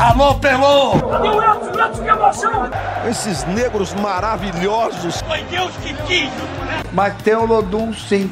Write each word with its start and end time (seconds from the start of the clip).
Alô, 0.00 0.34
Pelô! 0.36 0.94
Edson? 0.94 1.78
Edson, 1.78 2.02
que 2.02 2.08
emoção! 2.08 2.70
Esses 3.06 3.44
negros 3.44 3.92
maravilhosos. 3.92 5.20
Foi 5.20 5.42
Deus 5.44 5.70
que 5.76 5.92
quis, 6.06 6.30
Mas 6.94 7.22
tem 7.22 7.34
o 7.34 7.44
Lodum, 7.44 7.92
sim. 7.92 8.30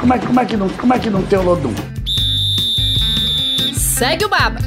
como, 0.00 0.12
é, 0.12 0.18
como, 0.18 0.40
é 0.40 0.44
que 0.44 0.56
não, 0.56 0.68
como 0.70 0.92
é 0.92 0.98
que 0.98 1.08
não 1.08 1.22
tem 1.22 1.38
o 1.38 1.42
Lodum? 1.42 1.72
Segue 3.76 4.24
o 4.24 4.28
Baba. 4.28 4.58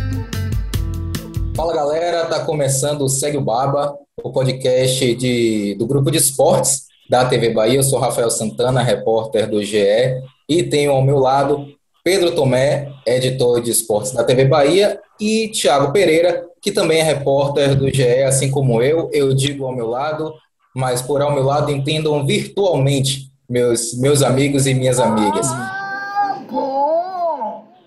Fala 1.54 1.74
galera, 1.74 2.26
tá 2.28 2.46
começando 2.46 3.02
o 3.02 3.10
Segue 3.10 3.36
o 3.36 3.42
Baba, 3.42 3.94
o 4.24 4.32
podcast 4.32 5.16
de, 5.16 5.76
do 5.78 5.86
grupo 5.86 6.10
de 6.10 6.20
esportes 6.20 6.86
da 7.10 7.26
TV 7.26 7.50
Bahia. 7.50 7.80
Eu 7.80 7.84
sou 7.84 8.00
Rafael 8.00 8.32
Santana, 8.32 8.82
repórter 8.82 9.50
do 9.50 9.62
GE, 9.62 10.24
e 10.48 10.64
tenho 10.64 10.94
ao 10.94 11.02
meu 11.02 11.20
lado 11.20 11.68
Pedro 12.04 12.36
Tomé, 12.36 12.92
editor 13.06 13.62
de 13.62 13.72
esportes 13.72 14.12
da 14.12 14.26
TV 14.26 14.44
Bahia, 14.44 15.00
e 15.22 15.48
Tiago 15.48 15.94
Pereira, 15.94 16.46
que 16.62 16.70
também 16.70 17.00
é 17.00 17.04
repórter 17.04 17.76
do 17.76 17.90
GE, 17.90 18.24
assim 18.24 18.52
como 18.52 18.82
eu. 18.82 19.10
Eu 19.14 19.34
digo 19.34 19.66
ao 19.66 19.74
meu 19.74 19.88
lado, 19.88 20.34
mas 20.76 21.02
por 21.02 21.22
ao 21.22 21.34
meu 21.34 21.44
lado 21.44 21.72
entendam 21.72 22.26
virtualmente 22.26 23.32
meus, 23.50 23.94
meus 23.98 24.22
amigos 24.22 24.68
e 24.68 24.74
minhas 24.74 25.00
amigas. 25.00 25.48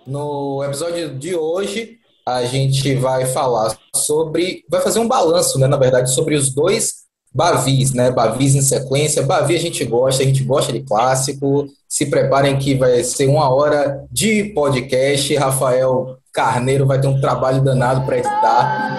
No 0.06 0.64
episódio 0.64 1.10
de 1.14 1.34
hoje, 1.34 1.98
a 2.24 2.44
gente 2.44 2.94
vai 2.94 3.26
falar 3.26 3.76
sobre, 3.94 4.64
vai 4.70 4.80
fazer 4.80 4.98
um 4.98 5.08
balanço, 5.08 5.58
né, 5.58 5.66
na 5.66 5.76
verdade, 5.76 6.10
sobre 6.10 6.36
os 6.36 6.54
dois 6.54 7.05
Bavis, 7.36 7.92
né? 7.92 8.10
Bavis 8.10 8.54
em 8.54 8.62
sequência. 8.62 9.22
Bavi 9.22 9.54
a 9.54 9.58
gente 9.58 9.84
gosta, 9.84 10.22
a 10.22 10.26
gente 10.26 10.42
gosta 10.42 10.72
de 10.72 10.80
clássico. 10.80 11.66
Se 11.86 12.06
preparem 12.06 12.58
que 12.58 12.74
vai 12.74 13.04
ser 13.04 13.28
uma 13.28 13.54
hora 13.54 14.06
de 14.10 14.44
podcast. 14.54 15.36
Rafael 15.36 16.16
Carneiro 16.32 16.86
vai 16.86 16.98
ter 16.98 17.08
um 17.08 17.20
trabalho 17.20 17.62
danado 17.62 18.06
para 18.06 18.16
editar. 18.16 18.96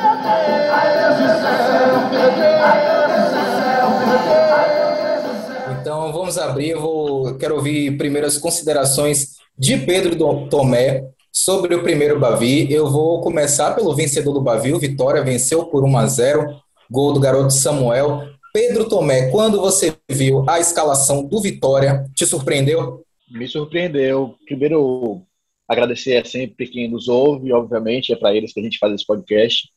Então 5.81 6.13
vamos 6.13 6.37
abrir. 6.37 6.69
Eu 6.69 6.81
vou, 6.81 7.35
quero 7.39 7.55
ouvir 7.55 7.97
primeiro 7.97 8.27
as 8.27 8.37
considerações 8.37 9.37
de 9.57 9.77
Pedro 9.79 10.47
Tomé 10.47 11.05
sobre 11.31 11.73
o 11.73 11.81
primeiro 11.81 12.19
Bavi. 12.19 12.71
Eu 12.71 12.87
vou 12.87 13.19
começar 13.21 13.71
pelo 13.71 13.95
vencedor 13.95 14.33
do 14.33 14.41
Bavi, 14.41 14.73
o 14.73 14.79
Vitória 14.79 15.23
venceu 15.23 15.65
por 15.65 15.83
1 15.83 15.97
a 15.97 16.05
0 16.05 16.66
gol 16.89 17.13
do 17.13 17.19
garoto 17.19 17.51
Samuel. 17.51 18.29
Pedro 18.53 18.89
Tomé, 18.89 19.29
quando 19.29 19.59
você 19.59 19.95
viu 20.09 20.43
a 20.49 20.59
escalação 20.59 21.23
do 21.23 21.39
Vitória, 21.39 22.05
te 22.15 22.25
surpreendeu? 22.25 23.03
Me 23.29 23.47
surpreendeu. 23.47 24.35
Primeiro, 24.45 25.21
agradecer 25.67 26.25
sempre 26.25 26.67
quem 26.67 26.89
nos 26.89 27.07
ouve, 27.07 27.51
obviamente, 27.51 28.13
é 28.13 28.15
para 28.15 28.35
eles 28.35 28.53
que 28.53 28.59
a 28.59 28.63
gente 28.63 28.79
faz 28.79 28.93
esse 28.93 29.05
podcast, 29.05 29.69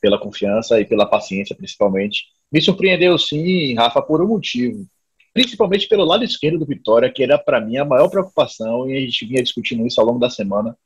pela 0.00 0.18
confiança 0.18 0.80
e 0.80 0.84
pela 0.84 1.06
paciência, 1.06 1.56
principalmente. 1.56 2.26
Me 2.52 2.60
surpreendeu, 2.60 3.18
sim, 3.18 3.74
Rafa, 3.74 4.00
por 4.00 4.22
um 4.22 4.28
motivo. 4.28 4.86
Principalmente 5.32 5.88
pelo 5.88 6.04
lado 6.04 6.24
esquerdo 6.24 6.58
do 6.58 6.66
Vitória, 6.66 7.10
que 7.10 7.22
era 7.22 7.38
para 7.38 7.60
mim 7.60 7.76
a 7.76 7.84
maior 7.84 8.08
preocupação, 8.08 8.88
e 8.88 8.96
a 8.96 9.00
gente 9.00 9.26
vinha 9.26 9.42
discutindo 9.42 9.86
isso 9.86 10.00
ao 10.00 10.06
longo 10.06 10.18
da 10.18 10.30
semana. 10.30 10.76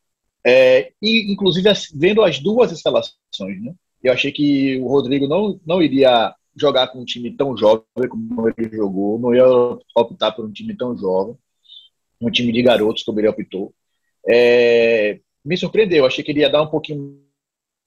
É, 0.45 0.93
e, 1.01 1.33
inclusive, 1.33 1.69
vendo 1.95 2.23
as 2.23 2.39
duas 2.39 2.73
escalações, 2.73 3.63
né? 3.63 3.75
Eu 4.03 4.13
achei 4.13 4.33
que 4.33 4.79
o 4.81 4.89
Rodrigo 4.89 5.29
não, 5.29 5.61
não 5.65 5.81
iria 5.81 6.35
jogar 6.57 6.89
com 6.89 7.01
um 7.01 7.05
time 7.05 7.31
tão 7.31 7.57
jovem 7.57 7.85
como 8.09 8.49
ele 8.49 8.77
jogou, 8.77 9.19
não 9.19 9.35
ia 9.35 9.47
optar 9.97 10.33
por 10.33 10.45
um 10.45 10.53
time 10.53 10.77
tão 10.77 10.97
jovem, 10.97 11.37
um 12.21 12.31
time 12.31 12.53
de 12.53 12.63
garotos 12.63 13.03
como 13.03 13.21
ele 13.21 13.29
optou. 13.29 13.75
É, 14.29 15.21
me 15.45 15.57
surpreendeu, 15.57 16.05
achei 16.05 16.23
que 16.23 16.31
ele 16.31 16.41
ia 16.41 16.51
dar 16.51 16.63
um 16.63 16.71
pouquinho 16.71 17.21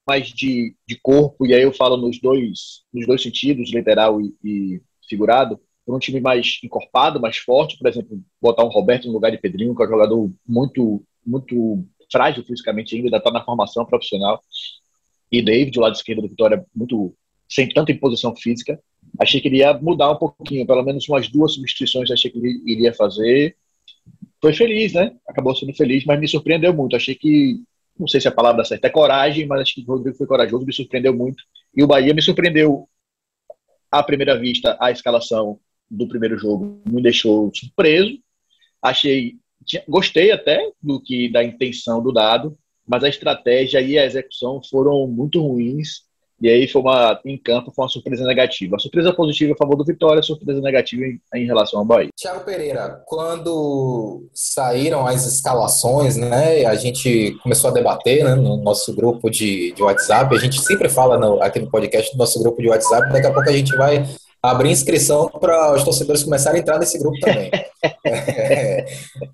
mais 0.08 0.28
de, 0.28 0.76
de 0.88 1.00
corpo, 1.00 1.46
e 1.46 1.54
aí 1.54 1.64
eu 1.64 1.74
falo 1.74 1.98
nos 1.98 2.20
dois, 2.20 2.84
nos 2.94 3.08
dois 3.08 3.22
sentidos, 3.22 3.74
literal 3.74 4.22
e, 4.22 4.36
e 4.44 4.82
figurado, 5.08 5.60
por 5.86 5.96
um 5.96 6.00
time 6.00 6.20
mais 6.20 6.60
encorpado, 6.64 7.20
mais 7.20 7.38
forte, 7.38 7.78
por 7.78 7.88
exemplo, 7.88 8.20
botar 8.42 8.64
um 8.64 8.70
Roberto 8.70 9.08
no 9.08 9.14
lugar 9.14 9.32
de 9.32 9.38
Pedrinho, 9.38 9.76
que 9.76 9.82
é 9.82 9.86
um 9.86 9.90
jogador 9.90 10.32
muito, 10.48 11.04
muito 11.26 11.86
frágil 12.12 12.44
fisicamente 12.44 12.96
ainda, 12.96 13.08
ainda 13.08 13.18
está 13.18 13.32
na 13.32 13.44
formação 13.44 13.86
profissional 13.86 14.42
e 15.32 15.42
David, 15.42 15.72
do 15.72 15.82
lado 15.82 15.96
esquerdo 15.96 16.22
do 16.22 16.30
Vitória, 16.30 16.66
muito 16.76 17.16
sem 17.50 17.68
tanta 17.70 17.92
imposição 17.92 18.36
física. 18.36 18.80
Achei 19.20 19.40
que 19.40 19.48
ele 19.48 19.58
ia 19.58 19.74
mudar 19.74 20.12
um 20.12 20.18
pouquinho, 20.18 20.66
pelo 20.66 20.84
menos 20.84 21.08
umas 21.08 21.28
duas 21.28 21.54
substituições 21.54 22.12
achei 22.12 22.32
que 22.32 22.38
ele 22.38 22.62
iria 22.66 22.94
fazer. 22.94 23.56
Foi 24.42 24.54
feliz, 24.54 24.94
né? 24.94 25.16
Acabou 25.28 25.56
sendo 25.56 25.74
feliz, 25.74 26.04
mas 26.06 26.20
me 26.20 26.28
surpreendeu 26.28 26.74
muito. 26.74 26.96
Achei 26.96 27.16
que, 27.16 27.62
não 27.98 28.08
sei 28.08 28.20
se 28.20 28.28
a 28.28 28.32
palavra 28.32 28.64
certa 28.64 28.88
é 28.88 28.90
coragem, 28.90 29.46
mas 29.46 29.62
acho 29.62 29.76
que 29.76 29.82
o 29.82 29.86
Rodrigo 29.86 30.18
foi 30.18 30.28
corajoso, 30.28 30.66
me 30.66 30.74
surpreendeu 30.74 31.16
muito. 31.16 31.44
E 31.76 31.84
o 31.84 31.88
Bahia 31.88 32.14
me 32.14 32.22
surpreendeu 32.22 32.88
à 33.92 34.04
primeira 34.04 34.38
vista, 34.38 34.78
a 34.80 34.92
escalação 34.92 35.60
do 35.90 36.08
primeiro 36.08 36.38
jogo 36.38 36.82
me 36.86 37.02
deixou 37.02 37.52
surpreso. 37.54 38.18
Achei, 38.82 39.36
gostei 39.88 40.32
até 40.32 40.72
do 40.82 41.02
que 41.02 41.30
da 41.30 41.44
intenção 41.44 42.02
do 42.02 42.12
dado, 42.12 42.58
mas 42.88 43.04
a 43.04 43.10
estratégia 43.10 43.82
e 43.82 43.98
a 43.98 44.06
execução 44.06 44.62
foram 44.70 45.08
muito 45.08 45.42
ruins. 45.42 46.06
E 46.42 46.50
aí 46.50 46.68
foi 46.68 46.82
uma, 46.82 47.18
em 47.26 47.38
campo, 47.38 47.72
foi 47.74 47.86
uma 47.86 47.90
surpresa 47.90 48.26
negativa. 48.26 48.76
A 48.76 48.80
surpresa 48.80 49.14
positiva 49.14 49.54
a 49.54 49.58
favor 49.58 49.78
do 49.78 49.86
Vitória, 49.86 50.20
a 50.20 50.24
surpresa 50.24 50.60
negativa 50.60 51.04
em, 51.06 51.20
em 51.34 51.46
relação 51.46 51.80
ao 51.80 51.86
Bahia. 51.86 52.10
Tiago 52.14 52.44
Pereira, 52.44 53.02
quando 53.06 54.28
saíram 54.34 55.08
as 55.08 55.26
escalações, 55.26 56.18
né, 56.18 56.66
a 56.66 56.76
gente 56.76 57.38
começou 57.42 57.70
a 57.70 57.74
debater 57.74 58.26
né, 58.26 58.36
no 58.36 58.58
nosso 58.58 58.94
grupo 58.94 59.30
de, 59.30 59.72
de 59.72 59.82
WhatsApp, 59.82 60.36
a 60.36 60.40
gente 60.40 60.62
sempre 60.62 60.90
fala 60.90 61.18
no, 61.18 61.42
aqui 61.42 61.60
no 61.60 61.72
podcast 61.72 62.12
do 62.12 62.18
nosso 62.18 62.38
grupo 62.44 62.62
de 62.62 62.68
WhatsApp, 62.68 63.14
daqui 63.14 63.28
a 63.28 63.34
pouco 63.34 63.50
a 63.50 63.54
gente 63.54 63.74
vai 63.78 64.06
abrir 64.52 64.72
inscrição 64.72 65.30
para 65.30 65.74
os 65.74 65.84
torcedores 65.84 66.24
começarem 66.24 66.60
a 66.60 66.62
entrar 66.62 66.80
nesse 66.80 66.98
grupo 66.98 67.20
também. 67.20 67.52
é, 68.06 68.86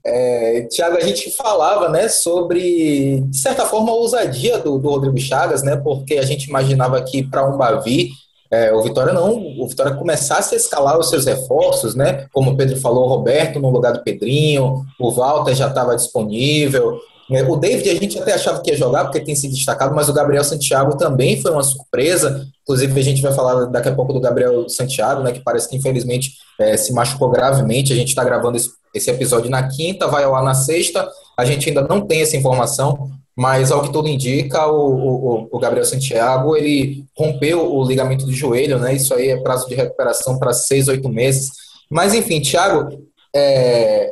é, 0.05 0.61
Tiago, 0.69 0.97
a 0.97 1.01
gente 1.01 1.31
falava 1.31 1.89
né, 1.89 2.07
sobre, 2.07 3.21
de 3.21 3.37
certa 3.37 3.65
forma, 3.65 3.91
a 3.91 3.95
ousadia 3.95 4.57
do, 4.59 4.77
do 4.77 4.89
Rodrigo 4.89 5.19
Chagas, 5.19 5.63
né, 5.63 5.75
porque 5.75 6.15
a 6.15 6.23
gente 6.23 6.45
imaginava 6.45 7.01
que 7.01 7.23
para 7.23 7.47
um 7.47 7.57
Bavi, 7.57 8.09
é, 8.49 8.73
o 8.73 8.81
Vitória 8.83 9.13
não, 9.13 9.37
o 9.59 9.67
Vitória 9.67 9.95
começasse 9.95 10.53
a 10.53 10.57
escalar 10.57 10.99
os 10.99 11.09
seus 11.09 11.25
reforços, 11.25 11.95
né, 11.95 12.27
como 12.33 12.51
o 12.51 12.57
Pedro 12.57 12.79
falou, 12.79 13.05
o 13.05 13.09
Roberto 13.09 13.59
no 13.59 13.69
lugar 13.69 13.93
do 13.93 14.03
Pedrinho, 14.03 14.85
o 14.99 15.11
Walter 15.11 15.55
já 15.55 15.67
estava 15.67 15.95
disponível, 15.95 16.99
o 17.47 17.55
David 17.55 17.89
a 17.89 17.95
gente 17.95 18.19
até 18.19 18.33
achava 18.33 18.61
que 18.61 18.71
ia 18.71 18.77
jogar 18.77 19.05
porque 19.05 19.21
tem 19.21 19.35
se 19.35 19.47
destacado, 19.47 19.95
mas 19.95 20.09
o 20.09 20.13
Gabriel 20.13 20.43
Santiago 20.43 20.97
também 20.97 21.41
foi 21.41 21.51
uma 21.51 21.63
surpresa. 21.63 22.45
Inclusive, 22.63 22.99
a 22.99 23.03
gente 23.03 23.21
vai 23.21 23.31
falar 23.31 23.65
daqui 23.65 23.87
a 23.87 23.95
pouco 23.95 24.11
do 24.11 24.19
Gabriel 24.19 24.67
Santiago, 24.67 25.23
né, 25.23 25.31
que 25.31 25.39
parece 25.39 25.69
que 25.69 25.77
infelizmente 25.77 26.33
é, 26.59 26.75
se 26.75 26.91
machucou 26.91 27.29
gravemente. 27.29 27.93
A 27.93 27.95
gente 27.95 28.09
está 28.09 28.23
gravando 28.23 28.57
esse, 28.57 28.69
esse, 28.93 29.09
episódio 29.09 29.49
na 29.49 29.65
quinta, 29.67 30.07
vai 30.07 30.25
ao 30.25 30.35
ar 30.35 30.43
na 30.43 30.53
sexta. 30.53 31.07
A 31.37 31.45
gente 31.45 31.69
ainda 31.69 31.81
não 31.83 32.01
tem 32.01 32.21
essa 32.21 32.35
informação, 32.35 33.09
mas 33.33 33.71
ao 33.71 33.81
que 33.81 33.93
tudo 33.93 34.09
indica, 34.09 34.67
o, 34.67 35.45
o, 35.45 35.47
o 35.51 35.59
Gabriel 35.59 35.85
Santiago 35.85 36.57
ele 36.57 37.05
rompeu 37.17 37.73
o 37.73 37.85
ligamento 37.85 38.25
do 38.25 38.33
joelho, 38.33 38.77
né? 38.77 38.93
Isso 38.93 39.13
aí 39.13 39.29
é 39.29 39.37
prazo 39.37 39.69
de 39.69 39.75
recuperação 39.75 40.37
para 40.37 40.51
seis, 40.51 40.89
oito 40.89 41.07
meses. 41.07 41.49
Mas 41.89 42.13
enfim, 42.13 42.41
Thiago, 42.41 42.89
é, 43.33 44.11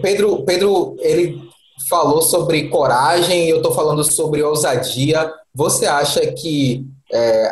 Pedro, 0.00 0.44
Pedro, 0.44 0.96
ele 1.00 1.46
falou 1.88 2.22
sobre 2.22 2.68
coragem, 2.68 3.48
eu 3.48 3.58
estou 3.58 3.72
falando 3.72 4.02
sobre 4.02 4.42
ousadia. 4.42 5.32
Você 5.54 5.86
acha 5.86 6.20
que 6.32 6.86
é, 7.12 7.50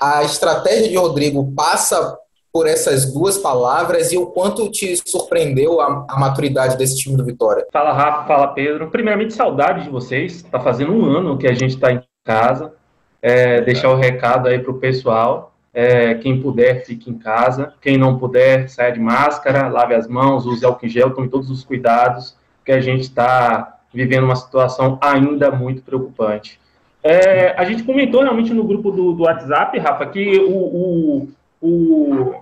a 0.00 0.22
estratégia 0.22 0.88
de 0.88 0.96
Rodrigo 0.96 1.52
passa 1.54 2.16
por 2.52 2.66
essas 2.66 3.12
duas 3.12 3.38
palavras 3.38 4.10
e 4.10 4.16
o 4.16 4.26
quanto 4.26 4.70
te 4.70 4.96
surpreendeu 5.08 5.80
a, 5.80 6.06
a, 6.08 6.18
maturidade 6.18 6.76
desse 6.76 6.96
time 6.96 7.16
do 7.16 7.24
Vitória? 7.24 7.66
Fala 7.72 7.92
Rafa, 7.92 8.26
fala 8.26 8.48
Pedro. 8.48 8.90
Primeiramente, 8.90 9.34
saudade 9.34 9.84
de 9.84 9.90
vocês. 9.90 10.36
Está 10.36 10.58
fazendo 10.58 10.92
um 10.92 11.04
ano 11.04 11.36
que 11.36 11.46
a 11.46 11.52
gente 11.52 11.74
está 11.74 11.92
em 11.92 12.02
casa. 12.24 12.72
É, 13.20 13.60
deixar 13.60 13.90
o 13.90 13.96
recado 13.96 14.48
aí 14.48 14.58
para 14.58 14.72
o 14.72 14.78
pessoal. 14.78 15.52
É, 15.74 16.14
quem 16.14 16.40
puder, 16.40 16.84
fique 16.84 17.10
em 17.10 17.18
casa. 17.18 17.74
Quem 17.80 17.98
não 17.98 18.18
puder, 18.18 18.68
saia 18.68 18.92
de 18.92 18.98
máscara, 18.98 19.68
lave 19.68 19.94
as 19.94 20.08
mãos, 20.08 20.46
use 20.46 20.64
álcool 20.64 20.86
em 20.86 20.88
gel, 20.88 21.14
tome 21.14 21.28
todos 21.28 21.50
os 21.50 21.62
cuidados 21.62 22.37
que 22.68 22.72
a 22.72 22.82
gente 22.82 23.04
está 23.04 23.78
vivendo 23.94 24.24
uma 24.24 24.36
situação 24.36 24.98
ainda 25.00 25.50
muito 25.50 25.80
preocupante. 25.80 26.60
É, 27.02 27.54
a 27.56 27.64
gente 27.64 27.82
comentou 27.82 28.20
realmente 28.20 28.52
no 28.52 28.62
grupo 28.62 28.90
do, 28.90 29.14
do 29.14 29.22
WhatsApp, 29.22 29.78
Rafa, 29.78 30.04
que 30.04 30.38
o, 30.38 30.52
o, 30.52 31.28
o, 31.62 32.34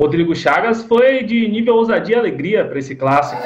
Rodrigo 0.00 0.34
Chagas 0.34 0.82
foi 0.82 1.24
de 1.24 1.46
nível 1.46 1.74
ousadia 1.74 2.16
e 2.16 2.18
alegria 2.18 2.64
para 2.64 2.78
esse 2.78 2.96
clássico. 2.96 3.42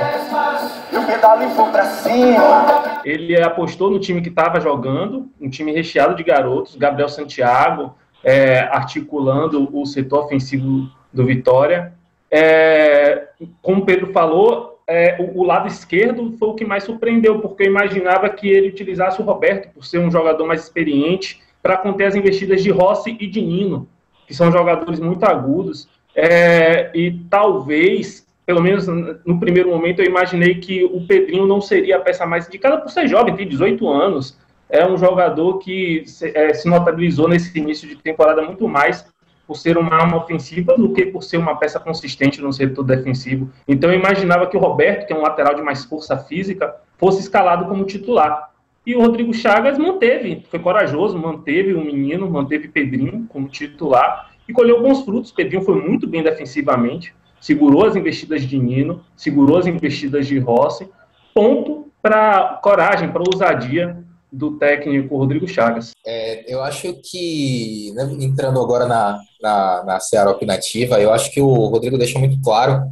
Ele 3.05 3.43
apostou 3.43 3.91
no 3.91 3.99
time 3.99 4.23
que 4.23 4.29
estava 4.29 4.61
jogando, 4.61 5.29
um 5.41 5.51
time 5.51 5.73
recheado 5.73 6.15
de 6.15 6.23
garotos, 6.23 6.77
Gabriel 6.77 7.09
Santiago 7.09 7.93
é, 8.23 8.61
articulando 8.61 9.69
o 9.77 9.85
setor 9.85 10.27
ofensivo 10.27 10.89
do 11.13 11.27
Vitória. 11.27 11.93
É, 12.31 13.31
como 13.61 13.83
o 13.83 13.85
Pedro 13.85 14.13
falou, 14.13 14.72
é, 14.87 15.17
o, 15.21 15.41
o, 15.41 15.45
lado 15.45 15.69
esquerdo 15.69 16.35
foi 16.39 16.49
o 16.49 16.55
que 16.55 16.65
mais 16.65 16.85
surpreendeu, 16.85 17.41
porque 17.41 17.65
eu 17.65 17.67
imaginava 17.69 18.29
que 18.29 18.49
ele 18.49 18.69
utilizasse 18.69 19.21
o 19.21 19.25
Roberto, 19.25 19.73
por 19.73 19.85
ser 19.85 19.99
um 19.99 20.11
jogador 20.11 20.47
mais 20.47 20.63
experiente, 20.63 21.41
para 21.63 21.77
conter 21.77 22.07
as 22.07 22.17
investidas 22.17 22.63
de 22.63 22.71
Rossi 22.71 23.17
e 23.21 23.27
de 23.27 23.41
Nino, 23.41 23.89
que 24.27 24.35
são 24.35 24.51
jogadores 24.51 24.99
muito 24.99 25.25
agudos. 25.25 25.89
É, 26.15 26.91
e 26.95 27.13
talvez, 27.31 28.27
pelo 28.45 28.61
menos 28.61 28.87
no 28.87 29.39
primeiro 29.39 29.71
momento, 29.71 30.01
eu 30.01 30.07
imaginei 30.07 30.57
que 30.57 30.85
o 30.85 31.07
Pedrinho 31.07 31.47
não 31.47 31.61
seria 31.61 31.97
a 31.97 32.01
peça 32.01 32.27
mais 32.27 32.49
indicada 32.49 32.79
por 32.79 32.91
ser 32.91 33.07
jovem, 33.07 33.37
tem 33.37 33.47
18 33.47 33.89
anos. 33.89 34.37
É 34.69 34.87
um 34.87 34.97
jogador 34.97 35.59
que 35.59 36.03
se, 36.07 36.37
é, 36.37 36.53
se 36.55 36.69
notabilizou 36.69 37.29
nesse 37.29 37.57
início 37.59 37.89
de 37.89 37.97
temporada 37.97 38.43
muito 38.43 38.67
mais 38.67 39.07
por 39.47 39.57
ser 39.57 39.77
uma 39.77 39.95
arma 39.95 40.17
ofensiva 40.17 40.77
do 40.77 40.93
que 40.93 41.07
por 41.07 41.23
ser 41.23 41.37
uma 41.37 41.57
peça 41.57 41.79
consistente 41.81 42.41
no 42.41 42.53
setor 42.53 42.85
defensivo. 42.85 43.51
Então 43.67 43.91
eu 43.91 43.99
imaginava 43.99 44.47
que 44.47 44.57
o 44.57 44.61
Roberto, 44.61 45.07
que 45.07 45.13
é 45.13 45.17
um 45.17 45.23
lateral 45.23 45.55
de 45.55 45.63
mais 45.63 45.85
força 45.85 46.17
física, 46.17 46.75
fosse 46.97 47.21
escalado 47.21 47.67
como 47.67 47.85
titular. 47.85 48.51
E 48.85 48.97
o 48.97 49.01
Rodrigo 49.01 49.33
Chagas 49.33 49.79
manteve, 49.79 50.45
foi 50.51 50.59
corajoso, 50.59 51.17
manteve 51.19 51.73
o 51.73 51.85
menino, 51.85 52.29
manteve 52.29 52.69
Pedrinho 52.69 53.27
como 53.29 53.49
titular 53.49 54.33
e 54.49 54.53
colheu 54.53 54.83
bons 54.83 55.05
frutos. 55.05 55.31
Pedrinho 55.31 55.63
foi 55.63 55.81
muito 55.81 56.07
bem 56.07 56.23
defensivamente, 56.23 57.15
segurou 57.41 57.87
as 57.87 57.95
investidas 57.95 58.43
de 58.43 58.59
Nino, 58.59 59.05
segurou 59.17 59.59
as 59.59 59.67
investidas 59.67 60.27
de 60.27 60.39
Rossi. 60.39 60.89
Ponto 61.33 61.93
para 62.03 62.59
coragem, 62.63 63.11
para 63.11 63.23
ousadia 63.23 64.05
do 64.33 64.59
técnico 64.59 65.17
Rodrigo 65.17 65.47
Chagas. 65.47 65.93
É, 66.05 66.53
eu 66.53 66.63
acho 66.63 66.95
que, 67.03 67.93
né, 67.95 68.05
entrando 68.19 68.61
agora 68.61 68.87
na, 68.87 69.21
na, 69.43 69.85
na 69.85 70.01
Seara 70.01 70.31
Opinativa, 70.31 71.01
eu 71.01 71.13
acho 71.13 71.31
que 71.31 71.41
o 71.41 71.67
Rodrigo 71.67 71.99
deixou 71.99 72.21
muito 72.21 72.41
claro 72.41 72.83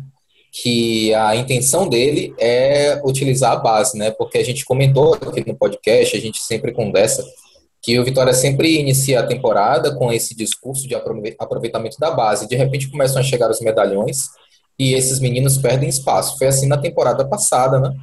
que 0.52 1.14
a 1.14 1.36
intenção 1.36 1.88
dele 1.88 2.34
é 2.38 3.00
utilizar 3.04 3.52
a 3.52 3.56
base, 3.56 3.96
né? 3.96 4.10
Porque 4.10 4.38
a 4.38 4.44
gente 4.44 4.64
comentou 4.64 5.14
aqui 5.14 5.46
no 5.46 5.56
podcast, 5.56 6.16
a 6.16 6.20
gente 6.20 6.42
sempre 6.42 6.72
conversa 6.72 7.24
que 7.82 7.98
o 7.98 8.04
Vitória 8.04 8.34
sempre 8.34 8.78
inicia 8.78 9.20
a 9.20 9.26
temporada 9.26 9.94
com 9.94 10.12
esse 10.12 10.34
discurso 10.34 10.86
de 10.86 10.94
aproveitamento 10.94 11.98
da 11.98 12.10
base. 12.10 12.48
De 12.48 12.56
repente 12.56 12.90
começam 12.90 13.20
a 13.20 13.24
chegar 13.24 13.50
os 13.50 13.60
medalhões 13.60 14.24
e 14.78 14.92
esses 14.94 15.20
meninos 15.20 15.56
perdem 15.56 15.88
espaço. 15.88 16.36
Foi 16.36 16.48
assim 16.48 16.66
na 16.66 16.76
temporada 16.76 17.26
passada, 17.26 17.78
né? 17.78 17.94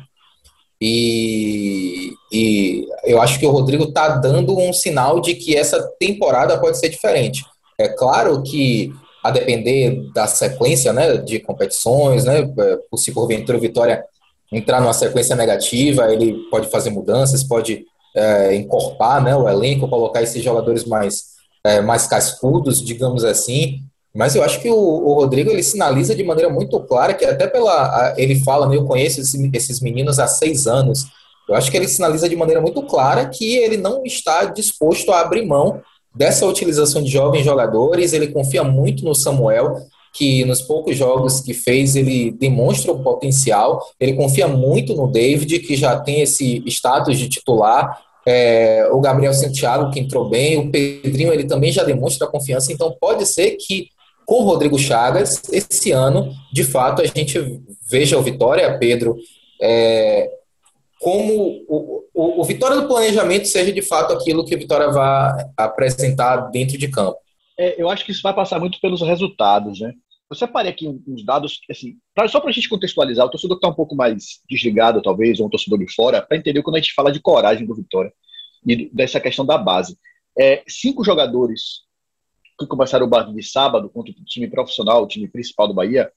E, 0.79 2.13
e 2.31 2.87
eu 3.03 3.19
acho 3.21 3.39
que 3.39 3.45
o 3.45 3.51
Rodrigo 3.51 3.85
está 3.85 4.09
dando 4.09 4.57
um 4.57 4.71
sinal 4.71 5.19
de 5.19 5.35
que 5.35 5.55
essa 5.55 5.81
temporada 5.99 6.57
pode 6.59 6.77
ser 6.77 6.89
diferente. 6.89 7.43
É 7.79 7.87
claro 7.89 8.41
que 8.41 8.91
a 9.23 9.29
depender 9.29 10.11
da 10.13 10.25
sequência 10.25 10.91
né, 10.91 11.17
de 11.17 11.39
competições, 11.39 12.25
né, 12.25 12.41
é, 12.41 12.97
se 12.97 13.11
porventura 13.11 13.57
o 13.57 13.61
Vitória 13.61 14.03
entrar 14.51 14.79
numa 14.79 14.93
sequência 14.93 15.35
negativa, 15.35 16.11
ele 16.11 16.33
pode 16.49 16.69
fazer 16.69 16.89
mudanças, 16.89 17.43
pode 17.43 17.85
é, 18.15 18.55
encorpar 18.55 19.21
né, 19.21 19.35
o 19.35 19.47
elenco, 19.47 19.87
colocar 19.87 20.23
esses 20.23 20.43
jogadores 20.43 20.85
mais, 20.85 21.35
é, 21.63 21.81
mais 21.81 22.07
cascudos, 22.07 22.83
digamos 22.83 23.23
assim. 23.23 23.81
Mas 24.15 24.35
eu 24.35 24.41
acho 24.41 24.59
que 24.59 24.69
o, 24.69 24.75
o, 24.75 25.13
Rodrigo 25.13 25.51
ele 25.51 25.61
sinaliza 25.61 26.15
de 26.15 26.23
maneira 26.23 26.49
muito 26.49 26.79
clara 26.79 27.13
que 27.13 27.25
até 27.25 27.45
pela 27.45 28.15
ele 28.17 28.39
fala, 28.39 28.67
né, 28.67 28.75
eu 28.75 28.85
conheço 28.85 29.19
esses 29.21 29.79
meninos 29.81 30.17
há 30.17 30.27
seis 30.27 30.65
anos. 30.65 31.05
Eu 31.47 31.55
acho 31.55 31.69
que 31.69 31.77
ele 31.77 31.87
sinaliza 31.87 32.27
de 32.27 32.35
maneira 32.35 32.61
muito 32.61 32.81
clara 32.83 33.27
que 33.27 33.55
ele 33.57 33.77
não 33.77 34.03
está 34.03 34.45
disposto 34.45 35.11
a 35.11 35.21
abrir 35.21 35.45
mão 35.45 35.81
dessa 36.17 36.45
utilização 36.45 37.03
de 37.03 37.09
jovens 37.09 37.45
jogadores, 37.45 38.11
ele 38.11 38.27
confia 38.27 38.63
muito 38.63 39.05
no 39.05 39.13
Samuel, 39.13 39.75
que 40.13 40.43
nos 40.45 40.61
poucos 40.61 40.97
jogos 40.97 41.41
que 41.41 41.53
fez 41.53 41.95
ele 41.95 42.31
demonstra 42.31 42.91
o 42.91 43.03
potencial, 43.03 43.81
ele 43.99 44.13
confia 44.13 44.47
muito 44.47 44.95
no 44.95 45.07
David, 45.07 45.59
que 45.59 45.75
já 45.75 45.99
tem 45.99 46.21
esse 46.21 46.63
status 46.65 47.19
de 47.19 47.29
titular, 47.29 48.01
é, 48.25 48.89
o 48.91 48.99
Gabriel 48.99 49.33
Santiago, 49.33 49.91
que 49.91 49.99
entrou 49.99 50.27
bem, 50.27 50.57
o 50.57 50.71
Pedrinho, 50.71 51.31
ele 51.31 51.45
também 51.45 51.71
já 51.71 51.83
demonstra 51.83 52.27
confiança, 52.27 52.73
então 52.73 52.95
pode 52.99 53.25
ser 53.25 53.51
que 53.51 53.89
com 54.25 54.41
o 54.41 54.43
Rodrigo 54.43 54.77
Chagas, 54.77 55.41
esse 55.53 55.91
ano, 55.91 56.33
de 56.51 56.65
fato, 56.65 57.01
a 57.01 57.05
gente 57.05 57.61
veja 57.89 58.17
o 58.17 58.21
Vitória, 58.21 58.77
Pedro, 58.77 59.15
é, 59.61 60.29
como 60.99 61.63
o, 61.67 62.03
o, 62.13 62.41
o, 62.41 62.43
Vitória 62.43 62.77
do 62.77 62.87
planejamento 62.87 63.47
seja 63.47 63.71
de 63.71 63.81
fato 63.81 64.13
aquilo 64.13 64.45
que 64.45 64.55
o 64.55 64.57
Vitória 64.57 64.89
vai 64.89 65.45
apresentar 65.55 66.37
dentro 66.49 66.77
de 66.77 66.87
campo. 66.87 67.17
É, 67.57 67.81
eu 67.81 67.89
acho 67.89 68.05
que 68.05 68.11
isso 68.11 68.21
vai 68.21 68.33
passar 68.33 68.59
muito 68.59 68.79
pelos 68.79 69.01
resultados, 69.01 69.79
né? 69.79 69.93
Eu 70.29 70.35
separei 70.35 70.71
aqui 70.71 70.87
uns 71.07 71.23
dados, 71.23 71.61
assim, 71.69 71.95
pra, 72.13 72.27
só 72.27 72.39
para 72.39 72.49
a 72.49 72.53
gente 72.53 72.67
contextualizar, 72.67 73.25
o 73.25 73.29
torcedor 73.29 73.57
que 73.57 73.65
está 73.65 73.69
um 73.71 73.75
pouco 73.75 73.95
mais 73.95 74.41
desligado, 74.49 75.01
talvez, 75.01 75.39
ou 75.39 75.47
um 75.47 75.49
torcedor 75.49 75.79
de 75.79 75.93
fora, 75.93 76.21
para 76.21 76.37
entender 76.37 76.61
quando 76.61 76.75
a 76.75 76.79
gente 76.79 76.93
fala 76.93 77.11
de 77.11 77.21
coragem 77.21 77.65
do 77.65 77.75
Vitória 77.75 78.11
e 78.65 78.89
dessa 78.93 79.19
questão 79.19 79.45
da 79.45 79.57
base. 79.57 79.97
É, 80.37 80.63
cinco 80.67 81.03
jogadores 81.03 81.87
que 82.59 82.67
começaram 82.67 83.05
o 83.05 83.09
base 83.09 83.33
de 83.33 83.43
sábado 83.43 83.89
contra 83.89 84.11
o 84.11 84.25
time 84.25 84.47
profissional, 84.49 85.03
o 85.03 85.07
time 85.07 85.27
principal 85.27 85.67
do 85.67 85.73
Bahia, 85.73 86.11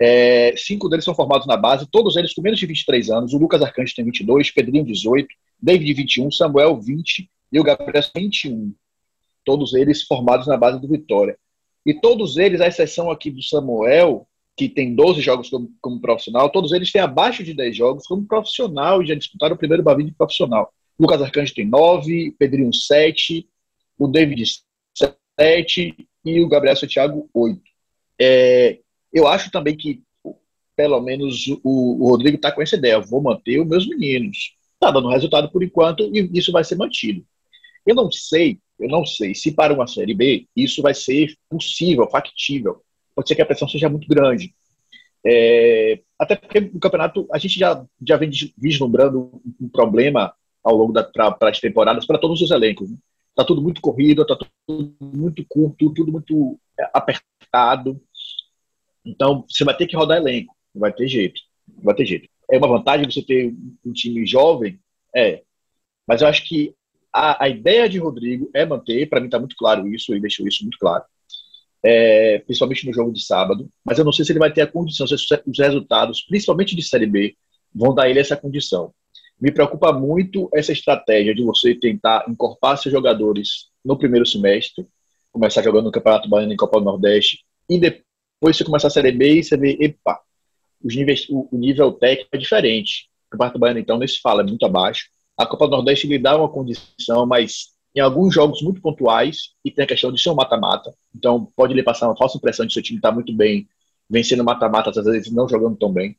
é, 0.00 0.54
cinco 0.56 0.88
deles 0.88 1.04
são 1.04 1.14
formados 1.14 1.46
na 1.46 1.58
base, 1.58 1.86
todos 1.86 2.16
eles 2.16 2.32
com 2.32 2.40
menos 2.40 2.58
de 2.58 2.64
23 2.64 3.10
anos. 3.10 3.34
O 3.34 3.38
Lucas 3.38 3.60
Arcanjo 3.60 3.94
tem 3.94 4.04
22, 4.04 4.50
Pedrinho 4.50 4.84
18, 4.84 5.28
David 5.60 5.92
21, 5.92 6.30
Samuel 6.30 6.80
20 6.80 7.30
e 7.52 7.60
o 7.60 7.62
Gabriel 7.62 8.02
21. 8.16 8.74
Todos 9.44 9.74
eles 9.74 10.02
formados 10.02 10.46
na 10.46 10.56
base 10.56 10.80
do 10.80 10.88
Vitória. 10.88 11.36
E 11.84 11.92
todos 11.92 12.38
eles, 12.38 12.62
à 12.62 12.68
exceção 12.68 13.10
aqui 13.10 13.30
do 13.30 13.42
Samuel, 13.42 14.26
que 14.56 14.70
tem 14.70 14.94
12 14.94 15.20
jogos 15.20 15.50
como, 15.50 15.70
como 15.82 16.00
profissional, 16.00 16.48
todos 16.50 16.72
eles 16.72 16.90
têm 16.90 17.02
abaixo 17.02 17.44
de 17.44 17.52
10 17.52 17.76
jogos 17.76 18.06
como 18.06 18.26
profissional 18.26 19.02
e 19.02 19.06
já 19.06 19.14
disputaram 19.14 19.54
o 19.54 19.58
primeiro 19.58 19.82
Bavi 19.82 20.04
de 20.04 20.12
profissional. 20.12 20.72
Lucas 20.98 21.20
Arcanjo 21.20 21.54
tem 21.54 21.66
9, 21.66 22.34
Pedrinho 22.38 22.72
7, 22.72 23.46
o 23.98 24.08
David 24.08 24.44
7 25.38 26.08
e 26.24 26.40
o 26.40 26.48
Gabriel 26.48 26.76
Santiago 26.76 27.28
8. 27.34 27.60
É, 28.18 28.78
eu 29.12 29.26
acho 29.26 29.50
também 29.50 29.76
que, 29.76 30.02
pelo 30.76 31.00
menos, 31.00 31.46
o, 31.62 32.04
o 32.04 32.08
Rodrigo 32.10 32.36
está 32.36 32.52
com 32.52 32.62
essa 32.62 32.76
ideia. 32.76 33.00
Vou 33.00 33.22
manter 33.22 33.60
os 33.60 33.68
meus 33.68 33.86
meninos. 33.88 34.54
Está 34.74 34.90
dando 34.90 35.08
resultado 35.08 35.50
por 35.50 35.62
enquanto 35.62 36.10
e 36.14 36.30
isso 36.32 36.52
vai 36.52 36.64
ser 36.64 36.76
mantido. 36.76 37.24
Eu 37.86 37.94
não 37.94 38.10
sei, 38.10 38.58
eu 38.78 38.88
não 38.88 39.04
sei 39.04 39.34
se 39.34 39.52
para 39.52 39.74
uma 39.74 39.86
Série 39.86 40.14
B 40.14 40.46
isso 40.56 40.82
vai 40.82 40.94
ser 40.94 41.34
possível, 41.48 42.08
factível. 42.10 42.82
Pode 43.14 43.28
ser 43.28 43.34
que 43.34 43.42
a 43.42 43.46
pressão 43.46 43.68
seja 43.68 43.88
muito 43.88 44.08
grande. 44.08 44.54
É, 45.26 46.00
até 46.18 46.34
porque 46.34 46.60
no 46.60 46.80
campeonato 46.80 47.28
a 47.32 47.38
gente 47.38 47.58
já, 47.58 47.84
já 48.06 48.16
vem 48.16 48.30
vislumbrando 48.56 49.42
um 49.60 49.68
problema 49.68 50.32
ao 50.64 50.76
longo 50.76 50.92
das 50.92 51.60
temporadas 51.60 52.06
para 52.06 52.18
todos 52.18 52.40
os 52.40 52.50
elencos. 52.50 52.88
Está 52.88 52.94
né? 52.94 52.98
Tá 53.34 53.44
tudo 53.44 53.62
muito 53.62 53.80
corrido, 53.80 54.22
está 54.22 54.36
tudo 54.66 54.94
muito 55.00 55.44
curto, 55.48 55.92
tudo 55.92 56.12
muito 56.12 56.58
é, 56.78 56.90
apertado. 56.92 58.00
Então, 59.04 59.44
você 59.48 59.64
vai 59.64 59.76
ter 59.76 59.86
que 59.86 59.96
rodar 59.96 60.18
elenco. 60.18 60.54
Não 60.74 60.80
vai 60.80 60.92
ter 60.92 61.08
jeito. 61.08 61.40
Não 61.68 61.84
vai 61.84 61.94
ter 61.94 62.06
jeito. 62.06 62.28
É 62.50 62.58
uma 62.58 62.68
vantagem 62.68 63.10
você 63.10 63.22
ter 63.22 63.54
um 63.84 63.92
time 63.92 64.26
jovem? 64.26 64.78
É. 65.14 65.42
Mas 66.06 66.22
eu 66.22 66.28
acho 66.28 66.46
que 66.46 66.74
a, 67.12 67.44
a 67.44 67.48
ideia 67.48 67.88
de 67.88 67.98
Rodrigo 67.98 68.50
é 68.54 68.64
manter, 68.64 69.08
para 69.08 69.20
mim 69.20 69.26
está 69.26 69.38
muito 69.38 69.56
claro 69.56 69.86
isso, 69.88 70.12
ele 70.12 70.20
deixou 70.20 70.46
isso 70.46 70.62
muito 70.62 70.78
claro. 70.78 71.04
É, 71.82 72.38
principalmente 72.40 72.86
no 72.86 72.92
jogo 72.92 73.12
de 73.12 73.24
sábado. 73.24 73.68
Mas 73.84 73.98
eu 73.98 74.04
não 74.04 74.12
sei 74.12 74.24
se 74.24 74.32
ele 74.32 74.38
vai 74.38 74.52
ter 74.52 74.62
a 74.62 74.66
condição, 74.66 75.06
se 75.06 75.14
os 75.14 75.58
resultados, 75.58 76.22
principalmente 76.22 76.76
de 76.76 76.82
Série 76.82 77.06
B, 77.06 77.36
vão 77.74 77.94
dar 77.94 78.08
ele 78.08 78.18
essa 78.18 78.36
condição. 78.36 78.92
Me 79.40 79.50
preocupa 79.50 79.92
muito 79.92 80.50
essa 80.52 80.72
estratégia 80.72 81.34
de 81.34 81.42
você 81.42 81.74
tentar 81.74 82.26
incorporar 82.28 82.76
seus 82.76 82.92
jogadores 82.92 83.70
no 83.82 83.96
primeiro 83.96 84.26
semestre, 84.26 84.86
começar 85.32 85.62
jogando 85.62 85.86
no 85.86 85.92
Campeonato 85.92 86.28
Baiano 86.28 86.52
em 86.52 86.56
Copa 86.56 86.78
do 86.78 86.84
Nordeste, 86.84 87.44
e 87.68 87.78
depois 87.78 88.04
depois 88.40 88.56
você 88.56 88.64
começa 88.64 88.86
a 88.86 88.90
Série 88.90 89.12
B 89.12 89.40
e 89.40 89.44
você 89.44 89.54
vê, 89.54 89.76
epa, 89.78 90.18
os 90.82 90.96
níveis, 90.96 91.26
o, 91.28 91.46
o 91.52 91.58
nível 91.58 91.92
técnico 91.92 92.30
é 92.32 92.38
diferente. 92.38 93.10
O 93.26 93.32
Campeonato 93.32 93.58
Baiano, 93.58 93.78
então, 93.78 93.98
nesse 93.98 94.18
fala, 94.18 94.40
é 94.40 94.46
muito 94.46 94.64
abaixo. 94.64 95.10
A 95.36 95.44
Copa 95.44 95.66
do 95.66 95.72
Nordeste 95.72 96.06
lhe 96.06 96.18
dá 96.18 96.38
uma 96.38 96.48
condição, 96.48 97.26
mas 97.26 97.66
em 97.94 98.00
alguns 98.00 98.32
jogos 98.34 98.62
muito 98.62 98.80
pontuais, 98.80 99.50
e 99.62 99.70
tem 99.70 99.84
a 99.84 99.86
questão 99.86 100.10
de 100.10 100.20
ser 100.20 100.30
um 100.30 100.34
mata-mata. 100.34 100.94
Então, 101.14 101.52
pode 101.54 101.74
lhe 101.74 101.82
passar 101.82 102.06
uma 102.08 102.16
falsa 102.16 102.38
impressão 102.38 102.64
de 102.64 102.72
seu 102.72 102.82
time 102.82 102.98
estar 102.98 103.10
tá 103.10 103.14
muito 103.14 103.30
bem, 103.34 103.68
vencendo 104.08 104.42
mata-mata, 104.42 104.88
às 104.88 105.04
vezes 105.04 105.30
não 105.30 105.46
jogando 105.46 105.76
tão 105.76 105.92
bem. 105.92 106.16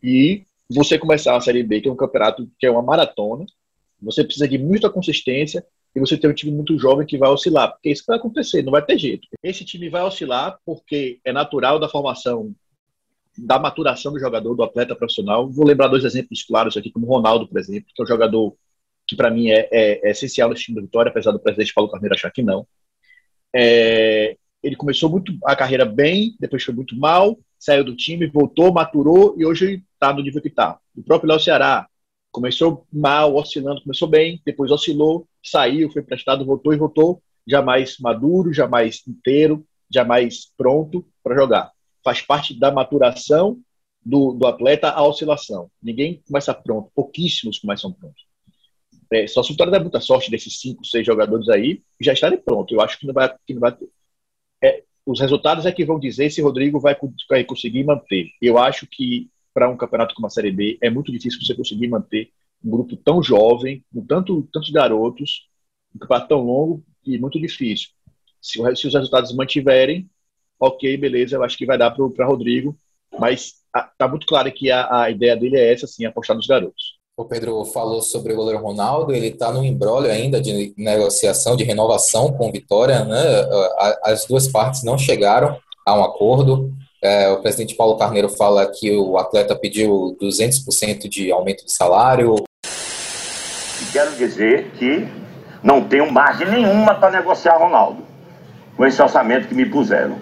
E 0.00 0.44
você 0.70 0.96
começar 0.96 1.36
a 1.36 1.40
Série 1.40 1.64
B, 1.64 1.80
que 1.80 1.88
é 1.88 1.92
um 1.92 1.96
campeonato 1.96 2.48
que 2.56 2.66
é 2.66 2.70
uma 2.70 2.82
maratona, 2.82 3.44
você 4.00 4.22
precisa 4.22 4.46
de 4.46 4.58
muita 4.58 4.88
consistência 4.88 5.66
e 5.98 6.00
você 6.00 6.16
tem 6.16 6.30
um 6.30 6.34
time 6.34 6.52
muito 6.52 6.78
jovem 6.78 7.06
que 7.06 7.18
vai 7.18 7.28
oscilar, 7.28 7.72
porque 7.72 7.90
isso 7.90 8.04
vai 8.06 8.16
acontecer, 8.16 8.62
não 8.62 8.72
vai 8.72 8.84
ter 8.84 8.98
jeito. 8.98 9.26
Esse 9.42 9.64
time 9.64 9.88
vai 9.88 10.02
oscilar 10.02 10.58
porque 10.64 11.20
é 11.24 11.32
natural 11.32 11.78
da 11.78 11.88
formação, 11.88 12.54
da 13.36 13.58
maturação 13.58 14.12
do 14.12 14.20
jogador, 14.20 14.54
do 14.54 14.62
atleta 14.62 14.94
profissional. 14.94 15.50
Vou 15.50 15.66
lembrar 15.66 15.88
dois 15.88 16.04
exemplos 16.04 16.42
claros 16.44 16.76
aqui, 16.76 16.90
como 16.90 17.06
o 17.06 17.10
Ronaldo, 17.10 17.48
por 17.48 17.58
exemplo, 17.58 17.88
que 17.94 18.00
é 18.00 18.04
um 18.04 18.08
jogador 18.08 18.56
que 19.06 19.16
para 19.16 19.30
mim 19.30 19.50
é, 19.50 19.68
é, 19.72 20.08
é, 20.08 20.10
essencial 20.10 20.48
no 20.48 20.54
time 20.54 20.76
da 20.76 20.82
Vitória, 20.82 21.10
apesar 21.10 21.32
do 21.32 21.40
presidente 21.40 21.74
Paulo 21.74 21.90
Carneiro 21.90 22.14
achar 22.14 22.30
que 22.30 22.42
não. 22.42 22.66
É, 23.54 24.36
ele 24.62 24.76
começou 24.76 25.10
muito 25.10 25.32
a 25.44 25.56
carreira 25.56 25.84
bem, 25.84 26.36
depois 26.38 26.62
foi 26.62 26.74
muito 26.74 26.96
mal, 26.96 27.38
saiu 27.58 27.82
do 27.82 27.96
time, 27.96 28.26
voltou, 28.26 28.72
maturou 28.72 29.34
e 29.38 29.44
hoje 29.44 29.82
tá 29.98 30.12
no 30.12 30.22
nível 30.22 30.42
que 30.42 30.48
está. 30.48 30.78
O 30.96 31.02
próprio 31.02 31.28
Léo 31.28 31.40
Ceará 31.40 31.88
começou 32.38 32.86
mal, 32.92 33.34
oscilando, 33.34 33.82
começou 33.82 34.06
bem, 34.06 34.40
depois 34.46 34.70
oscilou, 34.70 35.26
saiu, 35.42 35.90
foi 35.90 36.02
prestado, 36.02 36.46
voltou 36.46 36.72
e 36.72 36.76
voltou, 36.76 37.20
jamais 37.44 37.96
maduro, 37.98 38.52
jamais 38.52 39.02
inteiro, 39.08 39.66
jamais 39.90 40.52
pronto 40.56 41.04
para 41.22 41.36
jogar. 41.36 41.72
Faz 42.04 42.22
parte 42.22 42.56
da 42.56 42.70
maturação 42.70 43.58
do, 44.06 44.34
do 44.34 44.46
atleta 44.46 44.88
a 44.90 45.04
oscilação. 45.04 45.68
Ninguém 45.82 46.22
começa 46.28 46.54
pronto, 46.54 46.92
pouquíssimos 46.94 47.58
começam 47.58 47.92
prontos. 47.92 48.22
É, 49.12 49.26
só 49.26 49.42
se 49.42 49.52
o 49.52 49.56
der 49.56 49.80
muita 49.80 50.00
sorte 50.00 50.30
desses 50.30 50.60
cinco, 50.60 50.84
seis 50.84 51.04
jogadores 51.04 51.48
aí, 51.48 51.82
já 52.00 52.12
estarem 52.12 52.38
prontos. 52.38 52.72
Eu 52.72 52.80
acho 52.80 53.00
que 53.00 53.06
não 53.06 53.14
vai, 53.14 53.34
que 53.44 53.54
não 53.54 53.60
vai 53.60 53.74
ter. 53.74 53.88
É, 54.62 54.84
os 55.04 55.18
resultados 55.18 55.66
é 55.66 55.72
que 55.72 55.84
vão 55.84 55.98
dizer 55.98 56.30
se 56.30 56.40
Rodrigo 56.40 56.78
vai 56.78 56.94
conseguir 57.44 57.82
manter. 57.82 58.30
Eu 58.40 58.58
acho 58.58 58.86
que 58.86 59.28
para 59.58 59.68
um 59.68 59.76
campeonato 59.76 60.14
como 60.14 60.28
a 60.28 60.30
Série 60.30 60.52
B 60.52 60.78
é 60.80 60.88
muito 60.88 61.10
difícil 61.10 61.40
você 61.42 61.52
conseguir 61.52 61.88
manter 61.88 62.30
um 62.64 62.70
grupo 62.70 62.96
tão 62.96 63.20
jovem, 63.20 63.84
com 63.92 64.06
tanto, 64.06 64.48
tantos 64.52 64.70
garotos, 64.70 65.48
um 65.92 65.98
campeonato 65.98 66.28
tão 66.28 66.44
longo 66.44 66.84
e 67.04 67.18
muito 67.18 67.40
difícil. 67.40 67.88
Se, 68.40 68.60
se 68.76 68.86
os 68.86 68.94
resultados 68.94 69.34
mantiverem, 69.34 70.08
ok, 70.60 70.96
beleza, 70.96 71.34
eu 71.34 71.42
acho 71.42 71.58
que 71.58 71.66
vai 71.66 71.76
dar 71.76 71.90
para 71.90 72.24
Rodrigo, 72.24 72.76
mas 73.18 73.54
tá 73.98 74.06
muito 74.06 74.28
claro 74.28 74.52
que 74.52 74.70
a, 74.70 75.02
a 75.02 75.10
ideia 75.10 75.36
dele 75.36 75.56
é 75.56 75.72
essa, 75.72 75.88
sim, 75.88 76.04
apostar 76.04 76.36
nos 76.36 76.46
garotos. 76.46 76.96
O 77.16 77.24
Pedro 77.24 77.64
falou 77.64 78.00
sobre 78.00 78.34
o 78.34 78.36
goleiro 78.36 78.62
Ronaldo, 78.62 79.12
ele 79.12 79.26
está 79.26 79.52
no 79.52 79.64
embrólio 79.64 80.08
ainda 80.08 80.40
de 80.40 80.72
negociação, 80.76 81.56
de 81.56 81.64
renovação 81.64 82.32
com 82.32 82.52
Vitória, 82.52 83.04
né? 83.04 83.24
As 84.04 84.24
duas 84.24 84.46
partes 84.46 84.84
não 84.84 84.96
chegaram 84.96 85.58
a 85.84 85.98
um 85.98 86.04
acordo. 86.04 86.72
É, 87.02 87.28
o 87.30 87.40
presidente 87.40 87.74
Paulo 87.76 87.96
Carneiro 87.96 88.28
fala 88.28 88.66
que 88.66 88.96
o 88.96 89.16
atleta 89.18 89.54
pediu 89.54 90.16
200% 90.20 91.08
de 91.08 91.30
aumento 91.30 91.64
de 91.64 91.72
salário. 91.72 92.36
Quero 93.92 94.12
dizer 94.16 94.70
que 94.78 95.06
não 95.62 95.84
tenho 95.84 96.10
margem 96.10 96.48
nenhuma 96.50 96.94
para 96.94 97.10
negociar 97.10 97.56
Ronaldo 97.56 98.02
com 98.76 98.86
esse 98.86 99.02
orçamento 99.02 99.48
que 99.48 99.54
me 99.54 99.66
puseram. 99.66 100.16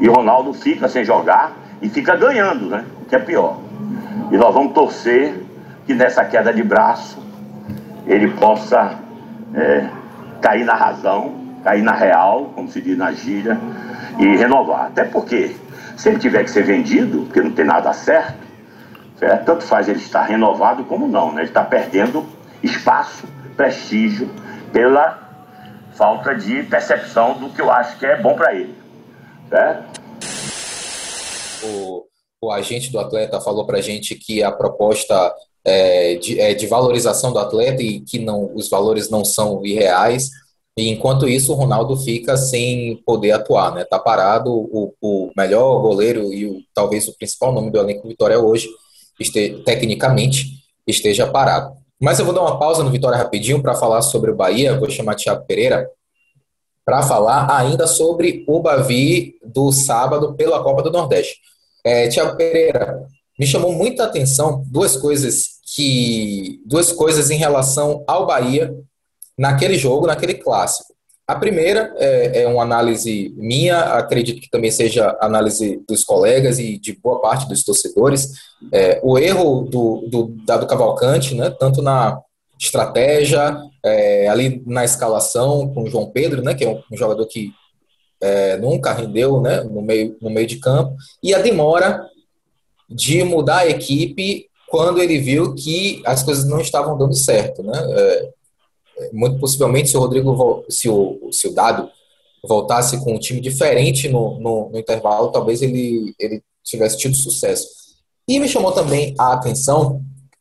E 0.00 0.06
Ronaldo 0.06 0.52
fica 0.52 0.86
sem 0.86 1.04
jogar 1.04 1.56
e 1.80 1.88
fica 1.88 2.14
ganhando, 2.14 2.66
né? 2.66 2.84
O 3.00 3.06
que 3.06 3.16
é 3.16 3.18
pior. 3.18 3.58
E 4.30 4.36
nós 4.36 4.52
vamos 4.52 4.74
torcer 4.74 5.34
que 5.86 5.94
nessa 5.94 6.24
queda 6.24 6.52
de 6.52 6.62
braço 6.62 7.18
ele 8.06 8.28
possa 8.32 8.98
é, 9.54 9.88
cair 10.40 10.64
na 10.64 10.74
razão, 10.74 11.34
cair 11.64 11.82
na 11.82 11.92
real, 11.92 12.52
como 12.54 12.68
se 12.68 12.80
diz 12.80 12.96
na 12.96 13.12
gíria, 13.12 13.58
e 14.18 14.36
renovar. 14.36 14.86
Até 14.86 15.04
porque, 15.04 15.56
se 15.96 16.10
ele 16.10 16.18
tiver 16.18 16.44
que 16.44 16.50
ser 16.50 16.62
vendido, 16.62 17.22
porque 17.24 17.40
não 17.40 17.52
tem 17.52 17.64
nada 17.64 17.92
certo, 17.92 18.38
certo? 19.18 19.44
tanto 19.44 19.64
faz 19.64 19.88
ele 19.88 19.98
estar 19.98 20.22
renovado 20.22 20.84
como 20.84 21.08
não, 21.08 21.32
né? 21.32 21.42
ele 21.42 21.48
está 21.48 21.64
perdendo 21.64 22.24
espaço, 22.62 23.26
prestígio, 23.56 24.30
pela 24.72 25.26
falta 25.94 26.34
de 26.34 26.62
percepção 26.64 27.38
do 27.38 27.48
que 27.48 27.60
eu 27.60 27.70
acho 27.70 27.98
que 27.98 28.04
é 28.04 28.20
bom 28.20 28.34
para 28.34 28.54
ele. 28.54 28.74
Certo? 29.48 30.02
O, 31.64 32.04
o 32.42 32.52
agente 32.52 32.92
do 32.92 32.98
atleta 32.98 33.40
falou 33.40 33.66
para 33.66 33.78
a 33.78 33.82
gente 33.82 34.14
que 34.14 34.42
a 34.42 34.52
proposta 34.52 35.34
é, 35.64 36.14
de, 36.16 36.38
é, 36.38 36.54
de, 36.54 36.66
valorização 36.66 37.32
do 37.32 37.38
atleta 37.38 37.82
e 37.82 38.00
que 38.00 38.18
não, 38.18 38.54
os 38.54 38.68
valores 38.68 39.10
não 39.10 39.24
são 39.24 39.64
irreais. 39.64 40.30
E 40.76 40.90
enquanto 40.90 41.26
isso, 41.26 41.52
o 41.52 41.56
Ronaldo 41.56 41.96
fica 41.96 42.36
sem 42.36 42.96
poder 43.06 43.32
atuar, 43.32 43.74
né? 43.74 43.84
Tá 43.84 43.98
parado, 43.98 44.52
o, 44.52 44.92
o 45.00 45.30
melhor 45.34 45.80
goleiro 45.80 46.32
e 46.32 46.46
o, 46.46 46.60
talvez 46.74 47.08
o 47.08 47.16
principal 47.16 47.52
nome 47.52 47.70
do 47.70 47.78
elenco 47.78 48.06
Vitória 48.06 48.38
hoje, 48.38 48.68
este, 49.18 49.62
tecnicamente, 49.64 50.46
esteja 50.86 51.26
parado. 51.26 51.74
Mas 51.98 52.18
eu 52.18 52.26
vou 52.26 52.34
dar 52.34 52.42
uma 52.42 52.58
pausa 52.58 52.84
no 52.84 52.90
Vitória 52.90 53.16
rapidinho 53.16 53.62
para 53.62 53.74
falar 53.74 54.02
sobre 54.02 54.30
o 54.30 54.36
Bahia. 54.36 54.78
Vou 54.78 54.90
chamar 54.90 55.14
Thiago 55.14 55.46
Pereira 55.46 55.88
para 56.84 57.02
falar 57.02 57.50
ainda 57.58 57.86
sobre 57.86 58.44
o 58.46 58.60
Bavi 58.60 59.34
do 59.42 59.72
sábado 59.72 60.34
pela 60.34 60.62
Copa 60.62 60.82
do 60.82 60.92
Nordeste. 60.92 61.40
É, 61.82 62.06
Tiago 62.08 62.36
Pereira, 62.36 63.02
me 63.38 63.46
chamou 63.46 63.72
muita 63.72 64.04
atenção 64.04 64.62
duas 64.66 64.96
coisas 64.96 65.56
que 65.74 66.60
duas 66.66 66.92
coisas 66.92 67.30
em 67.30 67.38
relação 67.38 68.04
ao 68.06 68.26
Bahia 68.26 68.72
naquele 69.38 69.76
jogo, 69.76 70.06
naquele 70.06 70.34
clássico. 70.34 70.94
A 71.28 71.34
primeira 71.34 71.92
é, 71.96 72.42
é 72.42 72.46
uma 72.46 72.62
análise 72.62 73.34
minha, 73.36 73.80
acredito 73.80 74.40
que 74.40 74.48
também 74.48 74.70
seja 74.70 75.16
análise 75.20 75.82
dos 75.88 76.04
colegas 76.04 76.60
e 76.60 76.78
de 76.78 76.92
boa 76.92 77.20
parte 77.20 77.48
dos 77.48 77.64
torcedores. 77.64 78.30
É, 78.72 79.00
o 79.02 79.18
erro 79.18 79.62
do, 79.62 80.06
do 80.08 80.36
Dado 80.46 80.68
Cavalcante, 80.68 81.34
né, 81.34 81.50
tanto 81.50 81.82
na 81.82 82.20
estratégia, 82.60 83.60
é, 83.84 84.28
ali 84.28 84.62
na 84.66 84.84
escalação 84.84 85.68
com 85.74 85.82
o 85.82 85.90
João 85.90 86.10
Pedro, 86.10 86.42
né, 86.42 86.54
que 86.54 86.64
é 86.64 86.68
um, 86.68 86.80
um 86.92 86.96
jogador 86.96 87.26
que 87.26 87.50
é, 88.20 88.56
nunca 88.58 88.92
rendeu 88.92 89.40
né, 89.40 89.62
no, 89.62 89.82
meio, 89.82 90.16
no 90.22 90.30
meio 90.30 90.46
de 90.46 90.60
campo, 90.60 90.94
e 91.20 91.34
a 91.34 91.40
demora 91.40 92.06
de 92.88 93.24
mudar 93.24 93.58
a 93.58 93.68
equipe 93.68 94.46
quando 94.68 95.02
ele 95.02 95.18
viu 95.18 95.54
que 95.56 96.02
as 96.04 96.22
coisas 96.22 96.44
não 96.44 96.60
estavam 96.60 96.96
dando 96.96 97.14
certo, 97.14 97.62
né? 97.62 97.72
Muito 99.12 99.38
possivelmente, 99.38 99.90
se 99.90 99.96
o 99.96 100.00
Rodrigo, 100.00 100.64
se 100.68 100.88
o, 100.88 101.28
se 101.30 101.48
o 101.48 101.52
Dado 101.52 101.90
voltasse 102.46 103.02
com 103.02 103.14
um 103.14 103.18
time 103.18 103.40
diferente 103.40 104.08
no, 104.08 104.38
no, 104.38 104.70
no 104.70 104.78
intervalo, 104.78 105.32
talvez 105.32 105.62
ele, 105.62 106.14
ele 106.18 106.42
tivesse 106.64 106.96
tido 106.96 107.16
sucesso. 107.16 107.68
E 108.28 108.38
me 108.38 108.48
chamou 108.48 108.72
também 108.72 109.14
a 109.18 109.32
atenção 109.32 110.00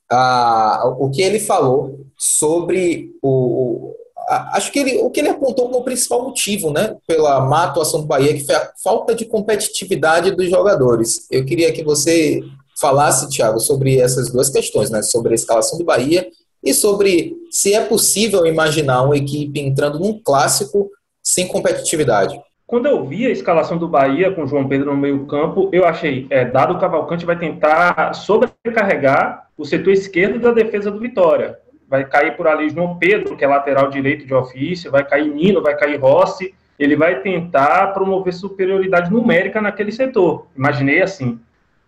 a, 0.10 0.96
o 1.00 1.10
que 1.10 1.22
ele 1.22 1.40
falou 1.40 2.06
sobre 2.18 3.12
o, 3.22 3.94
a, 4.28 4.58
acho 4.58 4.72
que 4.72 4.80
ele, 4.80 4.98
o 4.98 5.10
que 5.10 5.20
ele 5.20 5.30
apontou 5.30 5.70
como 5.70 5.84
principal 5.84 6.24
motivo, 6.24 6.72
né, 6.72 6.96
pela 7.08 7.42
má 7.42 7.66
atuação 7.66 8.02
do 8.02 8.08
Bahia, 8.08 8.34
que 8.34 8.46
foi 8.46 8.56
a 8.56 8.72
falta 8.84 9.14
de 9.14 9.26
competitividade 9.26 10.32
dos 10.32 10.50
jogadores. 10.50 11.28
Eu 11.30 11.46
queria 11.46 11.72
que 11.72 11.84
você 11.84 12.42
falasse, 12.80 13.30
Thiago, 13.30 13.60
sobre 13.60 14.00
essas 14.00 14.30
duas 14.30 14.50
questões, 14.50 14.90
né? 14.90 15.02
Sobre 15.02 15.32
a 15.32 15.36
escalação 15.36 15.78
do 15.78 15.86
Bahia 15.86 16.28
e 16.66 16.74
sobre 16.74 17.38
se 17.52 17.74
é 17.74 17.86
possível 17.86 18.46
imaginar 18.46 19.04
uma 19.04 19.16
equipe 19.16 19.60
entrando 19.62 20.00
num 20.00 20.20
clássico 20.20 20.90
sem 21.22 21.48
competitividade. 21.48 22.42
Quando 22.68 22.88
eu 22.88 23.06
vi 23.06 23.28
a 23.28 23.30
escalação 23.30 23.78
do 23.78 23.88
Bahia 23.88 24.32
com 24.32 24.44
o 24.44 24.48
João 24.48 24.68
Pedro 24.68 24.92
no 24.92 24.98
meio-campo, 24.98 25.70
eu 25.72 25.86
achei, 25.86 26.26
é, 26.32 26.44
dado 26.44 26.74
o 26.74 26.80
Cavalcante 26.80 27.26
vai 27.26 27.38
tentar 27.38 28.14
sobrecarregar 28.14 29.48
o 29.56 29.64
setor 29.64 29.94
esquerdo 29.94 30.40
da 30.40 30.52
defesa 30.52 30.90
do 30.90 31.00
Vitória. 31.00 31.60
Vai 31.88 32.04
cair 32.04 32.36
por 32.36 32.48
ali 32.48 32.68
João 32.70 32.98
Pedro, 32.98 33.38
que 33.38 33.46
é 33.46 33.48
lateral 33.48 33.92
direito 33.92 34.26
de 34.26 34.34
ofício, 34.34 34.90
vai 34.90 35.08
cair 35.08 35.32
Nino, 35.32 35.62
vai 35.62 35.78
cair 35.78 35.98
Rossi. 35.98 36.56
Ele 36.78 36.96
vai 36.96 37.22
tentar 37.22 37.94
promover 37.94 38.34
superioridade 38.34 39.12
numérica 39.12 39.62
naquele 39.62 39.92
setor. 39.92 40.48
Imaginei 40.58 41.02
assim. 41.02 41.40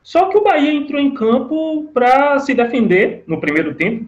Só 0.03 0.29
que 0.29 0.37
o 0.37 0.43
Bahia 0.43 0.71
entrou 0.71 1.01
em 1.01 1.13
campo 1.13 1.89
para 1.93 2.39
se 2.39 2.53
defender 2.53 3.23
no 3.27 3.41
primeiro 3.41 3.73
tempo, 3.73 4.05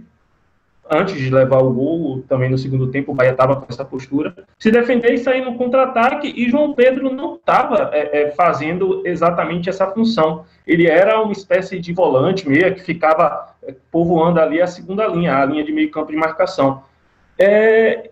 antes 0.89 1.15
de 1.15 1.29
levar 1.29 1.59
o 1.59 1.71
gol, 1.71 2.23
também 2.27 2.49
no 2.49 2.57
segundo 2.57 2.89
tempo 2.89 3.11
o 3.11 3.15
Bahia 3.15 3.31
estava 3.31 3.55
com 3.55 3.65
essa 3.69 3.85
postura, 3.85 4.33
se 4.57 4.71
defender 4.71 5.13
e 5.13 5.17
sair 5.17 5.43
no 5.43 5.55
contra-ataque, 5.55 6.33
e 6.35 6.49
João 6.49 6.73
Pedro 6.73 7.13
não 7.13 7.35
estava 7.35 7.91
é, 7.93 8.21
é, 8.21 8.31
fazendo 8.31 9.01
exatamente 9.05 9.69
essa 9.69 9.87
função. 9.87 10.45
Ele 10.65 10.87
era 10.87 11.21
uma 11.21 11.31
espécie 11.31 11.79
de 11.79 11.93
volante 11.93 12.47
meia 12.47 12.73
que 12.73 12.81
ficava 12.81 13.55
é, 13.63 13.73
povoando 13.91 14.39
ali 14.39 14.61
a 14.61 14.67
segunda 14.67 15.05
linha, 15.07 15.37
a 15.37 15.45
linha 15.45 15.63
de 15.63 15.71
meio 15.71 15.91
campo 15.91 16.11
de 16.11 16.17
marcação. 16.17 16.83
É, 17.37 18.09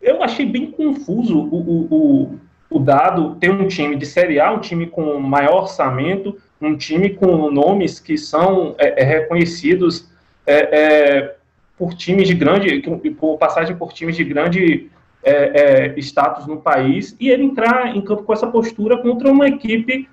eu 0.00 0.22
achei 0.22 0.46
bem 0.46 0.70
confuso 0.70 1.38
o, 1.38 1.54
o, 1.54 1.88
o, 1.90 2.38
o 2.70 2.78
dado 2.78 3.36
ter 3.36 3.50
um 3.50 3.66
time 3.66 3.96
de 3.96 4.06
Série 4.06 4.38
A, 4.38 4.52
um 4.52 4.60
time 4.60 4.86
com 4.86 5.18
maior 5.18 5.62
orçamento, 5.62 6.36
um 6.60 6.76
time 6.76 7.10
com 7.10 7.50
nomes 7.50 7.98
que 7.98 8.16
são 8.16 8.74
é, 8.78 9.02
é, 9.02 9.04
reconhecidos 9.04 10.08
é, 10.46 10.78
é 10.78 11.35
por 11.78 11.94
times 11.94 12.28
de 12.28 12.34
grande, 12.34 12.80
por 13.18 13.36
passagem 13.38 13.76
por 13.76 13.92
times 13.92 14.16
de 14.16 14.24
grande 14.24 14.90
é, 15.22 15.92
é, 15.92 15.98
status 15.98 16.46
no 16.46 16.58
país, 16.58 17.16
e 17.20 17.28
ele 17.28 17.44
entrar 17.44 17.96
em 17.96 18.00
campo 18.00 18.22
com 18.22 18.32
essa 18.32 18.46
postura 18.46 18.96
contra 18.98 19.30
uma 19.30 19.46
equipe 19.46 20.08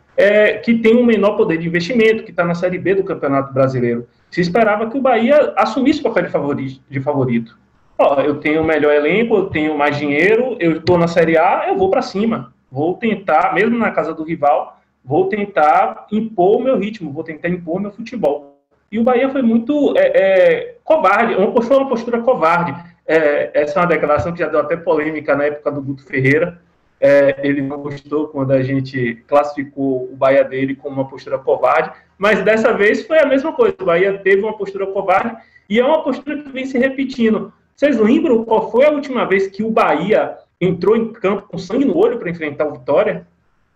que 0.63 0.75
tem 0.75 0.95
um 0.95 1.03
menor 1.03 1.35
poder 1.35 1.57
de 1.57 1.67
investimento, 1.67 2.23
que 2.23 2.29
está 2.29 2.45
na 2.45 2.53
Série 2.53 2.77
B 2.77 2.93
do 2.93 3.03
Campeonato 3.03 3.51
Brasileiro. 3.51 4.07
Se 4.29 4.41
esperava 4.41 4.87
que 4.87 4.95
o 4.95 5.01
Bahia 5.01 5.53
assumisse 5.57 6.01
o 6.01 6.03
papel 6.03 6.25
de 6.25 6.29
favorito. 6.29 6.81
De 6.87 6.99
favorito. 6.99 7.57
Ó, 7.97 8.21
eu 8.21 8.39
tenho 8.39 8.61
o 8.61 8.65
melhor 8.65 8.93
elenco, 8.93 9.35
eu 9.35 9.45
tenho 9.47 9.75
mais 9.75 9.97
dinheiro, 9.97 10.55
eu 10.59 10.77
estou 10.77 10.99
na 10.99 11.07
Série 11.07 11.35
A, 11.35 11.65
eu 11.67 11.77
vou 11.77 11.89
para 11.89 12.03
cima. 12.03 12.53
Vou 12.71 12.95
tentar, 12.95 13.55
mesmo 13.55 13.77
na 13.77 13.89
casa 13.89 14.13
do 14.13 14.23
rival, 14.23 14.79
vou 15.03 15.29
tentar 15.29 16.07
impor 16.11 16.57
o 16.57 16.63
meu 16.63 16.77
ritmo, 16.77 17.11
vou 17.11 17.23
tentar 17.23 17.49
impor 17.49 17.77
o 17.77 17.79
meu 17.79 17.91
futebol. 17.91 18.52
E 18.93 18.99
o 18.99 19.03
Bahia 19.03 19.27
foi 19.27 19.41
muito 19.41 19.95
é, 19.97 20.01
é, 20.05 20.75
covarde, 20.83 21.33
uma 21.33 21.51
postura, 21.51 21.79
uma 21.79 21.89
postura 21.89 22.21
covarde. 22.21 22.75
É, 23.07 23.49
essa 23.55 23.79
é 23.79 23.81
uma 23.81 23.87
declaração 23.87 24.31
que 24.31 24.37
já 24.37 24.47
deu 24.47 24.59
até 24.59 24.77
polêmica 24.77 25.35
na 25.35 25.45
época 25.45 25.71
do 25.71 25.81
Guto 25.81 26.05
Ferreira. 26.05 26.61
É, 27.01 27.39
ele 27.41 27.59
não 27.59 27.79
gostou 27.79 28.27
quando 28.27 28.51
a 28.51 28.61
gente 28.61 29.15
classificou 29.27 30.07
o 30.13 30.15
Bahia 30.15 30.43
dele 30.43 30.75
como 30.75 30.97
uma 30.97 31.09
postura 31.09 31.39
covarde, 31.39 31.91
Mas 32.19 32.43
dessa 32.43 32.71
vez 32.71 33.03
foi 33.07 33.17
a 33.17 33.25
mesma 33.25 33.51
coisa. 33.51 33.75
O 33.81 33.85
Bahia 33.85 34.15
teve 34.19 34.43
uma 34.43 34.55
postura 34.55 34.85
covarde 34.85 35.37
e 35.67 35.79
é 35.79 35.83
uma 35.83 36.03
postura 36.03 36.43
que 36.43 36.49
vem 36.51 36.67
se 36.67 36.77
repetindo. 36.77 37.51
Vocês 37.75 37.97
lembram 37.97 38.45
qual 38.45 38.69
foi 38.69 38.85
a 38.85 38.91
última 38.91 39.25
vez 39.25 39.47
que 39.47 39.63
o 39.63 39.71
Bahia 39.71 40.37
entrou 40.61 40.95
em 40.95 41.11
campo 41.11 41.47
com 41.47 41.57
sangue 41.57 41.83
no 41.83 41.97
olho 41.97 42.19
para 42.19 42.29
enfrentar 42.29 42.67
o 42.67 42.73
Vitória? 42.73 43.25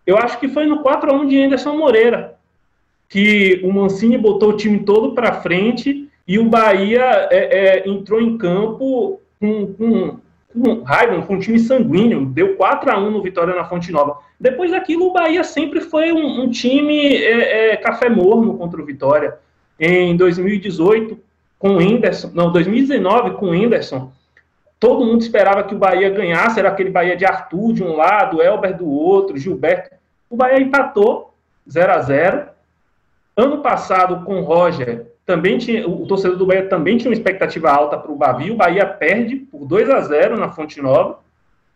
Eu 0.05 0.15
acho 0.15 0.39
que 0.39 0.47
foi 0.47 0.67
no 0.67 0.83
4 0.83 1.09
a 1.09 1.13
1 1.15 1.27
de 1.27 1.41
Anderson 1.41 1.75
Moreira, 1.75 2.36
que 3.09 3.61
o 3.63 3.71
Mancini 3.71 4.17
botou 4.17 4.49
o 4.49 4.57
time 4.57 4.79
todo 4.79 5.13
para 5.13 5.41
frente 5.41 6.09
e 6.27 6.37
o 6.37 6.45
Bahia 6.45 7.27
é, 7.31 7.37
é, 7.85 7.89
entrou 7.89 8.21
em 8.21 8.37
campo 8.37 9.21
com, 9.39 9.73
com, 9.73 10.19
com 10.51 10.83
raiva, 10.83 11.21
com 11.21 11.35
um 11.35 11.39
time 11.39 11.57
sanguíneo, 11.57 12.25
deu 12.25 12.55
4 12.55 12.91
a 12.91 12.99
1 12.99 13.11
no 13.11 13.21
Vitória 13.21 13.55
na 13.55 13.63
Fonte 13.63 13.91
Nova. 13.91 14.17
Depois 14.39 14.71
daquilo, 14.71 15.07
o 15.07 15.13
Bahia 15.13 15.43
sempre 15.43 15.79
foi 15.79 16.11
um, 16.11 16.41
um 16.41 16.49
time 16.49 17.15
é, 17.15 17.71
é 17.71 17.77
café 17.77 18.09
morno 18.09 18.57
contra 18.57 18.81
o 18.81 18.85
Vitória. 18.85 19.35
Em 19.79 20.17
2018, 20.17 21.17
com 21.57 21.75
o 21.75 21.81
Henderson, 21.81 22.31
não, 22.33 22.51
2019 22.51 23.31
com 23.31 23.47
o 23.47 23.55
Henderson, 23.55 24.11
todo 24.79 25.05
mundo 25.05 25.21
esperava 25.21 25.63
que 25.63 25.75
o 25.75 25.77
Bahia 25.77 26.09
ganhasse, 26.09 26.59
era 26.59 26.69
aquele 26.69 26.89
Bahia 26.89 27.15
de 27.15 27.25
Arthur 27.25 27.73
de 27.73 27.83
um 27.83 27.95
lado, 27.95 28.41
Elber 28.41 28.75
do 28.75 28.89
outro, 28.89 29.37
Gilberto. 29.37 29.95
O 30.29 30.35
Bahia 30.35 30.59
empatou 30.59 31.33
0 31.69 31.93
a 31.93 31.99
0 32.01 32.56
Ano 33.37 33.59
passado, 33.59 34.25
com 34.25 34.41
o 34.41 34.43
Roger, 34.43 35.11
também 35.23 35.59
tinha, 35.59 35.87
o 35.87 36.07
torcedor 36.07 36.37
do 36.37 36.45
Bahia 36.47 36.67
também 36.67 36.97
tinha 36.97 37.11
uma 37.11 37.15
expectativa 37.15 37.69
alta 37.69 37.95
para 37.95 38.11
o 38.11 38.15
Bavi. 38.15 38.49
O 38.49 38.55
Bahia 38.55 38.83
perde 38.83 39.35
por 39.35 39.63
2 39.63 39.91
a 39.91 40.01
0 40.01 40.35
na 40.37 40.49
Fonte 40.49 40.81
Nova. 40.81 41.19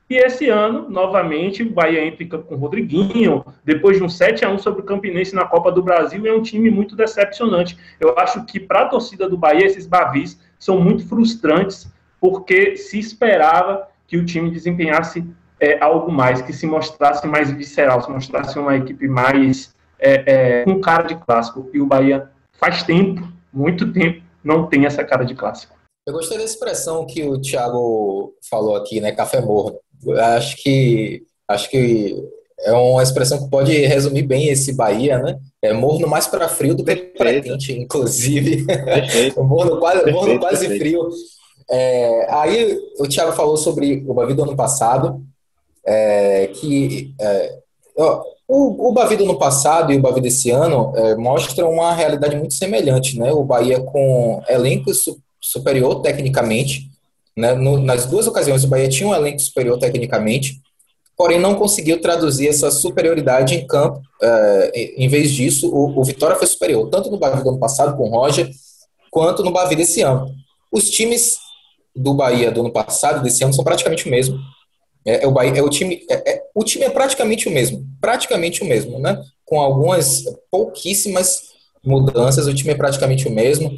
E 0.09 0.15
esse 0.15 0.49
ano, 0.49 0.89
novamente, 0.89 1.61
o 1.61 1.69
Bahia 1.69 2.03
entra 2.03 2.25
campo 2.25 2.45
com 2.45 2.55
o 2.55 2.57
Rodriguinho, 2.57 3.45
depois 3.63 3.95
de 3.95 4.03
um 4.03 4.09
7 4.09 4.43
a 4.43 4.49
1 4.49 4.57
sobre 4.57 4.81
o 4.81 4.83
Campinense 4.83 5.35
na 5.35 5.45
Copa 5.45 5.71
do 5.71 5.83
Brasil, 5.83 6.25
é 6.25 6.33
um 6.33 6.41
time 6.41 6.71
muito 6.71 6.95
decepcionante. 6.95 7.77
Eu 7.99 8.17
acho 8.17 8.43
que 8.45 8.59
para 8.59 8.81
a 8.81 8.87
torcida 8.87 9.29
do 9.29 9.37
Bahia, 9.37 9.65
esses 9.65 9.85
Bavis 9.85 10.41
são 10.57 10.81
muito 10.81 11.07
frustrantes, 11.07 11.89
porque 12.19 12.75
se 12.75 12.97
esperava 12.97 13.87
que 14.07 14.17
o 14.17 14.25
time 14.25 14.49
desempenhasse 14.49 15.23
é, 15.59 15.81
algo 15.81 16.11
mais, 16.11 16.41
que 16.41 16.51
se 16.51 16.65
mostrasse 16.65 17.27
mais 17.27 17.51
visceral, 17.51 18.01
se 18.01 18.09
mostrasse 18.09 18.57
uma 18.57 18.75
equipe 18.75 19.07
mais 19.07 19.73
é, 20.01 20.23
é, 20.25 20.63
com 20.65 20.81
cara 20.81 21.03
de 21.03 21.15
clássico. 21.15 21.69
E 21.73 21.79
o 21.79 21.85
Bahia 21.85 22.29
faz 22.59 22.83
tempo, 22.83 23.27
muito 23.53 23.93
tempo, 23.93 24.21
não 24.43 24.67
tem 24.67 24.85
essa 24.85 25.03
cara 25.03 25.23
de 25.23 25.35
clássico. 25.35 25.75
Eu 26.05 26.13
gostei 26.13 26.37
da 26.37 26.43
expressão 26.43 27.05
que 27.05 27.23
o 27.23 27.39
Thiago 27.39 28.33
falou 28.49 28.75
aqui, 28.75 28.99
né? 28.99 29.11
Café 29.11 29.39
morno 29.39 29.79
acho 30.35 30.57
que 30.57 31.23
acho 31.47 31.69
que 31.69 32.15
é 32.59 32.71
uma 32.73 33.01
expressão 33.01 33.43
que 33.43 33.49
pode 33.49 33.73
resumir 33.73 34.21
bem 34.21 34.47
esse 34.47 34.73
Bahia, 34.73 35.19
né? 35.19 35.39
É 35.61 35.73
morno 35.73 36.07
mais 36.07 36.27
para 36.27 36.47
frio 36.47 36.75
do 36.75 36.83
que 36.83 36.95
para 36.95 37.41
quente, 37.41 37.73
inclusive. 37.73 38.65
morno 39.37 39.79
quase, 39.79 40.11
morno 40.11 40.39
quase 40.39 40.67
frio. 40.77 41.09
É, 41.69 42.27
aí 42.29 42.79
o 42.99 43.07
Thiago 43.07 43.31
falou 43.31 43.57
sobre 43.57 44.03
o 44.07 44.13
Bavi 44.13 44.33
do 44.33 44.43
ano 44.43 44.55
passado, 44.55 45.23
é, 45.85 46.47
que 46.47 47.13
é, 47.19 47.59
o, 48.53 48.89
o 48.89 48.91
Bavi 48.91 49.15
ano 49.15 49.39
passado 49.39 49.93
e 49.93 49.97
o 49.97 50.01
Bavi 50.01 50.19
desse 50.19 50.51
ano 50.51 50.91
é, 50.93 51.15
mostram 51.15 51.71
uma 51.71 51.93
realidade 51.93 52.35
muito 52.35 52.53
semelhante, 52.53 53.17
né? 53.17 53.31
O 53.31 53.45
Bahia 53.45 53.79
com 53.79 54.43
elenco 54.45 54.93
su, 54.93 55.17
superior 55.39 56.01
tecnicamente, 56.01 56.91
né? 57.35 57.53
No, 57.53 57.79
nas 57.79 58.05
duas 58.07 58.27
ocasiões, 58.27 58.65
o 58.65 58.67
Bahia 58.67 58.89
tinha 58.89 59.07
um 59.07 59.15
elenco 59.15 59.39
superior 59.39 59.79
tecnicamente, 59.79 60.59
porém 61.15 61.39
não 61.39 61.55
conseguiu 61.55 62.01
traduzir 62.01 62.49
essa 62.49 62.69
superioridade 62.69 63.55
em 63.55 63.65
campo. 63.65 64.01
É, 64.21 64.71
em 64.97 65.07
vez 65.07 65.31
disso, 65.31 65.73
o, 65.73 65.97
o, 65.97 66.03
Vitória 66.03 66.35
foi 66.35 66.47
superior, 66.47 66.89
tanto 66.89 67.09
no 67.09 67.17
Bahia 67.17 67.41
do 67.41 67.49
ano 67.51 67.59
passado, 67.59 67.95
com 67.95 68.09
o 68.09 68.11
Roger, 68.11 68.51
quanto 69.09 69.43
no 69.43 69.51
Bahia 69.51 69.77
desse 69.77 70.01
ano. 70.01 70.29
Os 70.69 70.89
times 70.89 71.37
do 71.95 72.13
Bahia 72.13 72.51
do 72.51 72.59
ano 72.59 72.71
passado 72.73 73.23
desse 73.23 73.45
ano 73.45 73.53
são 73.53 73.63
praticamente 73.63 74.09
o 74.09 74.11
mesmo. 74.11 74.37
É, 75.05 75.23
é 75.23 75.27
o, 75.27 75.31
Bahia, 75.31 75.57
é 75.57 75.61
o, 75.63 75.69
time, 75.69 76.05
é, 76.09 76.31
é, 76.31 76.43
o 76.53 76.63
time 76.63 76.85
é 76.85 76.89
praticamente 76.89 77.47
o 77.47 77.51
mesmo, 77.51 77.85
praticamente 77.99 78.61
o 78.61 78.65
mesmo, 78.65 78.99
né? 78.99 79.21
Com 79.45 79.59
algumas 79.59 80.23
pouquíssimas 80.49 81.51
mudanças, 81.83 82.47
o 82.47 82.53
time 82.53 82.71
é 82.71 82.75
praticamente 82.75 83.27
o 83.27 83.31
mesmo. 83.31 83.75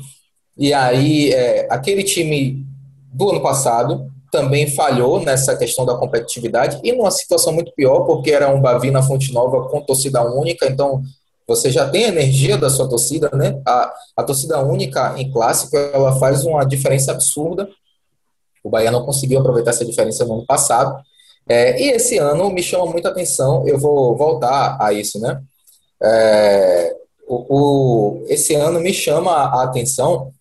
E 0.57 0.73
aí, 0.73 1.31
é, 1.31 1.67
aquele 1.69 2.03
time 2.03 2.65
do 3.11 3.29
ano 3.29 3.41
passado 3.41 4.11
também 4.31 4.67
falhou 4.67 5.19
nessa 5.19 5.55
questão 5.55 5.85
da 5.85 5.95
competitividade 5.95 6.79
e 6.83 6.91
numa 6.91 7.11
situação 7.11 7.53
muito 7.53 7.71
pior, 7.73 8.01
porque 8.01 8.31
era 8.31 8.49
um 8.49 8.59
Bavi 8.59 8.89
na 8.89 9.03
Fonte 9.03 9.31
Nova 9.31 9.69
com 9.69 9.81
torcida 9.81 10.23
única, 10.23 10.65
então 10.65 11.03
você 11.47 11.69
já 11.69 11.87
tem 11.89 12.05
a 12.05 12.07
energia 12.07 12.57
da 12.57 12.69
sua 12.69 12.89
torcida, 12.89 13.29
né? 13.33 13.61
A, 13.65 13.93
a 14.17 14.23
torcida 14.23 14.59
única 14.59 15.13
em 15.17 15.31
clássico, 15.31 15.77
ela 15.77 16.17
faz 16.17 16.45
uma 16.45 16.63
diferença 16.63 17.11
absurda. 17.11 17.67
O 18.63 18.69
Bahia 18.69 18.89
não 18.91 19.05
conseguiu 19.05 19.39
aproveitar 19.39 19.71
essa 19.71 19.85
diferença 19.85 20.25
no 20.25 20.35
ano 20.35 20.45
passado. 20.45 21.03
É, 21.47 21.81
e 21.81 21.89
esse 21.91 22.17
ano 22.17 22.49
me 22.49 22.63
chama 22.63 22.85
muita 22.85 23.09
atenção, 23.09 23.67
eu 23.67 23.77
vou 23.77 24.15
voltar 24.15 24.77
a 24.79 24.93
isso, 24.93 25.19
né? 25.19 25.41
É, 26.01 26.95
o, 27.27 27.45
o, 27.49 28.25
esse 28.27 28.55
ano 28.55 28.79
me 28.79 28.93
chama 28.93 29.31
a 29.31 29.63
atenção 29.63 30.31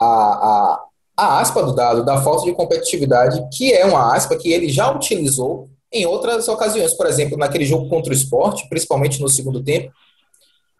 a, 0.00 0.06
a, 0.06 0.84
a 1.16 1.40
aspa 1.40 1.62
do 1.62 1.74
dado 1.74 2.04
da 2.04 2.20
falta 2.20 2.44
de 2.44 2.52
competitividade, 2.52 3.44
que 3.56 3.72
é 3.72 3.84
uma 3.84 4.14
aspa 4.14 4.36
que 4.36 4.52
ele 4.52 4.68
já 4.68 4.90
utilizou 4.90 5.68
em 5.92 6.06
outras 6.06 6.48
ocasiões. 6.48 6.94
Por 6.94 7.06
exemplo, 7.06 7.38
naquele 7.38 7.64
jogo 7.64 7.88
contra 7.88 8.12
o 8.12 8.16
esporte, 8.16 8.68
principalmente 8.68 9.20
no 9.20 9.28
segundo 9.28 9.62
tempo, 9.62 9.92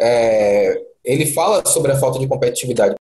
é, 0.00 0.80
ele 1.04 1.26
fala 1.26 1.62
sobre 1.66 1.92
a 1.92 1.96
falta 1.96 2.18
de 2.18 2.26
competitividade. 2.26 2.94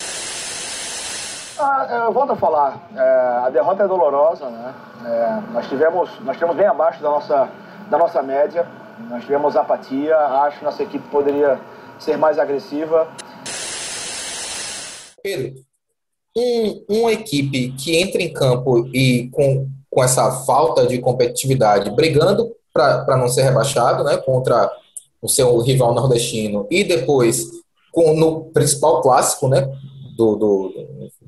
Ah, 1.65 1.87
eu 2.07 2.11
volto 2.11 2.33
a 2.33 2.35
falar, 2.35 2.89
é, 2.93 2.99
a 3.45 3.49
derrota 3.49 3.83
é 3.83 3.87
dolorosa, 3.87 4.49
né? 4.49 4.73
É, 5.05 5.53
nós 5.53 5.65
tivemos, 5.69 6.09
nós 6.19 6.35
tivemos 6.35 6.57
bem 6.57 6.65
abaixo 6.65 7.01
da 7.01 7.09
nossa, 7.09 7.49
da 7.89 7.97
nossa 7.97 8.21
média, 8.21 8.67
nós 9.09 9.21
tivemos 9.23 9.55
apatia, 9.55 10.13
acho 10.17 10.59
que 10.59 10.65
nossa 10.65 10.83
equipe 10.83 11.07
poderia 11.07 11.57
ser 11.97 12.17
mais 12.17 12.37
agressiva. 12.37 13.07
Pedro, 15.23 15.53
um, 16.35 16.83
uma 16.89 17.13
equipe 17.13 17.71
que 17.77 17.95
entra 17.95 18.21
em 18.21 18.33
campo 18.33 18.85
e 18.87 19.29
com, 19.31 19.65
com 19.89 20.03
essa 20.03 20.43
falta 20.45 20.85
de 20.85 20.99
competitividade, 20.99 21.89
brigando 21.91 22.53
para 22.73 23.15
não 23.15 23.29
ser 23.29 23.43
rebaixado, 23.43 24.03
né, 24.03 24.17
contra 24.17 24.69
o 25.21 25.29
seu 25.29 25.57
rival 25.59 25.93
nordestino, 25.93 26.67
e 26.69 26.83
depois 26.83 27.45
com, 27.89 28.13
no 28.15 28.51
principal 28.51 29.01
clássico, 29.01 29.47
né, 29.47 29.65
do, 30.15 30.35
do, 30.35 30.73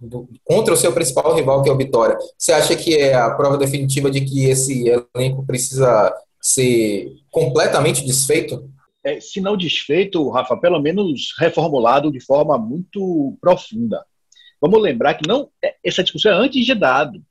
do, 0.01 0.29
contra 0.43 0.73
o 0.73 0.77
seu 0.77 0.93
principal 0.93 1.35
rival, 1.35 1.63
que 1.63 1.69
é 1.69 1.73
o 1.73 1.77
Vitória, 1.77 2.17
você 2.37 2.51
acha 2.51 2.75
que 2.75 2.95
é 2.95 3.13
a 3.13 3.31
prova 3.31 3.57
definitiva 3.57 4.09
de 4.09 4.21
que 4.21 4.45
esse 4.45 4.85
elenco 5.15 5.45
precisa 5.45 6.13
ser 6.41 7.11
completamente 7.31 8.05
desfeito? 8.05 8.69
É, 9.03 9.19
se 9.19 9.39
não 9.39 9.55
desfeito, 9.55 10.29
Rafa, 10.29 10.57
pelo 10.57 10.79
menos 10.79 11.33
reformulado 11.37 12.11
de 12.11 12.19
forma 12.19 12.57
muito 12.57 13.37
profunda. 13.39 14.03
Vamos 14.59 14.81
lembrar 14.81 15.13
que 15.15 15.27
não 15.27 15.49
é, 15.63 15.75
essa 15.83 16.03
discussão 16.03 16.31
é 16.31 16.35
antes 16.35 16.65
de 16.65 16.73
dado. 16.73 17.21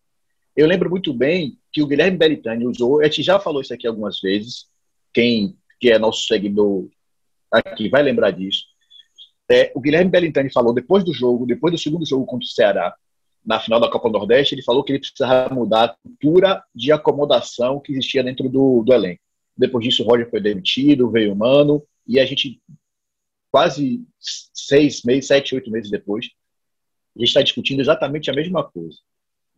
Eu 0.56 0.66
lembro 0.66 0.88
muito 0.88 1.12
bem 1.12 1.58
que 1.72 1.82
o 1.82 1.86
Guilherme 1.86 2.16
Belitani 2.16 2.66
usou, 2.66 3.00
a 3.00 3.04
gente 3.04 3.22
já 3.22 3.40
falou 3.40 3.60
isso 3.60 3.74
aqui 3.74 3.86
algumas 3.86 4.20
vezes, 4.20 4.66
quem 5.12 5.56
que 5.80 5.90
é 5.90 5.98
nosso 5.98 6.26
seguidor 6.26 6.86
aqui 7.50 7.88
vai 7.88 8.02
lembrar 8.02 8.30
disso. 8.30 8.64
É, 9.50 9.70
o 9.74 9.80
Guilherme 9.80 10.10
Belitani 10.10 10.50
falou 10.52 10.72
depois 10.72 11.04
do 11.04 11.12
jogo, 11.12 11.46
depois 11.46 11.72
do 11.72 11.78
segundo 11.78 12.06
jogo 12.06 12.24
contra 12.24 12.46
o 12.46 12.48
Ceará, 12.48 12.94
na 13.44 13.60
final 13.60 13.78
da 13.78 13.90
Copa 13.90 14.08
Nordeste, 14.08 14.54
ele 14.54 14.62
falou 14.62 14.82
que 14.82 14.92
ele 14.92 15.00
precisava 15.00 15.54
mudar 15.54 15.84
a 15.84 15.96
cultura 16.02 16.64
de 16.74 16.90
acomodação 16.90 17.78
que 17.78 17.92
existia 17.92 18.24
dentro 18.24 18.48
do, 18.48 18.82
do 18.82 18.92
elenco. 18.92 19.20
Depois 19.56 19.84
disso, 19.84 20.02
o 20.02 20.06
Roger 20.06 20.28
foi 20.30 20.40
demitido, 20.40 21.10
veio 21.10 21.32
o 21.32 21.36
Mano, 21.36 21.82
e 22.06 22.18
a 22.18 22.24
gente, 22.24 22.60
quase 23.50 24.02
seis 24.18 25.02
meses, 25.02 25.26
sete, 25.26 25.54
oito 25.54 25.70
meses 25.70 25.90
depois, 25.90 26.26
a 27.14 27.18
gente 27.18 27.28
está 27.28 27.42
discutindo 27.42 27.80
exatamente 27.80 28.30
a 28.30 28.34
mesma 28.34 28.64
coisa. 28.64 28.96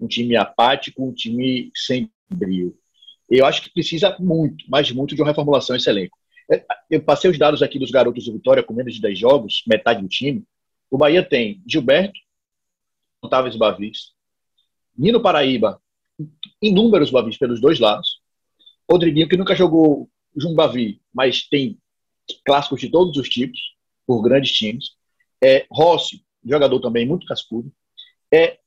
Um 0.00 0.08
time 0.08 0.36
apático, 0.36 1.02
um 1.02 1.12
time 1.12 1.70
sem 1.74 2.10
brilho. 2.28 2.76
Eu 3.30 3.46
acho 3.46 3.62
que 3.62 3.72
precisa 3.72 4.16
muito, 4.18 4.64
mas 4.68 4.90
muito, 4.90 5.14
de 5.14 5.22
uma 5.22 5.28
reformulação 5.28 5.74
esse 5.74 5.88
elenco. 5.88 6.18
É, 6.50 6.64
eu 6.90 7.02
passei 7.02 7.30
os 7.30 7.38
dados 7.38 7.62
aqui 7.62 7.78
dos 7.78 7.90
garotos 7.90 8.24
do 8.24 8.32
Vitória 8.32 8.62
com 8.62 8.72
menos 8.74 8.94
de 8.94 9.00
10 9.00 9.18
jogos, 9.18 9.62
metade 9.66 10.02
do 10.02 10.08
time. 10.08 10.44
O 10.90 10.96
Bahia 10.96 11.22
tem 11.22 11.62
Gilberto, 11.66 12.18
Otávio 13.20 13.56
Bavis, 13.58 14.12
Nino 14.96 15.20
Paraíba, 15.20 15.80
inúmeros 16.62 17.10
Bavis 17.10 17.36
pelos 17.36 17.60
dois 17.60 17.80
lados. 17.80 18.20
Rodriguinho, 18.88 19.28
que 19.28 19.36
nunca 19.36 19.54
jogou 19.54 20.08
junto 20.36 20.54
Bavi, 20.54 21.00
mas 21.12 21.42
tem 21.48 21.78
clássicos 22.44 22.80
de 22.80 22.90
todos 22.90 23.16
os 23.16 23.28
tipos, 23.28 23.60
por 24.06 24.22
grandes 24.22 24.52
times. 24.52 24.90
É, 25.42 25.66
Rossi, 25.70 26.24
jogador 26.44 26.80
também 26.80 27.06
muito 27.06 27.26
cascudo, 27.26 27.72
é, 28.32 28.58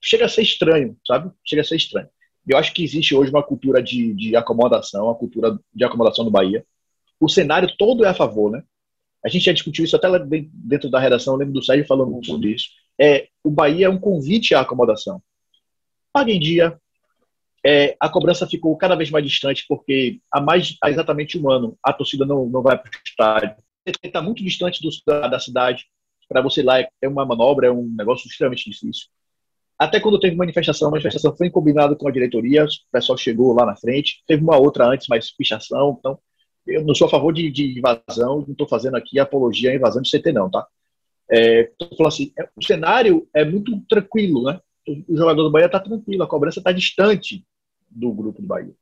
chega 0.00 0.26
a 0.26 0.28
ser 0.28 0.42
estranho, 0.42 0.96
sabe? 1.06 1.32
Chega 1.44 1.62
a 1.62 1.64
ser 1.64 1.76
estranho. 1.76 2.08
Eu 2.46 2.58
acho 2.58 2.72
que 2.72 2.84
existe 2.84 3.14
hoje 3.14 3.30
uma 3.30 3.42
cultura 3.42 3.82
de, 3.82 4.12
de 4.14 4.36
acomodação, 4.36 5.10
a 5.10 5.14
cultura 5.14 5.58
de 5.74 5.84
acomodação 5.84 6.24
do 6.24 6.30
Bahia. 6.30 6.64
O 7.20 7.28
cenário 7.28 7.68
todo 7.78 8.04
é 8.04 8.08
a 8.08 8.14
favor, 8.14 8.50
né? 8.50 8.62
a 9.24 9.28
gente 9.28 9.46
já 9.46 9.52
discutiu 9.52 9.84
isso 9.84 9.96
até 9.96 10.06
lá 10.06 10.18
dentro 10.18 10.90
da 10.90 11.00
redação, 11.00 11.32
eu 11.32 11.38
lembro 11.38 11.54
do 11.54 11.64
Sérgio 11.64 11.86
falando 11.86 12.24
sobre 12.24 12.50
isso. 12.50 12.68
É, 13.00 13.28
o 13.42 13.50
Bahia 13.50 13.86
é 13.86 13.88
um 13.88 13.98
convite 13.98 14.54
à 14.54 14.60
acomodação. 14.60 15.22
Paga 16.12 16.30
em 16.30 16.38
dia. 16.38 16.78
É, 17.66 17.96
a 17.98 18.10
cobrança 18.10 18.46
ficou 18.46 18.76
cada 18.76 18.94
vez 18.94 19.10
mais 19.10 19.24
distante, 19.24 19.64
porque 19.66 20.20
há 20.30 20.38
mais 20.42 20.76
há 20.82 20.90
exatamente 20.90 21.38
um 21.38 21.50
ano 21.50 21.78
a 21.82 21.94
torcida 21.94 22.26
não, 22.26 22.44
não 22.46 22.62
vai 22.62 22.76
para 22.76 22.90
o 22.90 23.02
estádio. 23.04 23.56
Está 24.02 24.20
muito 24.20 24.44
distante 24.44 24.82
do, 24.82 24.90
da, 25.06 25.28
da 25.28 25.40
cidade. 25.40 25.86
Para 26.28 26.42
você 26.42 26.62
lá 26.62 26.80
é, 26.80 26.88
é 27.00 27.08
uma 27.08 27.24
manobra, 27.24 27.68
é 27.68 27.72
um 27.72 27.88
negócio 27.96 28.28
extremamente 28.28 28.70
difícil. 28.70 29.06
Até 29.78 29.98
quando 29.98 30.20
teve 30.20 30.36
manifestação, 30.36 30.88
a 30.88 30.90
manifestação 30.90 31.34
foi 31.34 31.48
combinada 31.48 31.96
com 31.96 32.06
a 32.06 32.12
diretoria, 32.12 32.64
o 32.64 32.68
pessoal 32.92 33.16
chegou 33.16 33.54
lá 33.54 33.64
na 33.64 33.74
frente, 33.74 34.22
teve 34.26 34.42
uma 34.42 34.58
outra 34.58 34.86
antes, 34.86 35.08
mais 35.08 35.34
pichação, 35.34 35.96
então 35.98 36.18
eu 36.66 36.84
não 36.84 36.94
sou 36.94 37.06
a 37.06 37.10
favor 37.10 37.32
de, 37.32 37.50
de 37.50 37.78
invasão, 37.78 38.40
não 38.40 38.52
estou 38.52 38.68
fazendo 38.68 38.96
aqui 38.96 39.18
apologia 39.18 39.70
à 39.70 39.74
invasão 39.74 40.02
de 40.02 40.10
CT 40.10 40.32
não, 40.32 40.50
tá? 40.50 40.66
É, 41.30 41.70
falando 41.96 42.12
assim, 42.12 42.32
é, 42.38 42.48
o 42.56 42.62
cenário 42.62 43.28
é 43.34 43.44
muito 43.44 43.78
tranquilo, 43.88 44.44
né? 44.44 44.60
O, 44.86 45.16
jogador 45.16 45.42
do 45.42 45.50
Bahia 45.50 45.66
está 45.66 45.80
tranquilo, 45.80 46.22
a 46.22 46.26
cobrança 46.26 46.60
está 46.60 46.72
distante 46.72 47.44
do 47.88 48.12
grupo 48.12 48.42
do 48.42 48.48
Bahia. 48.48 48.74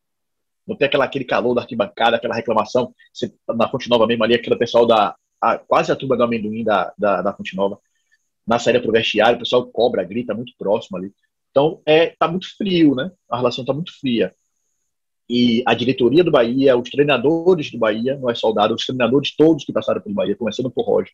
Não 0.66 0.76
tem 0.76 0.86
aquela, 0.86 1.04
aquele 1.04 1.24
calor 1.24 1.54
da 1.54 1.62
arquibancada, 1.62 2.16
aquela 2.16 2.34
reclamação, 2.34 2.94
você, 3.12 3.32
na 3.48 3.68
Fonte 3.68 3.88
Nova 3.88 4.06
mesmo 4.06 4.24
ali, 4.24 4.34
aquele 4.34 4.56
pessoal 4.56 4.86
da, 4.86 5.14
a, 5.40 5.58
quase 5.58 5.90
a 5.90 5.96
turma 5.96 6.16
do 6.16 6.22
amendoim 6.22 6.64
da, 6.64 6.92
da, 6.96 7.22
da 7.22 7.32
Fonte 7.32 7.56
Nova, 7.56 7.78
na 8.46 8.58
saída 8.58 8.80
para 8.80 8.88
o 8.88 8.92
vestiário, 8.92 9.36
o 9.36 9.40
pessoal 9.40 9.66
cobra, 9.66 10.04
grita 10.04 10.34
muito 10.34 10.52
próximo 10.58 10.96
ali. 10.96 11.12
Então, 11.50 11.80
é, 11.86 12.14
tá 12.18 12.26
muito 12.26 12.46
frio, 12.56 12.94
né? 12.94 13.10
A 13.28 13.36
relação 13.36 13.64
tá 13.64 13.72
muito 13.72 13.92
fria. 14.00 14.32
E 15.34 15.62
a 15.64 15.72
diretoria 15.72 16.22
do 16.22 16.30
Bahia, 16.30 16.76
os 16.76 16.90
treinadores 16.90 17.70
do 17.70 17.78
Bahia, 17.78 18.18
não 18.18 18.28
é 18.28 18.34
soldado, 18.34 18.74
os 18.74 18.84
treinadores 18.84 19.34
todos 19.34 19.64
que 19.64 19.72
passaram 19.72 20.02
pelo 20.02 20.14
Bahia, 20.14 20.36
começando 20.36 20.70
por 20.70 20.84
Roger, 20.84 21.10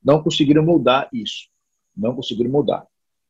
não 0.00 0.22
conseguiram 0.22 0.62
mudar 0.62 1.08
isso. 1.12 1.48
Não 1.96 2.14
conseguiram 2.14 2.48
mudar. 2.48 2.86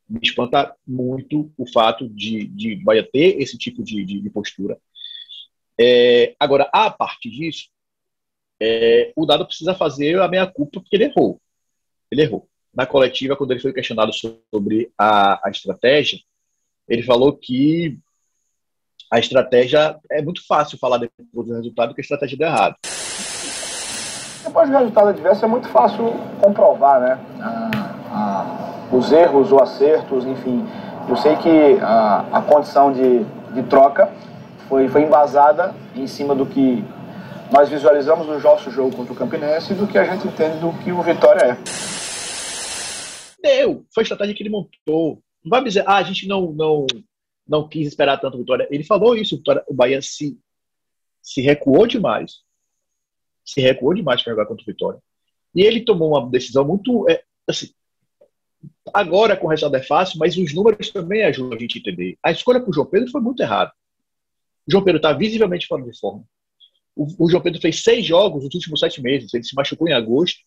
Me 0.07 0.19
espanta 0.21 0.75
muito 0.85 1.51
o 1.57 1.65
fato 1.67 2.07
de, 2.07 2.45
de 2.49 2.75
Bahia 2.75 3.01
ter 3.11 3.41
esse 3.41 3.57
tipo 3.57 3.83
de, 3.83 4.05
de, 4.05 4.21
de 4.21 4.29
postura. 4.29 4.77
É, 5.75 6.35
agora, 6.39 6.69
a 6.71 6.91
partir 6.91 7.31
disso, 7.31 7.69
é, 8.61 9.11
o 9.15 9.25
Dado 9.25 9.43
precisa 9.43 9.73
fazer 9.73 10.21
a 10.21 10.27
meia-culpa 10.27 10.81
porque 10.81 10.95
ele 10.95 11.05
errou. 11.05 11.41
Ele 12.11 12.21
errou 12.21 12.47
na 12.77 12.85
coletiva, 12.85 13.35
quando 13.35 13.49
ele 13.49 13.59
foi 13.59 13.73
questionado 13.73 14.11
sobre 14.13 14.91
a, 14.95 15.47
a 15.47 15.49
estratégia, 15.49 16.19
ele 16.87 17.01
falou 17.01 17.35
que 17.35 17.97
a 19.11 19.19
estratégia 19.19 19.97
é 20.11 20.21
muito 20.21 20.45
fácil 20.45 20.77
falar 20.77 20.97
depois 20.97 21.47
do 21.47 21.55
resultado 21.55 21.93
que 21.93 22.01
a 22.01 22.03
estratégia 22.03 22.37
deu 22.37 22.47
errado. 22.47 22.75
Depois 24.43 24.69
do 24.69 24.77
resultado 24.77 25.09
adverso 25.09 25.45
é 25.45 25.47
muito 25.47 25.67
fácil 25.69 26.13
comprovar, 26.41 27.01
né? 27.01 27.19
Ah, 27.39 27.95
ah, 28.11 28.95
os 28.95 29.11
erros, 29.11 29.51
os 29.51 29.61
acertos, 29.61 30.25
enfim. 30.25 30.65
Eu 31.07 31.15
sei 31.17 31.35
que 31.37 31.77
a, 31.81 32.25
a 32.31 32.41
condição 32.41 32.91
de, 32.91 33.23
de 33.53 33.63
troca 33.63 34.09
foi, 34.67 34.87
foi 34.87 35.03
embasada 35.03 35.73
em 35.95 36.07
cima 36.07 36.33
do 36.35 36.45
que 36.45 36.83
nós 37.51 37.69
visualizamos 37.69 38.27
no 38.27 38.39
nosso 38.39 38.69
jogo 38.71 38.95
contra 38.95 39.13
o 39.13 39.15
Campinense 39.15 39.73
e 39.73 39.75
do 39.75 39.87
que 39.87 39.97
a 39.97 40.03
gente 40.03 40.27
entende 40.27 40.59
do 40.59 40.71
que 40.83 40.91
o 40.91 41.01
Vitória 41.01 41.43
é 41.43 41.57
deu. 43.47 43.85
Foi 43.93 44.01
a 44.01 44.03
estratégia 44.03 44.35
que 44.35 44.43
ele 44.43 44.49
montou. 44.49 45.21
Não 45.43 45.49
vai 45.49 45.63
dizer, 45.63 45.83
ah, 45.87 45.95
a 45.95 46.03
gente 46.03 46.27
não, 46.27 46.51
não, 46.51 46.85
não 47.47 47.67
quis 47.67 47.87
esperar 47.87 48.19
tanto 48.19 48.37
Vitória. 48.37 48.67
Ele 48.69 48.83
falou 48.83 49.15
isso, 49.15 49.41
o 49.67 49.73
Bahia 49.73 50.01
se, 50.01 50.37
se 51.21 51.41
recuou 51.41 51.87
demais. 51.87 52.41
Se 53.45 53.61
recuou 53.61 53.93
demais 53.93 54.21
para 54.21 54.33
jogar 54.33 54.45
contra 54.45 54.63
o 54.63 54.65
Vitória. 54.65 54.99
E 55.55 55.61
ele 55.61 55.85
tomou 55.85 56.09
uma 56.09 56.29
decisão 56.29 56.65
muito. 56.65 57.07
É, 57.09 57.23
assim, 57.47 57.69
agora 58.93 59.37
com 59.37 59.47
o 59.47 59.49
resultado 59.49 59.81
é 59.81 59.83
fácil, 59.83 60.19
mas 60.19 60.37
os 60.37 60.53
números 60.53 60.89
também 60.89 61.23
ajudam 61.23 61.57
a 61.57 61.59
gente 61.59 61.77
a 61.77 61.79
entender. 61.79 62.17
A 62.21 62.31
escolha 62.31 62.59
para 62.59 62.69
o 62.69 62.73
João 62.73 62.87
Pedro 62.87 63.09
foi 63.09 63.21
muito 63.21 63.41
errada. 63.41 63.71
O 64.67 64.71
João 64.71 64.83
Pedro 64.83 64.97
está 64.97 65.13
visivelmente 65.13 65.67
fora 65.67 65.83
de 65.83 65.97
forma. 65.97 66.23
O, 66.95 67.25
o 67.25 67.29
João 67.29 67.41
Pedro 67.41 67.61
fez 67.61 67.83
seis 67.83 68.05
jogos 68.05 68.43
nos 68.43 68.53
últimos 68.53 68.79
sete 68.79 69.01
meses. 69.01 69.33
Ele 69.33 69.43
se 69.43 69.55
machucou 69.55 69.87
em 69.87 69.93
agosto. 69.93 70.39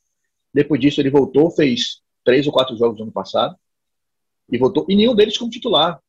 Depois 0.53 0.81
disso, 0.81 1.01
ele 1.01 1.11
voltou, 1.11 1.51
fez 1.51 2.03
três 2.25 2.47
ou 2.47 2.53
quatro 2.53 2.77
jogos 2.77 2.99
no 2.99 3.05
ano 3.05 3.13
passado 3.13 3.57
e 4.51 4.59
voltou, 4.59 4.85
e 4.89 4.97
nenhum 4.97 5.15
deles 5.15 5.39
como 5.39 5.51
titular. 5.51 6.01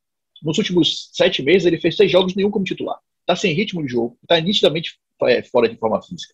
Nos 0.42 0.58
últimos 0.58 1.10
sete 1.14 1.42
meses, 1.42 1.66
ele 1.66 1.80
fez 1.80 1.96
seis 1.96 2.12
jogos, 2.12 2.36
nenhum 2.36 2.52
como 2.52 2.66
titular. 2.66 3.00
Está 3.22 3.36
sem 3.36 3.54
ritmo 3.54 3.86
de 3.86 3.92
jogo, 3.92 4.18
está 4.22 4.40
nitidamente 4.40 5.00
é, 5.24 5.44
fora 5.44 5.70
de 5.70 5.78
forma 5.78 6.02
física. 6.02 6.34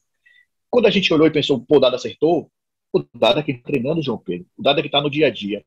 Quando 0.69 0.85
a 0.85 0.89
gente 0.89 1.13
olhou 1.13 1.27
e 1.27 1.31
pensou, 1.31 1.59
pô, 1.59 1.77
o 1.77 1.79
Dada 1.79 1.95
acertou, 1.95 2.49
o 2.93 3.03
Dada 3.13 3.43
que 3.43 3.53
tá 3.53 3.61
treinando 3.63 3.99
o 3.99 4.03
João 4.03 4.17
Pedro, 4.17 4.47
o 4.57 4.63
Dada 4.63 4.81
que 4.81 4.87
está 4.87 5.01
no 5.01 5.09
dia 5.09 5.27
a 5.27 5.29
dia. 5.29 5.63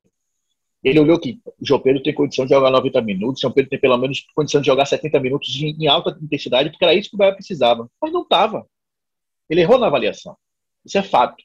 Ele 0.82 0.98
olhou 0.98 1.18
que 1.18 1.38
o 1.60 1.66
João 1.66 1.80
Pedro 1.80 2.02
tem 2.02 2.14
condição 2.14 2.46
de 2.46 2.54
jogar 2.54 2.70
90 2.70 3.02
minutos, 3.02 3.38
o 3.38 3.42
João 3.42 3.52
Pedro 3.52 3.68
tem 3.68 3.78
pelo 3.78 3.98
menos 3.98 4.24
condição 4.34 4.60
de 4.60 4.66
jogar 4.66 4.86
70 4.86 5.20
minutos 5.20 5.54
em, 5.60 5.76
em 5.78 5.86
alta 5.86 6.18
intensidade, 6.22 6.70
porque 6.70 6.84
era 6.84 6.94
isso 6.94 7.10
que 7.10 7.16
o 7.16 7.18
Bahia 7.18 7.34
precisava. 7.34 7.90
Mas 8.00 8.12
não 8.12 8.22
estava. 8.22 8.66
Ele 9.48 9.60
errou 9.60 9.78
na 9.78 9.88
avaliação. 9.88 10.36
Isso 10.84 10.96
é 10.96 11.02
fato. 11.02 11.42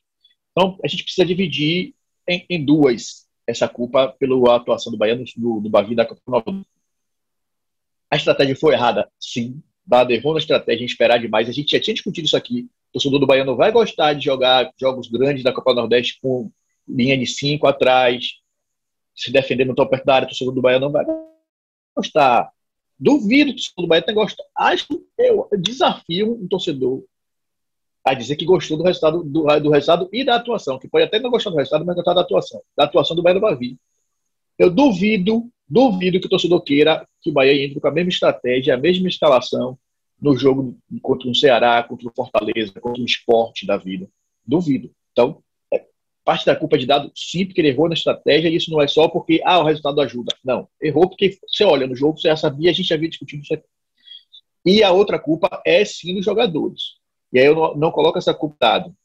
Então, 0.51 0.79
a 0.83 0.87
gente 0.87 1.03
precisa 1.03 1.25
dividir 1.25 1.93
em, 2.27 2.45
em 2.49 2.63
duas 2.63 3.25
essa 3.45 3.67
culpa 3.67 4.15
pela 4.17 4.55
atuação 4.55 4.91
do 4.91 4.97
Bahia 4.97 5.15
no, 5.37 5.61
no 5.61 5.69
Bavi 5.69 5.95
da 5.95 6.05
Copa. 6.05 6.43
A 8.15 8.17
estratégia 8.17 8.55
foi 8.55 8.73
errada? 8.73 9.09
Sim. 9.19 9.61
Dado 9.85 10.11
errou 10.11 10.31
na 10.31 10.39
estratégia 10.39 10.83
em 10.83 10.85
esperar 10.85 11.19
demais. 11.19 11.49
A 11.49 11.51
gente 11.51 11.71
já 11.71 11.81
tinha 11.81 11.93
discutido 11.93 12.25
isso 12.25 12.37
aqui. 12.37 12.61
O 12.61 12.93
torcedor 12.93 13.19
do 13.19 13.27
Bahia 13.27 13.43
não 13.43 13.57
vai 13.57 13.73
gostar 13.73 14.13
de 14.13 14.23
jogar 14.23 14.71
jogos 14.79 15.09
grandes 15.09 15.43
da 15.43 15.51
Copa 15.51 15.73
Nordeste 15.73 16.17
com 16.21 16.49
linha 16.87 17.17
de 17.17 17.27
cinco 17.27 17.67
atrás, 17.67 18.35
se 19.13 19.33
defendendo 19.33 19.75
tão 19.75 19.85
perto 19.85 20.05
da 20.05 20.15
área. 20.15 20.25
O 20.27 20.29
torcedor 20.29 20.53
do 20.53 20.61
Bahia 20.61 20.79
não 20.79 20.93
vai 20.93 21.05
gostar. 21.93 22.49
Duvido 22.97 23.53
que 23.53 23.59
o 23.59 23.63
torcedor 23.63 23.83
do 23.83 23.87
Bahia 23.89 24.01
tenha 24.01 24.15
gostado. 24.15 24.47
Acho 24.55 24.87
que 24.87 25.05
eu 25.17 25.49
desafio 25.59 26.41
um 26.41 26.47
torcedor 26.47 27.03
a 28.05 28.13
dizer 28.13 28.37
que 28.37 28.45
gostou 28.45 28.77
do 28.77 28.83
resultado, 28.85 29.25
do, 29.25 29.43
do, 29.59 29.69
resultado 29.71 30.07
e 30.13 30.23
da 30.23 30.37
atuação, 30.37 30.79
que 30.79 30.87
pode 30.87 31.03
até 31.03 31.19
não 31.19 31.29
gostar 31.29 31.49
do 31.49 31.57
resultado, 31.57 31.85
mas 31.85 31.97
gostar 31.97 32.13
da 32.13 32.21
atuação, 32.21 32.61
da 32.77 32.85
atuação 32.85 33.13
do 33.13 33.21
Bahia 33.21 33.41
do. 33.41 33.77
Eu 34.57 34.69
duvido, 34.69 35.51
duvido 35.67 36.19
que 36.19 36.27
o 36.27 36.29
torcedor 36.29 36.61
queira 36.61 37.07
que 37.21 37.29
o 37.29 37.33
Bahia 37.33 37.65
entre 37.65 37.79
com 37.79 37.87
a 37.87 37.91
mesma 37.91 38.09
estratégia, 38.09 38.75
a 38.75 38.77
mesma 38.77 39.07
instalação 39.07 39.77
no 40.21 40.37
jogo 40.37 40.77
contra 41.01 41.29
o 41.29 41.35
Ceará, 41.35 41.83
contra 41.83 42.07
o 42.07 42.13
Fortaleza, 42.15 42.79
contra 42.79 43.01
o 43.01 43.05
esporte 43.05 43.65
da 43.65 43.77
vida. 43.77 44.07
Duvido. 44.45 44.91
Então, 45.11 45.41
é, 45.73 45.83
parte 46.23 46.45
da 46.45 46.55
culpa 46.55 46.75
é 46.75 46.79
de 46.79 46.85
dado, 46.85 47.11
sim, 47.15 47.45
porque 47.45 47.61
ele 47.61 47.69
errou 47.69 47.87
na 47.87 47.95
estratégia, 47.95 48.49
e 48.49 48.55
isso 48.55 48.71
não 48.71 48.81
é 48.81 48.87
só 48.87 49.07
porque, 49.07 49.41
ah, 49.43 49.59
o 49.59 49.65
resultado 49.65 49.99
ajuda. 50.01 50.35
Não, 50.43 50.67
errou 50.81 51.09
porque 51.09 51.37
você 51.47 51.63
olha 51.63 51.87
no 51.87 51.95
jogo, 51.95 52.19
você 52.19 52.27
já 52.29 52.37
sabia, 52.37 52.69
a 52.69 52.73
gente 52.73 52.87
já 52.87 52.95
havia 52.95 53.09
discutido 53.09 53.43
isso 53.43 53.53
aqui. 53.53 53.65
E 54.65 54.83
a 54.83 54.91
outra 54.91 55.19
culpa 55.19 55.61
é 55.65 55.83
sim 55.85 56.15
dos 56.15 56.25
jogadores. 56.25 56.95
E 57.31 57.39
aí 57.39 57.45
eu 57.45 57.55
não, 57.55 57.75
não 57.75 57.91
coloco 57.91 58.17
essa 58.17 58.33
culpa 58.33 58.55
em 58.55 58.59
dado. 58.59 58.95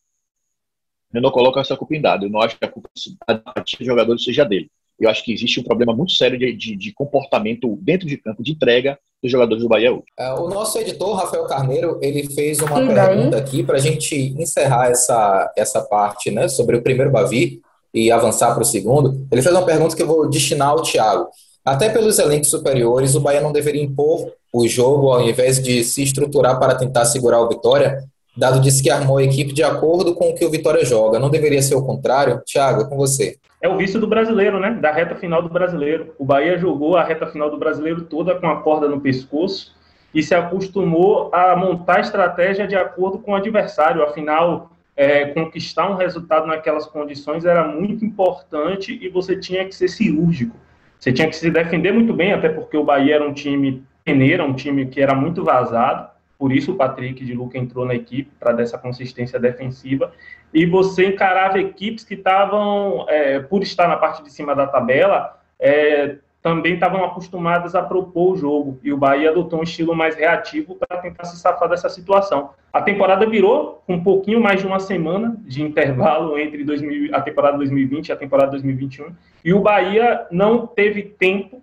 Eu 1.12 1.20
não 1.20 1.30
coloco 1.30 1.58
essa 1.58 1.76
culpa 1.76 1.96
em 1.96 2.00
dado. 2.00 2.26
Eu 2.26 2.30
não 2.30 2.40
acho 2.40 2.58
que 2.58 2.64
a 2.64 2.68
culpa 2.68 2.88
dos 2.94 3.76
jogadores 3.80 4.24
seja 4.24 4.44
dele. 4.44 4.70
Eu 5.00 5.08
acho 5.08 5.24
que 5.24 5.32
existe 5.32 5.58
um 5.58 5.62
problema 5.62 5.94
muito 5.94 6.12
sério 6.12 6.38
de, 6.38 6.52
de, 6.52 6.76
de, 6.76 6.92
comportamento 6.92 7.78
dentro 7.80 8.06
de 8.06 8.18
campo, 8.18 8.42
de 8.42 8.52
entrega 8.52 8.98
dos 9.22 9.32
jogadores 9.32 9.62
do 9.62 9.68
Bahia 9.68 9.92
hoje. 9.92 10.04
É, 10.18 10.32
o 10.34 10.48
nosso 10.48 10.78
editor, 10.78 11.16
Rafael 11.16 11.44
Carneiro, 11.46 11.98
ele 12.02 12.28
fez 12.34 12.60
uma 12.60 12.76
pergunta 12.86 13.36
aqui 13.36 13.62
para 13.62 13.76
a 13.76 13.80
gente 13.80 14.14
encerrar 14.38 14.90
essa, 14.90 15.52
essa 15.56 15.80
parte 15.80 16.30
né, 16.30 16.48
sobre 16.48 16.76
o 16.76 16.82
primeiro 16.82 17.10
Bavi 17.10 17.60
e 17.94 18.10
avançar 18.10 18.52
para 18.52 18.62
o 18.62 18.66
segundo. 18.66 19.26
Ele 19.32 19.42
fez 19.42 19.54
uma 19.54 19.64
pergunta 19.64 19.96
que 19.96 20.02
eu 20.02 20.06
vou 20.06 20.28
destinar 20.28 20.68
ao 20.68 20.82
Thiago. 20.82 21.28
Até 21.64 21.88
pelos 21.88 22.18
elencos 22.18 22.50
superiores, 22.50 23.14
o 23.14 23.20
Bahia 23.20 23.40
não 23.40 23.52
deveria 23.52 23.82
impor 23.82 24.32
o 24.52 24.66
jogo 24.66 25.12
ao 25.12 25.26
invés 25.26 25.62
de 25.62 25.84
se 25.84 26.02
estruturar 26.02 26.58
para 26.58 26.74
tentar 26.74 27.04
segurar 27.04 27.40
o 27.40 27.48
Vitória? 27.48 28.04
Dado 28.40 28.58
disse 28.58 28.82
que 28.82 28.88
armou 28.88 29.18
a 29.18 29.22
equipe 29.22 29.52
de 29.52 29.62
acordo 29.62 30.14
com 30.14 30.30
o 30.30 30.34
que 30.34 30.46
o 30.46 30.50
Vitória 30.50 30.82
joga. 30.82 31.18
Não 31.18 31.28
deveria 31.28 31.60
ser 31.60 31.74
o 31.74 31.84
contrário? 31.84 32.40
Thiago, 32.40 32.80
é 32.80 32.88
com 32.88 32.96
você. 32.96 33.36
É 33.60 33.68
o 33.68 33.76
vício 33.76 34.00
do 34.00 34.06
brasileiro, 34.06 34.58
né? 34.58 34.70
Da 34.80 34.90
reta 34.90 35.14
final 35.14 35.42
do 35.42 35.50
brasileiro. 35.50 36.14
O 36.18 36.24
Bahia 36.24 36.56
jogou 36.56 36.96
a 36.96 37.04
reta 37.04 37.26
final 37.26 37.50
do 37.50 37.58
brasileiro 37.58 38.00
toda 38.04 38.34
com 38.34 38.48
a 38.48 38.62
corda 38.62 38.88
no 38.88 38.98
pescoço 38.98 39.76
e 40.14 40.22
se 40.22 40.34
acostumou 40.34 41.28
a 41.34 41.54
montar 41.54 42.00
estratégia 42.00 42.66
de 42.66 42.74
acordo 42.74 43.18
com 43.18 43.32
o 43.32 43.34
adversário. 43.34 44.02
Afinal, 44.02 44.70
é, 44.96 45.26
conquistar 45.26 45.90
um 45.90 45.96
resultado 45.96 46.46
naquelas 46.46 46.86
condições 46.86 47.44
era 47.44 47.68
muito 47.68 48.06
importante 48.06 48.98
e 49.02 49.10
você 49.10 49.36
tinha 49.36 49.66
que 49.66 49.74
ser 49.74 49.88
cirúrgico. 49.88 50.56
Você 50.98 51.12
tinha 51.12 51.28
que 51.28 51.36
se 51.36 51.50
defender 51.50 51.92
muito 51.92 52.14
bem, 52.14 52.32
até 52.32 52.48
porque 52.48 52.76
o 52.78 52.84
Bahia 52.84 53.16
era 53.16 53.28
um 53.28 53.34
time 53.34 53.84
peneira, 54.02 54.42
um 54.42 54.54
time 54.54 54.86
que 54.86 55.02
era 55.02 55.14
muito 55.14 55.44
vazado. 55.44 56.08
Por 56.40 56.52
isso 56.52 56.72
o 56.72 56.74
Patrick 56.74 57.22
de 57.22 57.34
Luca 57.34 57.58
entrou 57.58 57.84
na 57.84 57.94
equipe 57.94 58.30
para 58.40 58.52
dessa 58.52 58.78
consistência 58.78 59.38
defensiva. 59.38 60.10
E 60.54 60.64
você 60.64 61.04
encarava 61.04 61.60
equipes 61.60 62.02
que 62.02 62.14
estavam, 62.14 63.04
é, 63.10 63.40
por 63.40 63.62
estar 63.62 63.86
na 63.86 63.98
parte 63.98 64.22
de 64.22 64.32
cima 64.32 64.56
da 64.56 64.66
tabela, 64.66 65.38
é, 65.58 66.16
também 66.42 66.72
estavam 66.72 67.04
acostumadas 67.04 67.74
a 67.74 67.82
propor 67.82 68.32
o 68.32 68.36
jogo 68.38 68.80
e 68.82 68.90
o 68.90 68.96
Bahia 68.96 69.28
adotou 69.28 69.60
um 69.60 69.62
estilo 69.62 69.94
mais 69.94 70.16
reativo 70.16 70.74
para 70.74 70.96
tentar 71.02 71.24
se 71.24 71.36
safar 71.36 71.68
dessa 71.68 71.90
situação. 71.90 72.52
A 72.72 72.80
temporada 72.80 73.28
virou 73.28 73.82
com 73.86 73.96
um 73.96 74.02
pouquinho 74.02 74.40
mais 74.40 74.60
de 74.60 74.66
uma 74.66 74.80
semana 74.80 75.36
de 75.40 75.62
intervalo 75.62 76.38
entre 76.38 76.64
2000, 76.64 77.14
a 77.14 77.20
temporada 77.20 77.58
2020 77.58 78.08
e 78.08 78.12
a 78.12 78.16
temporada 78.16 78.52
2021 78.52 79.12
e 79.44 79.52
o 79.52 79.60
Bahia 79.60 80.26
não 80.30 80.66
teve 80.66 81.02
tempo 81.02 81.62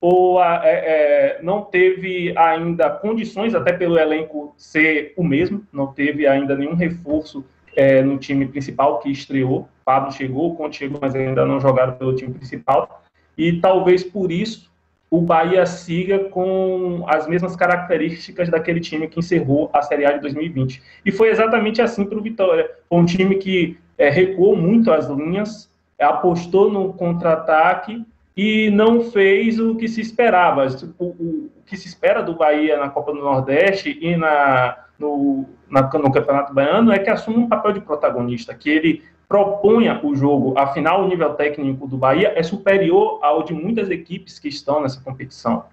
ou 0.00 0.42
é, 0.42 0.60
é, 0.64 1.38
não 1.42 1.62
teve 1.62 2.32
ainda 2.36 2.88
condições, 2.88 3.54
até 3.54 3.72
pelo 3.72 3.98
elenco 3.98 4.54
ser 4.56 5.12
o 5.16 5.22
mesmo, 5.22 5.62
não 5.72 5.88
teve 5.88 6.26
ainda 6.26 6.56
nenhum 6.56 6.74
reforço 6.74 7.44
é, 7.76 8.02
no 8.02 8.16
time 8.16 8.46
principal 8.46 8.98
que 9.00 9.10
estreou. 9.10 9.68
Pablo 9.84 10.10
chegou, 10.10 10.56
Conte 10.56 10.78
chegou, 10.78 10.98
mas 11.00 11.14
ainda 11.14 11.44
não 11.44 11.60
jogaram 11.60 11.94
pelo 11.94 12.14
time 12.14 12.32
principal 12.32 13.02
e 13.36 13.60
talvez 13.60 14.04
por 14.04 14.30
isso 14.30 14.70
o 15.10 15.20
Bahia 15.20 15.66
siga 15.66 16.20
com 16.28 17.04
as 17.08 17.26
mesmas 17.26 17.56
características 17.56 18.48
daquele 18.48 18.78
time 18.78 19.08
que 19.08 19.18
encerrou 19.18 19.68
a 19.72 19.82
Série 19.82 20.06
A 20.06 20.12
de 20.12 20.20
2020. 20.20 20.80
E 21.04 21.10
foi 21.10 21.30
exatamente 21.30 21.82
assim 21.82 22.04
para 22.04 22.16
o 22.16 22.22
Vitória. 22.22 22.70
Foi 22.88 22.98
um 22.98 23.04
time 23.04 23.34
que 23.36 23.76
é, 23.98 24.08
recuou 24.08 24.54
muito 24.54 24.92
as 24.92 25.08
linhas, 25.08 25.68
apostou 25.98 26.70
no 26.70 26.92
contra-ataque 26.92 28.04
e 28.42 28.70
não 28.70 29.02
fez 29.02 29.60
o 29.60 29.74
que 29.74 29.86
se 29.86 30.00
esperava. 30.00 30.66
O, 30.98 31.04
o, 31.04 31.08
o, 31.08 31.50
que 31.66 31.76
se 31.76 31.86
espera 31.86 32.22
do 32.22 32.34
Bahia 32.34 32.78
na 32.78 32.88
Copa 32.88 33.12
do 33.12 33.20
Nordeste 33.20 33.98
e 34.00 34.16
na, 34.16 34.78
no, 34.98 35.44
na, 35.68 35.82
no 35.82 36.10
Campeonato 36.10 36.54
Baiano 36.54 36.90
é 36.90 36.98
que 36.98 37.10
assuma 37.10 37.36
um 37.36 37.46
papel 37.46 37.72
de 37.72 37.80
protagonista, 37.82 38.54
que 38.54 38.70
ele 38.70 39.02
proponha 39.28 40.00
o 40.02 40.14
jogo. 40.14 40.58
Afinal, 40.58 41.04
o 41.04 41.08
nível 41.08 41.34
técnico 41.34 41.86
do 41.86 41.98
Bahia 41.98 42.32
é 42.34 42.42
superior 42.42 43.18
ao 43.22 43.42
de 43.42 43.52
muitas 43.52 43.90
equipes 43.90 44.38
que 44.38 44.48
estão 44.48 44.80
nessa 44.80 45.02
competição. 45.02 45.66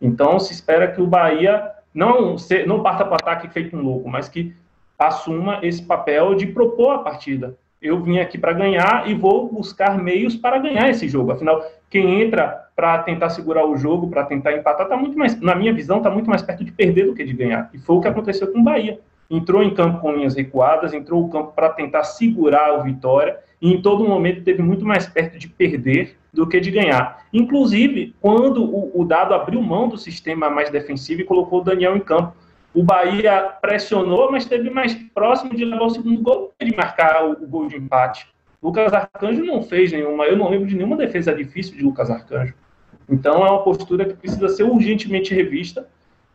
Então, 0.00 0.40
se 0.40 0.54
espera 0.54 0.90
que 0.90 1.02
o 1.02 1.06
Bahia 1.06 1.72
não, 1.92 2.38
se, 2.38 2.64
não 2.64 2.82
parta 2.82 3.04
para 3.04 3.12
o 3.12 3.16
ataque 3.16 3.52
feito 3.52 3.76
um 3.76 3.82
louco, 3.82 4.08
mas 4.08 4.30
que 4.30 4.56
assuma 4.98 5.58
esse 5.62 5.82
papel 5.82 6.34
de 6.34 6.46
propor 6.46 6.94
a 6.94 6.98
partida. 7.00 7.54
Eu 7.84 8.00
vim 8.02 8.18
aqui 8.18 8.38
para 8.38 8.52
ganhar 8.52 9.08
e 9.08 9.14
vou 9.14 9.48
buscar 9.52 9.98
meios 9.98 10.34
para 10.34 10.58
ganhar 10.58 10.88
esse 10.88 11.06
jogo. 11.06 11.32
Afinal, 11.32 11.62
quem 11.90 12.22
entra 12.22 12.64
para 12.74 12.98
tentar 12.98 13.28
segurar 13.28 13.66
o 13.66 13.76
jogo, 13.76 14.08
para 14.08 14.24
tentar 14.24 14.52
empatar, 14.54 14.88
tá 14.88 14.96
muito 14.96 15.16
mais, 15.16 15.38
na 15.40 15.54
minha 15.54 15.72
visão, 15.72 15.98
está 15.98 16.10
muito 16.10 16.28
mais 16.28 16.42
perto 16.42 16.64
de 16.64 16.72
perder 16.72 17.06
do 17.06 17.14
que 17.14 17.22
de 17.22 17.32
ganhar. 17.32 17.70
E 17.72 17.78
foi 17.78 17.96
o 17.96 18.00
que 18.00 18.08
aconteceu 18.08 18.50
com 18.50 18.58
o 18.58 18.64
Bahia 18.64 18.98
entrou 19.30 19.62
em 19.62 19.74
campo 19.74 20.00
com 20.00 20.12
linhas 20.12 20.34
recuadas, 20.34 20.92
entrou 20.92 21.26
em 21.26 21.30
campo 21.30 21.52
para 21.52 21.70
tentar 21.70 22.04
segurar 22.04 22.78
o 22.78 22.82
Vitória 22.82 23.38
e 23.60 23.72
em 23.72 23.80
todo 23.80 24.04
momento 24.04 24.42
teve 24.42 24.62
muito 24.62 24.84
mais 24.84 25.06
perto 25.06 25.38
de 25.38 25.48
perder 25.48 26.16
do 26.32 26.46
que 26.46 26.60
de 26.60 26.70
ganhar. 26.70 27.24
Inclusive, 27.32 28.14
quando 28.20 28.62
o, 28.62 29.00
o 29.00 29.04
Dado 29.04 29.34
abriu 29.34 29.62
mão 29.62 29.88
do 29.88 29.96
sistema 29.96 30.50
mais 30.50 30.70
defensivo 30.70 31.20
e 31.20 31.24
colocou 31.24 31.60
o 31.60 31.64
Daniel 31.64 31.96
em 31.96 32.00
campo, 32.00 32.34
o 32.74 32.82
Bahia 32.82 33.52
pressionou, 33.62 34.30
mas 34.32 34.42
esteve 34.42 34.68
mais 34.68 34.94
próximo 35.14 35.54
de 35.54 35.64
levar 35.64 35.84
o 35.84 35.90
segundo 35.90 36.20
gol 36.20 36.52
de 36.60 36.76
marcar 36.76 37.24
o, 37.24 37.32
o 37.32 37.46
gol 37.46 37.68
de 37.68 37.76
empate. 37.76 38.26
Lucas 38.60 38.92
Arcanjo 38.92 39.44
não 39.44 39.62
fez 39.62 39.92
nenhuma, 39.92 40.24
eu 40.24 40.36
não 40.36 40.50
lembro 40.50 40.66
de 40.66 40.74
nenhuma 40.74 40.96
defesa 40.96 41.34
difícil 41.34 41.76
de 41.76 41.82
Lucas 41.82 42.10
Arcanjo. 42.10 42.54
Então 43.08 43.46
é 43.46 43.50
uma 43.50 43.62
postura 43.62 44.04
que 44.04 44.14
precisa 44.14 44.48
ser 44.48 44.64
urgentemente 44.64 45.34
revista. 45.34 45.86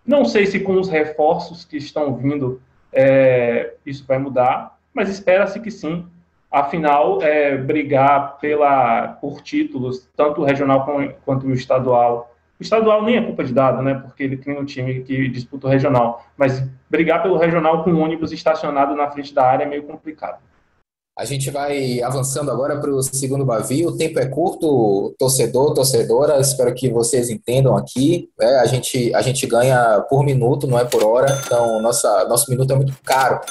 Não 0.05 0.23
sei 0.23 0.45
se 0.45 0.59
com 0.59 0.79
os 0.79 0.89
reforços 0.89 1.65
que 1.65 1.77
estão 1.77 2.15
vindo 2.15 2.61
é, 2.93 3.73
isso 3.85 4.05
vai 4.07 4.17
mudar, 4.17 4.77
mas 4.93 5.09
espera-se 5.09 5.59
que 5.59 5.71
sim. 5.71 6.07
Afinal, 6.51 7.21
é, 7.21 7.55
brigar 7.57 8.37
pela, 8.39 9.09
por 9.21 9.41
títulos, 9.41 10.09
tanto 10.15 10.43
regional 10.43 10.87
quanto 11.23 11.51
estadual. 11.51 12.28
O 12.59 12.63
estadual 12.63 13.03
nem 13.03 13.15
é 13.15 13.21
culpa 13.21 13.43
de 13.43 13.53
dado, 13.53 13.81
né? 13.81 13.93
Porque 13.93 14.21
ele 14.21 14.35
tem 14.35 14.59
um 14.59 14.65
time 14.65 15.01
que 15.01 15.29
disputa 15.29 15.67
o 15.67 15.69
regional. 15.69 16.25
Mas 16.35 16.61
brigar 16.89 17.23
pelo 17.23 17.37
regional 17.37 17.83
com 17.83 17.91
um 17.91 18.01
ônibus 18.01 18.33
estacionado 18.33 18.95
na 18.95 19.09
frente 19.09 19.33
da 19.33 19.45
área 19.45 19.63
é 19.63 19.67
meio 19.67 19.83
complicado. 19.83 20.39
A 21.17 21.25
gente 21.25 21.51
vai 21.51 22.01
avançando 22.01 22.49
agora 22.49 22.79
para 22.79 22.91
o 22.91 23.01
segundo 23.01 23.45
Bavi. 23.45 23.85
O 23.85 23.97
tempo 23.97 24.19
é 24.19 24.25
curto, 24.25 25.13
torcedor, 25.17 25.73
torcedora. 25.73 26.39
Espero 26.39 26.73
que 26.73 26.89
vocês 26.89 27.29
entendam 27.29 27.75
aqui. 27.75 28.29
É, 28.39 28.59
a, 28.59 28.65
gente, 28.65 29.13
a 29.13 29.21
gente 29.21 29.45
ganha 29.45 30.01
por 30.09 30.23
minuto, 30.23 30.65
não 30.67 30.79
é 30.79 30.85
por 30.85 31.03
hora. 31.03 31.37
Então, 31.45 31.81
nossa, 31.81 32.25
nosso 32.25 32.49
minuto 32.49 32.71
é 32.71 32.75
muito 32.75 32.93
caro. 33.03 33.41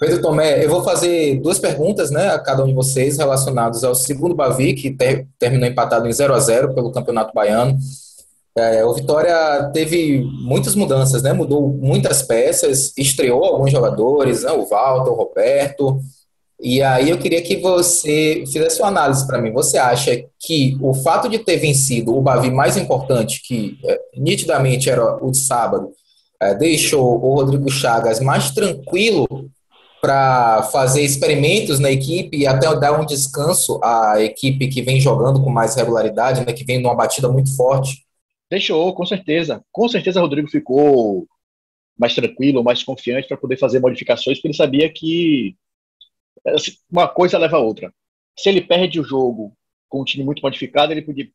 Pedro 0.00 0.20
Tomé, 0.20 0.64
eu 0.64 0.68
vou 0.68 0.82
fazer 0.82 1.40
duas 1.40 1.60
perguntas 1.60 2.10
né, 2.10 2.30
a 2.30 2.40
cada 2.40 2.64
um 2.64 2.66
de 2.66 2.74
vocês 2.74 3.18
relacionados 3.18 3.84
ao 3.84 3.94
segundo 3.94 4.34
Bavi, 4.34 4.74
que 4.74 4.90
ter, 4.90 5.28
terminou 5.38 5.68
empatado 5.68 6.08
em 6.08 6.12
0 6.12 6.34
a 6.34 6.40
0 6.40 6.74
pelo 6.74 6.90
Campeonato 6.90 7.32
Baiano. 7.32 7.78
É, 8.56 8.84
o 8.84 8.92
Vitória 8.92 9.70
teve 9.72 10.22
muitas 10.42 10.74
mudanças, 10.74 11.22
né? 11.22 11.32
Mudou 11.32 11.68
muitas 11.68 12.22
peças, 12.22 12.92
estreou 12.98 13.44
alguns 13.44 13.70
jogadores, 13.70 14.42
né? 14.42 14.52
o 14.52 14.66
Walter, 14.66 15.10
o 15.10 15.14
Roberto, 15.14 16.00
e 16.62 16.80
aí 16.80 17.10
eu 17.10 17.18
queria 17.18 17.42
que 17.42 17.56
você 17.56 18.44
fizesse 18.46 18.80
uma 18.80 18.86
análise 18.86 19.26
para 19.26 19.42
mim. 19.42 19.52
Você 19.52 19.76
acha 19.76 20.24
que 20.38 20.78
o 20.80 20.94
fato 20.94 21.28
de 21.28 21.40
ter 21.40 21.56
vencido 21.56 22.16
o 22.16 22.22
Bavi 22.22 22.52
mais 22.52 22.76
importante, 22.76 23.42
que 23.44 23.76
é, 23.84 24.00
nitidamente 24.16 24.88
era 24.88 25.16
o 25.16 25.32
de 25.32 25.38
sábado, 25.38 25.90
é, 26.40 26.54
deixou 26.54 27.20
o 27.20 27.34
Rodrigo 27.34 27.68
Chagas 27.68 28.20
mais 28.20 28.52
tranquilo 28.52 29.26
para 30.00 30.62
fazer 30.64 31.02
experimentos 31.02 31.80
na 31.80 31.90
equipe 31.90 32.36
e 32.36 32.46
até 32.46 32.72
dar 32.76 33.00
um 33.00 33.06
descanso 33.06 33.80
à 33.82 34.20
equipe 34.20 34.68
que 34.68 34.82
vem 34.82 35.00
jogando 35.00 35.42
com 35.42 35.50
mais 35.50 35.74
regularidade, 35.74 36.46
né, 36.46 36.52
que 36.52 36.64
vem 36.64 36.80
numa 36.80 36.94
batida 36.94 37.28
muito 37.28 37.56
forte? 37.56 38.04
Deixou, 38.52 38.94
com 38.94 39.06
certeza. 39.06 39.64
Com 39.72 39.88
certeza 39.88 40.20
Rodrigo 40.20 40.46
ficou 40.46 41.26
mais 41.98 42.14
tranquilo, 42.14 42.62
mais 42.62 42.82
confiante 42.84 43.26
para 43.26 43.38
poder 43.38 43.56
fazer 43.56 43.80
modificações, 43.80 44.36
porque 44.36 44.48
ele 44.48 44.54
sabia 44.54 44.92
que 44.92 45.56
Assim, 46.46 46.72
uma 46.90 47.08
coisa 47.08 47.38
leva 47.38 47.56
a 47.56 47.60
outra. 47.60 47.94
Se 48.38 48.48
ele 48.50 48.60
perde 48.60 49.00
o 49.00 49.04
jogo 49.04 49.56
com 49.88 50.02
um 50.02 50.04
time 50.04 50.22
muito 50.22 50.42
modificado, 50.42 50.92
ele 50.92 51.00
podia, 51.02 51.30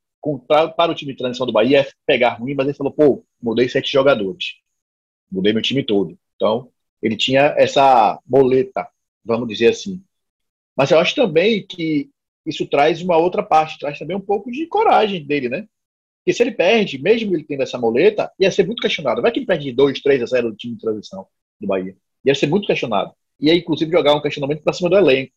para, 0.48 0.68
para 0.70 0.92
o 0.92 0.96
time 0.96 1.14
de 1.14 1.18
transição 1.18 1.48
do 1.48 1.54
Bahia, 1.54 1.88
pegar 2.06 2.36
ruim, 2.36 2.54
mas 2.54 2.68
ele 2.68 2.78
falou, 2.78 2.94
pô, 2.94 3.26
mudei 3.42 3.68
sete 3.68 3.92
jogadores. 3.92 4.56
Mudei 5.32 5.54
meu 5.54 5.62
time 5.62 5.84
todo. 5.84 6.20
Então, 6.36 6.70
ele 7.02 7.16
tinha 7.16 7.56
essa 7.58 8.20
boleta, 8.26 8.88
vamos 9.24 9.48
dizer 9.48 9.70
assim. 9.70 10.04
Mas 10.76 10.92
eu 10.92 11.00
acho 11.00 11.16
também 11.16 11.66
que 11.66 12.12
isso 12.46 12.68
traz 12.68 13.02
uma 13.02 13.18
outra 13.18 13.42
parte, 13.42 13.80
traz 13.80 13.98
também 13.98 14.16
um 14.16 14.22
pouco 14.22 14.52
de 14.52 14.68
coragem 14.68 15.26
dele, 15.26 15.50
né? 15.50 15.68
Porque 16.28 16.36
se 16.36 16.44
ele 16.44 16.52
perde, 16.52 17.02
mesmo 17.02 17.34
ele 17.34 17.46
tendo 17.46 17.64
essa 17.64 17.78
moleta, 17.78 18.30
ia 18.38 18.52
ser 18.52 18.66
muito 18.66 18.82
questionado. 18.82 19.22
Vai 19.22 19.32
que 19.32 19.40
ele 19.40 19.46
perde 19.46 19.72
2, 19.72 20.02
3 20.02 20.24
a 20.24 20.26
0 20.26 20.52
do 20.52 20.58
time 20.58 20.76
de 20.76 20.82
transição 20.82 21.26
do 21.58 21.66
Bahia. 21.66 21.96
Ia 22.26 22.36
ser 22.36 22.48
muito 22.48 22.68
questionado 22.68 23.14
aí, 23.42 23.60
inclusive, 23.60 23.90
jogar 23.90 24.14
um 24.14 24.22
questionamento 24.22 24.62
para 24.62 24.74
cima 24.74 24.90
do 24.90 24.98
elenco. 24.98 25.32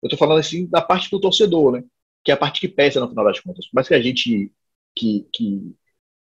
Eu 0.00 0.06
estou 0.06 0.16
falando 0.16 0.38
assim 0.38 0.64
da 0.68 0.80
parte 0.80 1.10
do 1.10 1.20
torcedor, 1.20 1.72
né? 1.72 1.84
Que 2.22 2.30
é 2.30 2.34
a 2.34 2.36
parte 2.36 2.60
que 2.60 2.68
pesa 2.68 3.00
no 3.00 3.08
final 3.08 3.24
das 3.24 3.40
contas. 3.40 3.66
Mais 3.72 3.88
que 3.88 3.94
a 3.94 4.00
gente 4.00 4.52
que, 4.94 5.26
que, 5.32 5.74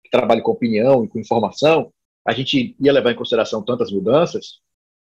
que 0.05 0.11
trabalhe 0.11 0.43
com 0.43 0.53
opinião 0.53 1.07
e 1.07 1.09
com 1.09 1.19
informação, 1.19 1.91
a 2.23 2.35
gente 2.35 2.77
ia 2.79 2.93
levar 2.93 3.13
em 3.13 3.17
consideração 3.17 3.65
tantas 3.65 3.91
mudanças, 3.91 4.61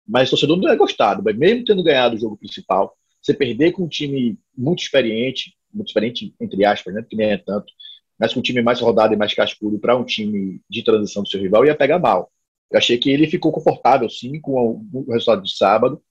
mas 0.08 0.28
o 0.28 0.30
torcedor 0.30 0.56
não 0.56 0.70
é 0.70 0.76
gostado. 0.76 1.22
Mas 1.22 1.36
mesmo 1.36 1.66
tendo 1.66 1.82
ganhado 1.82 2.16
o 2.16 2.18
jogo 2.18 2.38
principal, 2.38 2.96
você 3.20 3.34
perder 3.34 3.72
com 3.72 3.82
um 3.84 3.88
time 3.88 4.38
muito 4.56 4.82
experiente, 4.82 5.54
muito 5.70 5.88
experiente 5.88 6.34
entre 6.40 6.64
aspas, 6.64 6.94
né? 6.94 7.04
Que 7.06 7.14
nem 7.14 7.32
é 7.32 7.36
tanto, 7.36 7.70
mas 8.18 8.32
com 8.32 8.40
um 8.40 8.42
time 8.42 8.62
mais 8.62 8.80
rodado 8.80 9.14
e 9.14 9.16
mais 9.16 9.34
cascudo 9.34 9.78
para 9.78 9.96
um 9.96 10.04
time 10.04 10.60
de 10.68 10.82
transição 10.82 11.22
do 11.22 11.28
seu 11.28 11.40
rival, 11.40 11.64
ia 11.64 11.74
pegar 11.74 11.98
mal. 11.98 12.30
Eu 12.70 12.78
achei 12.78 12.98
que 12.98 13.10
ele 13.10 13.28
ficou 13.28 13.52
confortável, 13.52 14.08
sim, 14.10 14.40
com 14.40 14.84
o 14.92 15.12
resultado 15.12 15.42
de 15.42 15.56
sábado. 15.56 16.02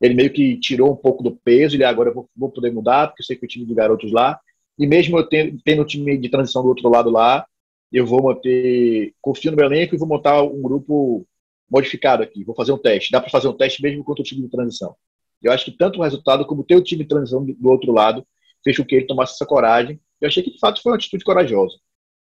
Ele 0.00 0.14
meio 0.14 0.32
que 0.32 0.58
tirou 0.58 0.92
um 0.92 0.96
pouco 0.96 1.22
do 1.22 1.34
peso, 1.36 1.76
ele 1.76 1.84
ah, 1.84 1.88
agora 1.88 2.12
vou, 2.12 2.28
vou 2.36 2.50
poder 2.50 2.70
mudar, 2.70 3.08
porque 3.08 3.22
eu 3.22 3.26
sei 3.26 3.36
que 3.36 3.46
o 3.46 3.48
time 3.48 3.64
de 3.64 3.74
garotos 3.74 4.12
lá. 4.12 4.38
E 4.78 4.86
mesmo 4.86 5.18
eu 5.18 5.26
tendo, 5.26 5.58
tendo 5.64 5.82
o 5.82 5.86
time 5.86 6.18
de 6.18 6.28
transição 6.28 6.62
do 6.62 6.68
outro 6.68 6.88
lado 6.88 7.08
lá, 7.10 7.46
eu 7.90 8.04
vou 8.04 8.22
manter, 8.22 9.14
confio 9.22 9.50
no 9.50 9.56
meu 9.56 9.66
elenco 9.66 9.94
e 9.94 9.98
vou 9.98 10.08
montar 10.08 10.42
um 10.42 10.60
grupo 10.60 11.26
modificado 11.70 12.22
aqui. 12.22 12.44
Vou 12.44 12.54
fazer 12.54 12.72
um 12.72 12.78
teste. 12.78 13.10
Dá 13.10 13.20
para 13.20 13.30
fazer 13.30 13.48
um 13.48 13.56
teste 13.56 13.82
mesmo 13.82 14.04
contra 14.04 14.22
o 14.22 14.24
time 14.24 14.42
de 14.42 14.48
transição. 14.48 14.94
Eu 15.42 15.52
acho 15.52 15.64
que 15.64 15.70
tanto 15.70 15.98
o 15.98 16.02
resultado 16.02 16.46
como 16.46 16.64
ter 16.64 16.76
o 16.76 16.82
time 16.82 17.02
de 17.02 17.08
transição 17.08 17.44
do 17.44 17.68
outro 17.68 17.92
lado 17.92 18.26
fez 18.62 18.76
com 18.76 18.84
que 18.84 18.94
ele 18.96 19.06
tomasse 19.06 19.34
essa 19.34 19.46
coragem. 19.46 20.00
Eu 20.20 20.28
achei 20.28 20.42
que 20.42 20.52
de 20.52 20.58
fato 20.58 20.82
foi 20.82 20.92
uma 20.92 20.96
atitude 20.96 21.24
corajosa. 21.24 21.76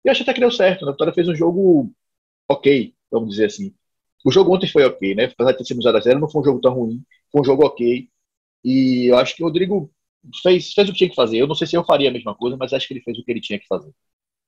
E 0.05 0.09
eu 0.09 0.13
achei 0.13 0.23
até 0.23 0.35
que 0.35 0.41
deu 0.41 0.51
certo. 0.51 0.85
Né? 0.85 0.91
A 0.91 0.93
Vitória 0.93 1.15
fez 1.15 1.29
um 1.29 1.35
jogo 1.35 1.93
ok 2.49 2.95
vamos 3.13 3.31
dizer 3.31 3.47
assim. 3.47 3.75
O 4.25 4.31
jogo 4.33 4.55
ontem 4.55 4.67
foi 4.67 4.85
ok, 4.85 5.15
né? 5.15 5.25
Apesar 5.25 5.53
de 5.53 5.59
ter 5.59 5.65
sido 5.65 5.81
0x0, 5.83 6.19
não 6.19 6.31
foi 6.31 6.41
um 6.41 6.45
jogo 6.45 6.61
tão 6.61 6.73
ruim, 6.73 7.03
foi 7.31 7.41
um 7.43 7.45
jogo 7.45 7.67
ok. 7.67 8.09
E 8.65 9.11
eu 9.11 9.17
acho 9.19 9.37
que 9.37 9.43
o 9.43 9.47
Rodrigo 9.47 9.91
fez, 10.43 10.73
fez 10.73 10.89
o 10.89 10.93
que 10.93 10.99
tinha 10.99 11.11
que 11.11 11.17
fazer. 11.17 11.39
Eu 11.39 11.47
não 11.47 11.55
sei 11.55 11.67
se 11.67 11.77
eu 11.77 11.85
faria 11.85 12.09
a 12.09 12.13
mesma 12.13 12.35
coisa, 12.35 12.57
mas 12.57 12.73
acho 12.73 12.87
que 12.87 12.95
ele 12.95 13.03
fez 13.03 13.19
o 13.19 13.25
que 13.25 13.31
ele 13.31 13.41
tinha 13.41 13.59
que 13.59 13.67
fazer. 13.67 13.91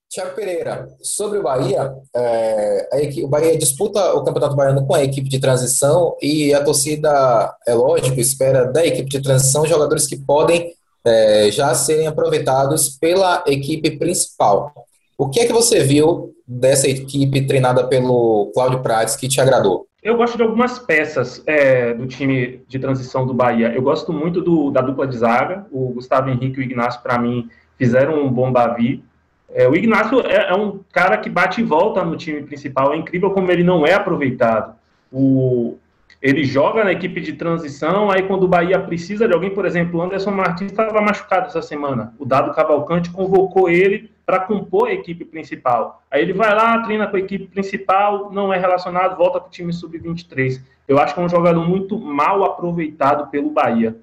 Tiago 0.08 0.36
Pereira, 0.36 0.86
sobre 1.02 1.38
o 1.38 1.42
Bahia, 1.42 1.92
é, 2.14 3.02
equipe, 3.02 3.24
o 3.24 3.28
Bahia 3.28 3.58
disputa 3.58 4.14
o 4.14 4.22
Campeonato 4.22 4.54
Baiano 4.54 4.86
com 4.86 4.94
a 4.94 5.02
equipe 5.02 5.28
de 5.28 5.40
transição 5.40 6.16
e 6.22 6.54
a 6.54 6.62
torcida, 6.62 7.56
é 7.66 7.74
lógico, 7.74 8.20
espera 8.20 8.70
da 8.70 8.86
equipe 8.86 9.08
de 9.08 9.20
transição 9.20 9.66
jogadores 9.66 10.06
que 10.06 10.16
podem 10.16 10.72
é, 11.06 11.50
já 11.50 11.74
serem 11.74 12.06
aproveitados 12.06 12.88
pela 12.98 13.44
equipe 13.46 13.98
principal. 13.98 14.72
O 15.16 15.28
que 15.28 15.40
é 15.40 15.46
que 15.46 15.52
você 15.52 15.82
viu 15.82 16.34
dessa 16.46 16.88
equipe 16.88 17.46
treinada 17.46 17.86
pelo 17.86 18.50
Cláudio 18.54 18.80
Prates 18.80 19.16
que 19.16 19.28
te 19.28 19.40
agradou? 19.40 19.86
Eu 20.02 20.16
gosto 20.16 20.36
de 20.36 20.42
algumas 20.42 20.78
peças 20.78 21.42
é, 21.46 21.94
do 21.94 22.06
time 22.06 22.62
de 22.68 22.78
transição 22.78 23.26
do 23.26 23.32
Bahia. 23.32 23.72
Eu 23.74 23.80
gosto 23.80 24.12
muito 24.12 24.42
do, 24.42 24.70
da 24.70 24.82
dupla 24.82 25.06
de 25.06 25.16
zaga. 25.16 25.66
O 25.72 25.94
Gustavo 25.94 26.28
Henrique 26.28 26.60
e 26.60 26.62
o 26.62 26.62
Ignacio, 26.62 27.00
para 27.00 27.18
mim, 27.18 27.48
fizeram 27.78 28.22
um 28.22 28.30
bom 28.30 28.52
Bavi. 28.52 29.02
É, 29.48 29.66
o 29.66 29.74
Ignacio 29.74 30.20
é, 30.20 30.50
é, 30.50 30.54
um 30.54 30.80
cara 30.92 31.16
que 31.16 31.30
bate 31.30 31.60
e 31.60 31.64
volta 31.64 32.04
no 32.04 32.16
time 32.16 32.42
principal. 32.42 32.92
É 32.92 32.96
incrível 32.96 33.30
como 33.30 33.50
ele 33.50 33.64
não 33.64 33.86
é 33.86 33.94
aproveitado. 33.94 34.74
O, 35.10 35.78
ele 36.24 36.42
joga 36.42 36.82
na 36.82 36.90
equipe 36.90 37.20
de 37.20 37.34
transição, 37.34 38.10
aí 38.10 38.22
quando 38.22 38.44
o 38.44 38.48
Bahia 38.48 38.80
precisa 38.80 39.28
de 39.28 39.34
alguém, 39.34 39.50
por 39.50 39.66
exemplo, 39.66 40.00
o 40.00 40.02
Anderson 40.02 40.30
Martins 40.30 40.70
estava 40.70 40.98
machucado 41.02 41.48
essa 41.48 41.60
semana. 41.60 42.14
O 42.18 42.24
Dado 42.24 42.54
Cavalcante 42.54 43.10
convocou 43.10 43.68
ele 43.68 44.10
para 44.24 44.40
compor 44.40 44.88
a 44.88 44.94
equipe 44.94 45.22
principal. 45.22 46.02
Aí 46.10 46.22
ele 46.22 46.32
vai 46.32 46.54
lá, 46.54 46.78
treina 46.78 47.06
com 47.06 47.16
a 47.16 47.20
equipe 47.20 47.44
principal, 47.48 48.32
não 48.32 48.50
é 48.54 48.58
relacionado, 48.58 49.18
volta 49.18 49.38
para 49.38 49.48
o 49.48 49.50
time 49.50 49.70
sub-23. 49.70 50.62
Eu 50.88 50.98
acho 50.98 51.12
que 51.12 51.20
é 51.20 51.22
um 51.22 51.28
jogador 51.28 51.62
muito 51.62 51.98
mal 51.98 52.42
aproveitado 52.42 53.30
pelo 53.30 53.50
Bahia. 53.50 53.94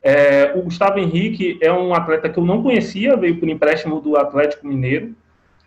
É, 0.00 0.52
o 0.54 0.62
Gustavo 0.62 1.00
Henrique 1.00 1.58
é 1.60 1.72
um 1.72 1.92
atleta 1.92 2.28
que 2.28 2.38
eu 2.38 2.44
não 2.44 2.62
conhecia, 2.62 3.16
veio 3.16 3.40
por 3.40 3.48
empréstimo 3.48 4.00
do 4.00 4.16
Atlético 4.16 4.64
Mineiro. 4.64 5.12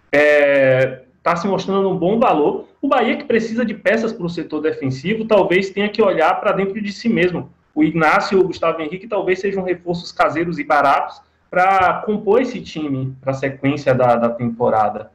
É, 0.10 1.02
tá 1.28 1.36
se 1.36 1.46
mostrando 1.46 1.90
um 1.90 1.98
bom 1.98 2.18
valor. 2.18 2.70
O 2.82 2.88
Bahia, 2.88 3.18
que 3.18 3.26
precisa 3.26 3.66
de 3.66 3.74
peças 3.74 4.14
para 4.14 4.26
o 4.26 4.30
setor 4.30 4.62
defensivo, 4.62 5.26
talvez 5.26 5.70
tenha 5.70 5.90
que 5.90 6.02
olhar 6.02 6.40
para 6.40 6.54
dentro 6.54 6.82
de 6.82 6.90
si 6.94 7.10
mesmo. 7.10 7.50
O 7.76 7.84
Ignácio 7.84 8.38
e 8.38 8.42
o 8.42 8.48
Gustavo 8.48 8.82
Henrique 8.82 9.10
talvez 9.10 9.42
sejam 9.42 9.62
reforços 9.62 10.10
caseiros 10.10 10.58
e 10.58 10.64
baratos 10.64 11.22
para 11.52 11.96
compor 12.06 12.42
esse 12.42 12.62
time 12.62 13.14
para 13.20 13.32
a 13.32 13.36
sequência 13.36 13.94
da, 13.94 14.16
da 14.16 14.30
temporada. 14.30 15.12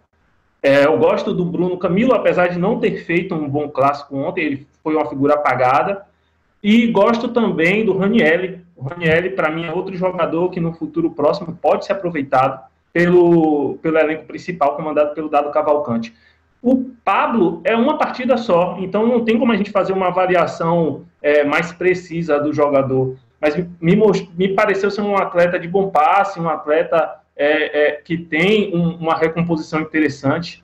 É, 0.63 0.85
eu 0.85 0.99
gosto 0.99 1.33
do 1.33 1.47
Bruno 1.47 1.79
Camilo, 1.79 2.13
apesar 2.13 2.49
de 2.49 2.59
não 2.59 2.79
ter 2.79 3.05
feito 3.05 3.35
um 3.35 3.49
bom 3.49 3.71
clássico 3.71 4.15
ontem, 4.15 4.45
ele 4.45 4.67
foi 4.83 4.95
uma 4.95 5.09
figura 5.09 5.35
apagada. 5.35 6.05
E 6.63 6.89
gosto 6.89 7.29
também 7.29 7.87
do 7.87 7.97
Ranielli. 7.97 8.61
O 8.77 8.85
Ranielli, 8.85 9.31
para 9.31 9.51
mim, 9.51 9.65
é 9.65 9.73
outro 9.73 9.97
jogador 9.97 10.51
que 10.51 10.61
no 10.61 10.75
futuro 10.75 11.11
próximo 11.11 11.59
pode 11.61 11.87
ser 11.87 11.93
aproveitado 11.93 12.61
pelo, 12.93 13.79
pelo 13.83 13.99
elenco 13.99 14.25
principal, 14.27 14.77
comandado 14.77 15.15
pelo 15.15 15.29
Dado 15.29 15.51
Cavalcante. 15.51 16.15
O 16.61 16.93
Pablo 17.05 17.61
é 17.65 17.75
uma 17.75 17.99
partida 17.99 18.37
só, 18.37 18.77
então 18.79 19.07
não 19.07 19.25
tem 19.25 19.39
como 19.39 19.53
a 19.53 19.57
gente 19.57 19.71
fazer 19.71 19.93
uma 19.93 20.09
avaliação 20.09 21.05
é, 21.21 21.43
mais 21.43 21.73
precisa 21.73 22.39
do 22.39 22.53
jogador 22.53 23.17
mas 23.43 23.57
me, 23.81 23.97
me 24.39 24.55
pareceu 24.55 24.89
ser 24.89 25.01
um 25.01 25.17
atleta 25.17 25.59
de 25.59 25.67
bom 25.67 25.91
passe, 25.91 26.39
um 26.39 26.49
atleta 26.49 27.17
é, 27.37 27.89
é, 27.89 27.93
que 27.93 28.17
tem 28.17 28.73
um, 28.73 28.95
uma 28.95 29.17
recomposição 29.17 29.81
interessante. 29.81 30.63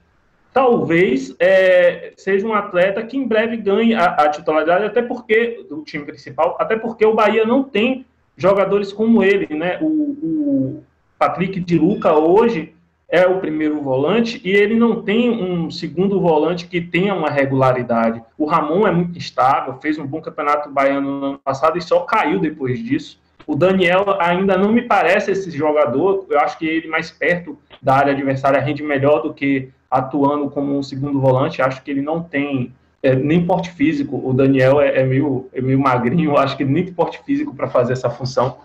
Talvez 0.52 1.34
é, 1.40 2.12
seja 2.16 2.46
um 2.46 2.54
atleta 2.54 3.02
que 3.02 3.16
em 3.16 3.26
breve 3.26 3.56
ganhe 3.56 3.94
a, 3.94 4.04
a, 4.04 4.28
titularidade, 4.28 4.84
até 4.84 5.02
porque 5.02 5.66
do 5.68 5.82
time 5.82 6.04
principal, 6.04 6.56
até 6.60 6.76
porque 6.76 7.04
o 7.04 7.14
Bahia 7.14 7.44
não 7.44 7.64
tem 7.64 8.06
jogadores 8.36 8.92
como 8.92 9.24
ele, 9.24 9.52
né? 9.56 9.78
O, 9.80 9.86
o 9.86 10.84
Patrick 11.18 11.58
de 11.60 11.78
Luca 11.78 12.14
hoje 12.14 12.74
é 13.08 13.26
o 13.26 13.40
primeiro 13.40 13.80
volante 13.80 14.40
e 14.44 14.50
ele 14.50 14.74
não 14.74 15.02
tem 15.02 15.30
um 15.30 15.70
segundo 15.70 16.20
volante 16.20 16.66
que 16.66 16.80
tenha 16.80 17.14
uma 17.14 17.30
regularidade. 17.30 18.22
O 18.36 18.44
Ramon 18.44 18.86
é 18.86 18.92
muito 18.92 19.18
estável, 19.18 19.78
fez 19.80 19.98
um 19.98 20.06
bom 20.06 20.20
campeonato 20.20 20.70
baiano 20.70 21.18
no 21.18 21.26
ano 21.26 21.38
passado 21.38 21.78
e 21.78 21.82
só 21.82 22.00
caiu 22.00 22.38
depois 22.38 22.78
disso. 22.78 23.18
O 23.46 23.56
Daniel 23.56 24.04
ainda 24.20 24.58
não 24.58 24.70
me 24.70 24.82
parece 24.82 25.30
esse 25.30 25.50
jogador, 25.50 26.26
eu 26.28 26.38
acho 26.38 26.58
que 26.58 26.66
ele 26.66 26.86
mais 26.86 27.10
perto 27.10 27.58
da 27.80 27.94
área 27.94 28.12
adversária 28.12 28.60
rende 28.60 28.82
melhor 28.82 29.22
do 29.22 29.32
que 29.32 29.70
atuando 29.90 30.50
como 30.50 30.76
um 30.76 30.82
segundo 30.82 31.18
volante, 31.18 31.62
acho 31.62 31.82
que 31.82 31.90
ele 31.90 32.02
não 32.02 32.22
tem 32.22 32.74
é, 33.02 33.14
nem 33.14 33.46
porte 33.46 33.70
físico, 33.70 34.20
o 34.22 34.34
Daniel 34.34 34.82
é, 34.82 35.00
é, 35.00 35.04
meio, 35.04 35.48
é 35.54 35.62
meio 35.62 35.78
magrinho, 35.78 36.36
acho 36.36 36.58
que 36.58 36.64
nem 36.64 36.84
tem 36.84 36.92
porte 36.92 37.22
físico 37.24 37.54
para 37.54 37.68
fazer 37.68 37.94
essa 37.94 38.10
função. 38.10 38.58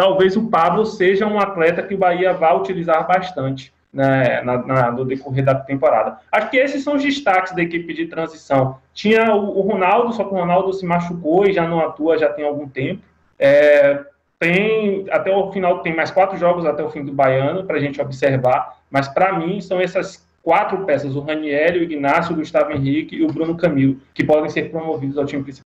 Talvez 0.00 0.34
o 0.34 0.48
Pablo 0.48 0.86
seja 0.86 1.26
um 1.26 1.38
atleta 1.38 1.82
que 1.82 1.94
o 1.94 1.98
Bahia 1.98 2.32
vá 2.32 2.54
utilizar 2.54 3.06
bastante 3.06 3.70
né, 3.92 4.40
na, 4.40 4.56
na, 4.56 4.90
no 4.90 5.04
decorrer 5.04 5.44
da 5.44 5.54
temporada. 5.54 6.16
Acho 6.32 6.48
que 6.48 6.56
esses 6.56 6.82
são 6.82 6.94
os 6.94 7.02
destaques 7.02 7.54
da 7.54 7.60
equipe 7.60 7.92
de 7.92 8.06
transição. 8.06 8.78
Tinha 8.94 9.34
o, 9.34 9.58
o, 9.58 9.60
Ronaldo, 9.60 10.14
só 10.14 10.24
que 10.24 10.32
o 10.32 10.38
Ronaldo 10.38 10.72
se 10.72 10.86
machucou 10.86 11.44
e 11.44 11.52
já 11.52 11.68
não 11.68 11.80
atua 11.80 12.16
já 12.16 12.32
tem 12.32 12.46
algum 12.46 12.66
tempo. 12.66 13.02
É, 13.38 14.00
tem 14.38 15.04
até 15.10 15.36
o 15.36 15.52
final 15.52 15.80
tem 15.80 15.94
mais 15.94 16.10
quatro 16.10 16.38
jogos 16.38 16.64
até 16.64 16.82
o 16.82 16.88
fim 16.88 17.04
do 17.04 17.12
Baiano 17.12 17.64
para 17.64 17.76
a 17.76 17.80
gente 17.80 18.00
observar, 18.00 18.78
mas 18.90 19.06
para 19.06 19.38
mim 19.38 19.60
são 19.60 19.78
essas 19.78 20.26
quatro 20.42 20.86
peças: 20.86 21.14
o 21.14 21.20
Raniel, 21.20 21.74
o 21.74 21.82
Ignacio, 21.82 22.32
o 22.32 22.38
Gustavo 22.38 22.72
Henrique 22.72 23.16
e 23.16 23.22
o 23.22 23.26
Bruno 23.26 23.54
Camilo, 23.54 24.00
que 24.14 24.24
podem 24.24 24.48
ser 24.48 24.70
promovidos 24.70 25.18
ao 25.18 25.26
time 25.26 25.42
principal. 25.42 25.69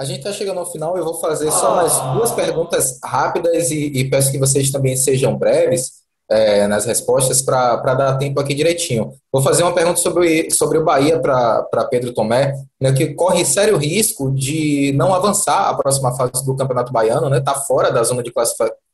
A 0.00 0.04
gente 0.04 0.18
está 0.18 0.32
chegando 0.32 0.60
ao 0.60 0.70
final, 0.70 0.96
eu 0.96 1.04
vou 1.04 1.14
fazer 1.14 1.50
só 1.50 1.74
mais 1.74 1.92
duas 2.14 2.30
perguntas 2.30 3.00
rápidas 3.02 3.72
e, 3.72 3.86
e 3.86 4.08
peço 4.08 4.30
que 4.30 4.38
vocês 4.38 4.70
também 4.70 4.96
sejam 4.96 5.36
breves 5.36 5.98
é, 6.30 6.68
nas 6.68 6.84
respostas 6.84 7.42
para 7.42 7.94
dar 7.94 8.16
tempo 8.16 8.38
aqui 8.38 8.54
direitinho. 8.54 9.12
Vou 9.32 9.42
fazer 9.42 9.64
uma 9.64 9.74
pergunta 9.74 9.98
sobre, 9.98 10.50
sobre 10.52 10.78
o 10.78 10.84
Bahia 10.84 11.18
para 11.18 11.88
Pedro 11.90 12.12
Tomé, 12.12 12.54
né, 12.80 12.92
que 12.92 13.14
corre 13.14 13.44
sério 13.44 13.76
risco 13.76 14.30
de 14.30 14.92
não 14.94 15.12
avançar 15.12 15.68
a 15.68 15.74
próxima 15.74 16.14
fase 16.16 16.44
do 16.46 16.54
Campeonato 16.54 16.92
Baiano, 16.92 17.26
está 17.26 17.30
né, 17.30 17.40
tá 17.40 17.54
fora 17.54 17.90
da 17.90 18.04
zona, 18.04 18.22
de 18.22 18.32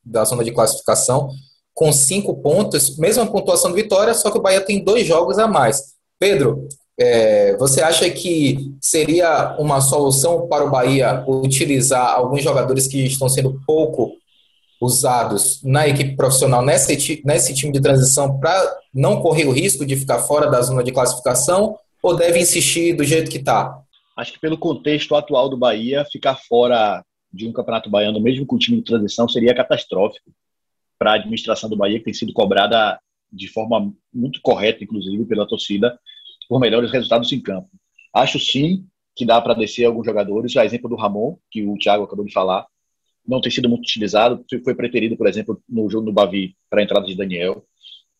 da 0.03 0.25
zona 0.25 0.43
de 0.43 0.53
classificação, 0.53 1.29
com 1.75 1.93
cinco 1.93 2.35
pontos, 2.41 2.97
mesma 2.97 3.27
pontuação 3.27 3.73
de 3.73 3.83
vitória, 3.83 4.15
só 4.15 4.31
que 4.31 4.39
o 4.39 4.43
Bahia 4.43 4.61
tem 4.61 4.83
dois 4.83 5.07
jogos 5.07 5.39
a 5.39 5.47
mais. 5.47 5.95
Pedro, 6.19 6.67
é, 6.99 7.57
você 7.57 7.83
acha 7.83 8.09
que 8.11 8.73
seria 8.81 9.57
uma 9.59 9.81
solução 9.81 10.47
para 10.47 10.65
o 10.65 10.71
Bahia 10.71 11.25
utilizar 11.27 12.15
alguns 12.15 12.43
jogadores 12.43 12.87
que 12.87 13.05
estão 13.05 13.29
sendo 13.29 13.61
pouco 13.67 14.13
usados 14.81 15.61
na 15.63 15.89
equipe 15.89 16.15
profissional 16.15 16.63
nesse, 16.65 17.23
nesse 17.25 17.55
time 17.55 17.73
de 17.73 17.81
transição 17.81 18.39
para 18.39 18.79
não 18.93 19.21
correr 19.21 19.47
o 19.47 19.53
risco 19.53 19.85
de 19.85 19.97
ficar 19.97 20.19
fora 20.21 20.51
da 20.51 20.61
zona 20.61 20.85
de 20.85 20.93
classificação 20.93 21.77
ou 22.03 22.15
deve 22.15 22.39
insistir 22.39 22.95
do 22.95 23.03
jeito 23.03 23.31
que 23.31 23.39
está? 23.39 23.81
Acho 24.17 24.33
que 24.33 24.41
pelo 24.41 24.59
contexto 24.59 25.17
atual 25.17 25.49
do 25.49 25.57
Bahia, 25.57 26.05
ficar 26.05 26.37
fora 26.37 27.03
de 27.33 27.49
um 27.49 27.53
campeonato 27.53 27.91
baiano, 27.91 28.21
mesmo 28.21 28.47
com 28.47 28.55
o 28.55 28.59
time 28.59 28.77
de 28.77 28.85
transição, 28.85 29.29
seria 29.29 29.55
catastrófico 29.55 30.31
para 30.99 31.13
a 31.13 31.15
administração 31.15 31.69
do 31.69 31.77
Bahia, 31.77 31.99
que 31.99 32.05
tem 32.05 32.15
sido 32.15 32.33
cobrada 32.33 33.01
de 33.33 33.49
forma 33.49 33.93
muito 34.13 34.41
correta, 34.41 34.85
inclusive, 34.85 35.25
pela 35.25 35.49
torcida, 35.49 35.99
por 36.49 36.61
melhores 36.61 36.91
resultados 36.91 37.33
em 37.33 37.41
campo. 37.41 37.69
Acho 38.13 38.39
sim 38.39 38.87
que 39.17 39.25
dá 39.25 39.41
para 39.41 39.55
descer 39.55 39.85
alguns 39.85 40.05
jogadores, 40.05 40.57
a 40.57 40.65
exemplo 40.65 40.89
do 40.89 40.97
Ramon, 40.97 41.37
que 41.51 41.65
o 41.65 41.77
Thiago 41.77 42.05
acabou 42.05 42.25
de 42.25 42.33
falar, 42.33 42.67
não 43.27 43.41
tem 43.41 43.51
sido 43.51 43.69
muito 43.69 43.83
utilizado, 43.83 44.45
foi 44.63 44.75
preterido, 44.75 45.17
por 45.17 45.27
exemplo, 45.27 45.63
no 45.69 45.89
jogo 45.89 46.07
do 46.07 46.13
Bavi 46.13 46.57
para 46.69 46.81
a 46.81 46.85
entrada 46.85 47.07
de 47.07 47.17
Daniel. 47.17 47.65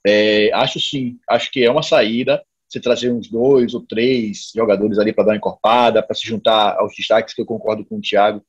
É, 0.07 0.53
acho 0.53 0.81
sim, 0.81 1.19
acho 1.29 1.51
que 1.51 1.65
é 1.65 1.71
uma 1.71 1.83
saída 1.83 2.43
você 2.69 2.81
trazer 2.81 3.13
uns 3.13 3.29
dois 3.29 3.75
ou 3.75 3.81
três 3.81 4.51
jogadores 4.55 4.99
ali 4.99 5.13
para 5.13 5.25
dar 5.25 5.31
uma 5.33 5.37
encorpada, 5.37 6.03
para 6.03 6.15
se 6.15 6.27
juntar 6.27 6.77
aos 6.79 6.95
destaques 6.97 7.35
que 7.35 7.41
eu 7.41 7.47
concordo 7.47 7.85
com 7.85 7.99
o 7.99 8.01
Thiago, 8.01 8.45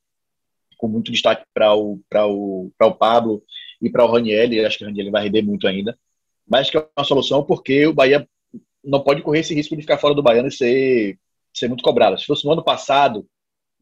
com 0.76 0.88
muito 0.88 1.12
destaque 1.12 1.44
para 1.54 1.74
o, 1.74 2.00
o, 2.12 2.70
o 2.80 2.92
Pablo 2.92 3.42
e 3.80 3.88
para 3.88 4.04
o 4.04 4.10
Raniel, 4.10 4.66
acho 4.66 4.78
que 4.78 4.84
o 4.84 4.86
Raniel 4.88 5.10
vai 5.10 5.24
render 5.24 5.42
muito 5.42 5.66
ainda, 5.66 5.96
mas 6.48 6.70
que 6.70 6.76
é 6.76 6.86
uma 6.96 7.04
solução 7.04 7.44
porque 7.44 7.86
o 7.86 7.94
Bahia 7.94 8.28
não 8.86 9.02
pode 9.02 9.22
correr 9.22 9.40
esse 9.40 9.54
risco 9.54 9.74
de 9.74 9.82
ficar 9.82 9.98
fora 9.98 10.14
do 10.14 10.22
Baiano 10.22 10.48
e 10.48 10.52
ser, 10.52 11.18
ser 11.52 11.68
muito 11.68 11.82
cobrado. 11.82 12.18
Se 12.18 12.24
fosse 12.24 12.44
no 12.44 12.52
ano 12.52 12.62
passado, 12.62 13.26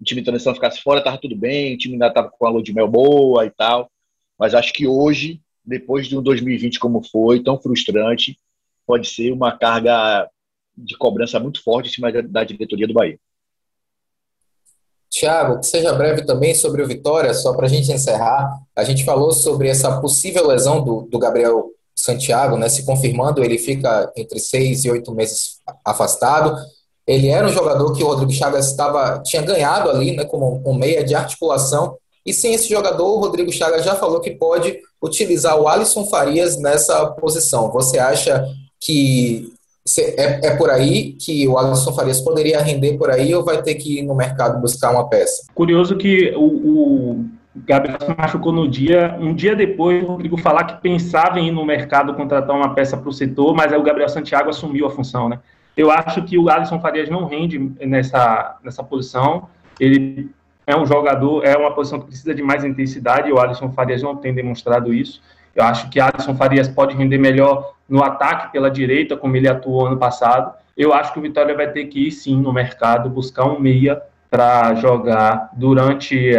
o 0.00 0.04
time 0.04 0.22
transição 0.22 0.54
ficasse 0.54 0.80
fora, 0.80 0.98
estava 0.98 1.18
tudo 1.18 1.36
bem, 1.36 1.74
o 1.74 1.78
time 1.78 1.94
ainda 1.94 2.08
estava 2.08 2.30
com 2.30 2.46
a 2.46 2.50
lua 2.50 2.62
de 2.62 2.72
mel 2.72 2.88
boa 2.88 3.44
e 3.44 3.50
tal. 3.50 3.90
Mas 4.38 4.54
acho 4.54 4.72
que 4.72 4.86
hoje, 4.86 5.40
depois 5.64 6.08
de 6.08 6.16
um 6.16 6.22
2020 6.22 6.80
como 6.80 7.02
foi, 7.02 7.42
tão 7.42 7.60
frustrante, 7.60 8.36
pode 8.86 9.08
ser 9.08 9.30
uma 9.30 9.56
carga 9.56 10.28
de 10.76 10.96
cobrança 10.96 11.38
muito 11.38 11.62
forte 11.62 11.88
em 11.88 11.92
cima 11.92 12.10
da 12.10 12.42
diretoria 12.42 12.86
do 12.86 12.94
Bahia. 12.94 13.18
Tiago, 15.08 15.60
que 15.60 15.66
seja 15.66 15.92
breve 15.92 16.26
também 16.26 16.56
sobre 16.56 16.82
o 16.82 16.88
Vitória, 16.88 17.32
só 17.32 17.54
para 17.54 17.66
a 17.66 17.68
gente 17.68 17.92
encerrar. 17.92 18.60
A 18.74 18.82
gente 18.82 19.04
falou 19.04 19.30
sobre 19.30 19.68
essa 19.68 20.00
possível 20.00 20.44
lesão 20.48 20.84
do, 20.84 21.02
do 21.02 21.18
Gabriel 21.20 21.70
Santiago, 21.94 22.56
né? 22.56 22.68
Se 22.68 22.84
confirmando, 22.84 23.42
ele 23.42 23.58
fica 23.58 24.10
entre 24.16 24.38
seis 24.38 24.84
e 24.84 24.90
oito 24.90 25.14
meses 25.14 25.60
afastado. 25.84 26.56
Ele 27.06 27.28
era 27.28 27.46
um 27.46 27.52
jogador 27.52 27.92
que 27.92 28.02
o 28.02 28.06
Rodrigo 28.06 28.32
Chagas 28.32 28.70
estava, 28.70 29.20
tinha 29.22 29.42
ganhado 29.42 29.90
ali, 29.90 30.16
né, 30.16 30.24
como 30.24 30.62
um 30.64 30.74
meia 30.74 31.04
de 31.04 31.14
articulação. 31.14 31.96
E 32.24 32.32
sem 32.32 32.54
esse 32.54 32.68
jogador, 32.68 33.06
o 33.06 33.20
Rodrigo 33.20 33.52
Chagas 33.52 33.84
já 33.84 33.94
falou 33.94 34.20
que 34.20 34.30
pode 34.30 34.78
utilizar 35.02 35.60
o 35.60 35.68
Alisson 35.68 36.06
Farias 36.06 36.56
nessa 36.56 37.06
posição. 37.12 37.70
Você 37.70 37.98
acha 37.98 38.46
que 38.80 39.52
é, 40.16 40.46
é 40.46 40.56
por 40.56 40.70
aí 40.70 41.12
que 41.12 41.46
o 41.46 41.58
Alisson 41.58 41.92
Farias 41.92 42.20
poderia 42.22 42.62
render 42.62 42.96
por 42.96 43.10
aí 43.10 43.34
ou 43.34 43.44
vai 43.44 43.62
ter 43.62 43.74
que 43.74 43.98
ir 43.98 44.02
no 44.02 44.14
mercado 44.14 44.60
buscar 44.60 44.90
uma 44.90 45.06
peça? 45.06 45.42
Curioso 45.54 45.96
que 45.98 46.32
o, 46.34 46.44
o 46.44 47.24
Gabriel 47.54 47.98
se 48.00 48.14
machucou 48.16 48.52
no 48.52 48.68
dia. 48.68 49.16
Um 49.20 49.32
dia 49.32 49.54
depois, 49.54 50.02
o 50.02 50.06
Rodrigo 50.06 50.36
falar 50.36 50.64
que 50.64 50.82
pensava 50.82 51.38
em 51.38 51.48
ir 51.48 51.52
no 51.52 51.64
mercado 51.64 52.14
contratar 52.14 52.56
uma 52.56 52.74
peça 52.74 52.96
para 52.96 53.08
o 53.08 53.12
setor, 53.12 53.54
mas 53.54 53.72
aí 53.72 53.78
o 53.78 53.82
Gabriel 53.82 54.08
Santiago 54.08 54.50
assumiu 54.50 54.86
a 54.86 54.90
função, 54.90 55.28
né? 55.28 55.38
Eu 55.76 55.90
acho 55.90 56.22
que 56.22 56.38
o 56.38 56.48
Alisson 56.48 56.80
Farias 56.80 57.08
não 57.08 57.26
rende 57.26 57.58
nessa, 57.80 58.58
nessa 58.62 58.82
posição. 58.82 59.48
Ele 59.78 60.30
é 60.66 60.76
um 60.76 60.86
jogador, 60.86 61.44
é 61.44 61.56
uma 61.56 61.72
posição 61.72 62.00
que 62.00 62.06
precisa 62.06 62.34
de 62.34 62.42
mais 62.42 62.64
intensidade, 62.64 63.28
e 63.28 63.32
o 63.32 63.38
Alisson 63.38 63.70
Farias 63.70 64.02
não 64.02 64.16
tem 64.16 64.34
demonstrado 64.34 64.92
isso. 64.92 65.20
Eu 65.54 65.64
acho 65.64 65.88
que 65.90 66.00
Alisson 66.00 66.34
Farias 66.34 66.68
pode 66.68 66.96
render 66.96 67.18
melhor 67.18 67.74
no 67.88 68.02
ataque 68.02 68.52
pela 68.52 68.70
direita, 68.70 69.16
como 69.16 69.36
ele 69.36 69.48
atuou 69.48 69.86
ano 69.86 69.96
passado. 69.96 70.52
Eu 70.76 70.92
acho 70.92 71.12
que 71.12 71.18
o 71.18 71.22
Vitória 71.22 71.54
vai 71.54 71.70
ter 71.70 71.84
que 71.86 72.08
ir 72.08 72.10
sim 72.10 72.40
no 72.40 72.52
mercado 72.52 73.08
buscar 73.08 73.44
um 73.44 73.60
meia 73.60 74.00
para 74.28 74.74
jogar 74.74 75.50
durante 75.52 76.34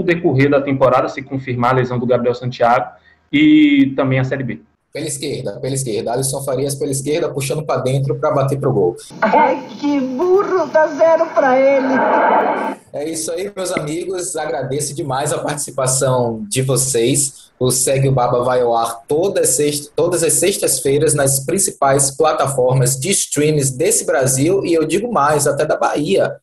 o 0.00 0.04
decorrer 0.04 0.50
da 0.50 0.60
temporada, 0.60 1.08
se 1.08 1.22
confirmar 1.22 1.72
a 1.72 1.76
lesão 1.76 1.98
do 1.98 2.06
Gabriel 2.06 2.34
Santiago 2.34 2.90
e 3.32 3.92
também 3.96 4.18
a 4.18 4.24
Série 4.24 4.44
B. 4.44 4.60
Pela 4.92 5.06
esquerda, 5.06 5.60
pela 5.60 5.74
esquerda. 5.74 6.12
Alisson 6.12 6.42
Farias 6.42 6.74
pela 6.74 6.90
esquerda, 6.90 7.28
puxando 7.28 7.64
para 7.64 7.80
dentro 7.80 8.16
para 8.16 8.32
bater 8.32 8.58
pro 8.58 8.72
gol. 8.72 8.96
Ai, 9.20 9.64
que 9.78 10.00
burro, 10.00 10.66
dá 10.66 10.88
zero 10.88 11.26
para 11.26 11.56
ele. 11.56 12.80
É 12.92 13.08
isso 13.08 13.30
aí, 13.30 13.52
meus 13.54 13.70
amigos. 13.70 14.34
Agradeço 14.34 14.92
demais 14.92 15.32
a 15.32 15.38
participação 15.38 16.44
de 16.48 16.60
vocês. 16.60 17.50
O 17.56 17.70
Segue 17.70 18.08
o 18.08 18.12
Baba 18.12 18.42
vai 18.42 18.62
ao 18.62 18.74
ar 18.76 19.02
todas, 19.06 19.50
sexta, 19.50 19.92
todas 19.94 20.24
as 20.24 20.32
sextas-feiras 20.32 21.14
nas 21.14 21.44
principais 21.44 22.10
plataformas 22.10 22.98
de 22.98 23.10
streams 23.10 23.70
desse 23.70 24.04
Brasil 24.04 24.64
e 24.64 24.74
eu 24.74 24.84
digo 24.84 25.12
mais, 25.12 25.46
até 25.46 25.64
da 25.64 25.76
Bahia. 25.76 26.34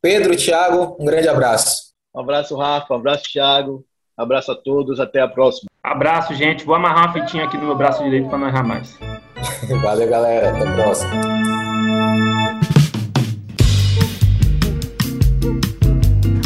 Pedro, 0.00 0.34
Thiago, 0.36 0.96
um 0.98 1.04
grande 1.04 1.28
abraço. 1.28 1.87
Um 2.18 2.22
abraço, 2.22 2.56
Rafa. 2.56 2.94
Um 2.94 2.96
abraço, 2.96 3.22
Thiago. 3.32 3.84
Um 4.18 4.22
abraço 4.22 4.50
a 4.50 4.56
todos. 4.56 4.98
Até 4.98 5.20
a 5.20 5.28
próxima. 5.28 5.70
Abraço, 5.80 6.34
gente. 6.34 6.64
Vou 6.64 6.74
amarrar 6.74 7.04
uma 7.04 7.12
fitinha 7.12 7.44
aqui 7.44 7.56
no 7.56 7.66
meu 7.66 7.76
braço 7.76 8.02
direito 8.02 8.28
para 8.28 8.38
não 8.38 8.48
errar 8.48 8.64
mais. 8.64 8.98
Valeu, 9.82 10.10
galera. 10.10 10.50
Até 10.50 10.68
a 10.68 10.74
próxima. 10.74 11.12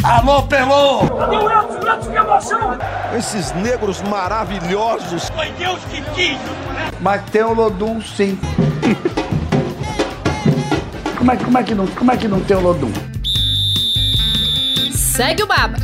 Alô, 0.03 0.43
Pelô! 0.43 1.07
Cadê 1.07 1.37
o? 1.37 2.11
O 2.11 2.15
emoção! 2.15 2.77
Esses 3.17 3.51
negros 3.53 3.99
maravilhosos. 4.03 5.27
Foi 5.29 5.49
Deus 5.53 5.83
que 5.85 6.03
quis! 6.13 6.37
Mas 7.01 7.27
tem 7.31 7.41
o 7.41 7.51
Lodum 7.51 7.99
sim. 7.99 8.37
como, 11.17 11.31
é, 11.31 11.37
como, 11.37 11.57
é 11.57 11.63
que 11.63 11.73
não, 11.73 11.87
como 11.87 12.11
é 12.11 12.17
que 12.17 12.27
não 12.27 12.41
tem 12.41 12.57
o 12.57 12.61
Lodum? 12.61 13.12
Segue 14.91 15.43
o 15.43 15.47
Baba. 15.47 15.77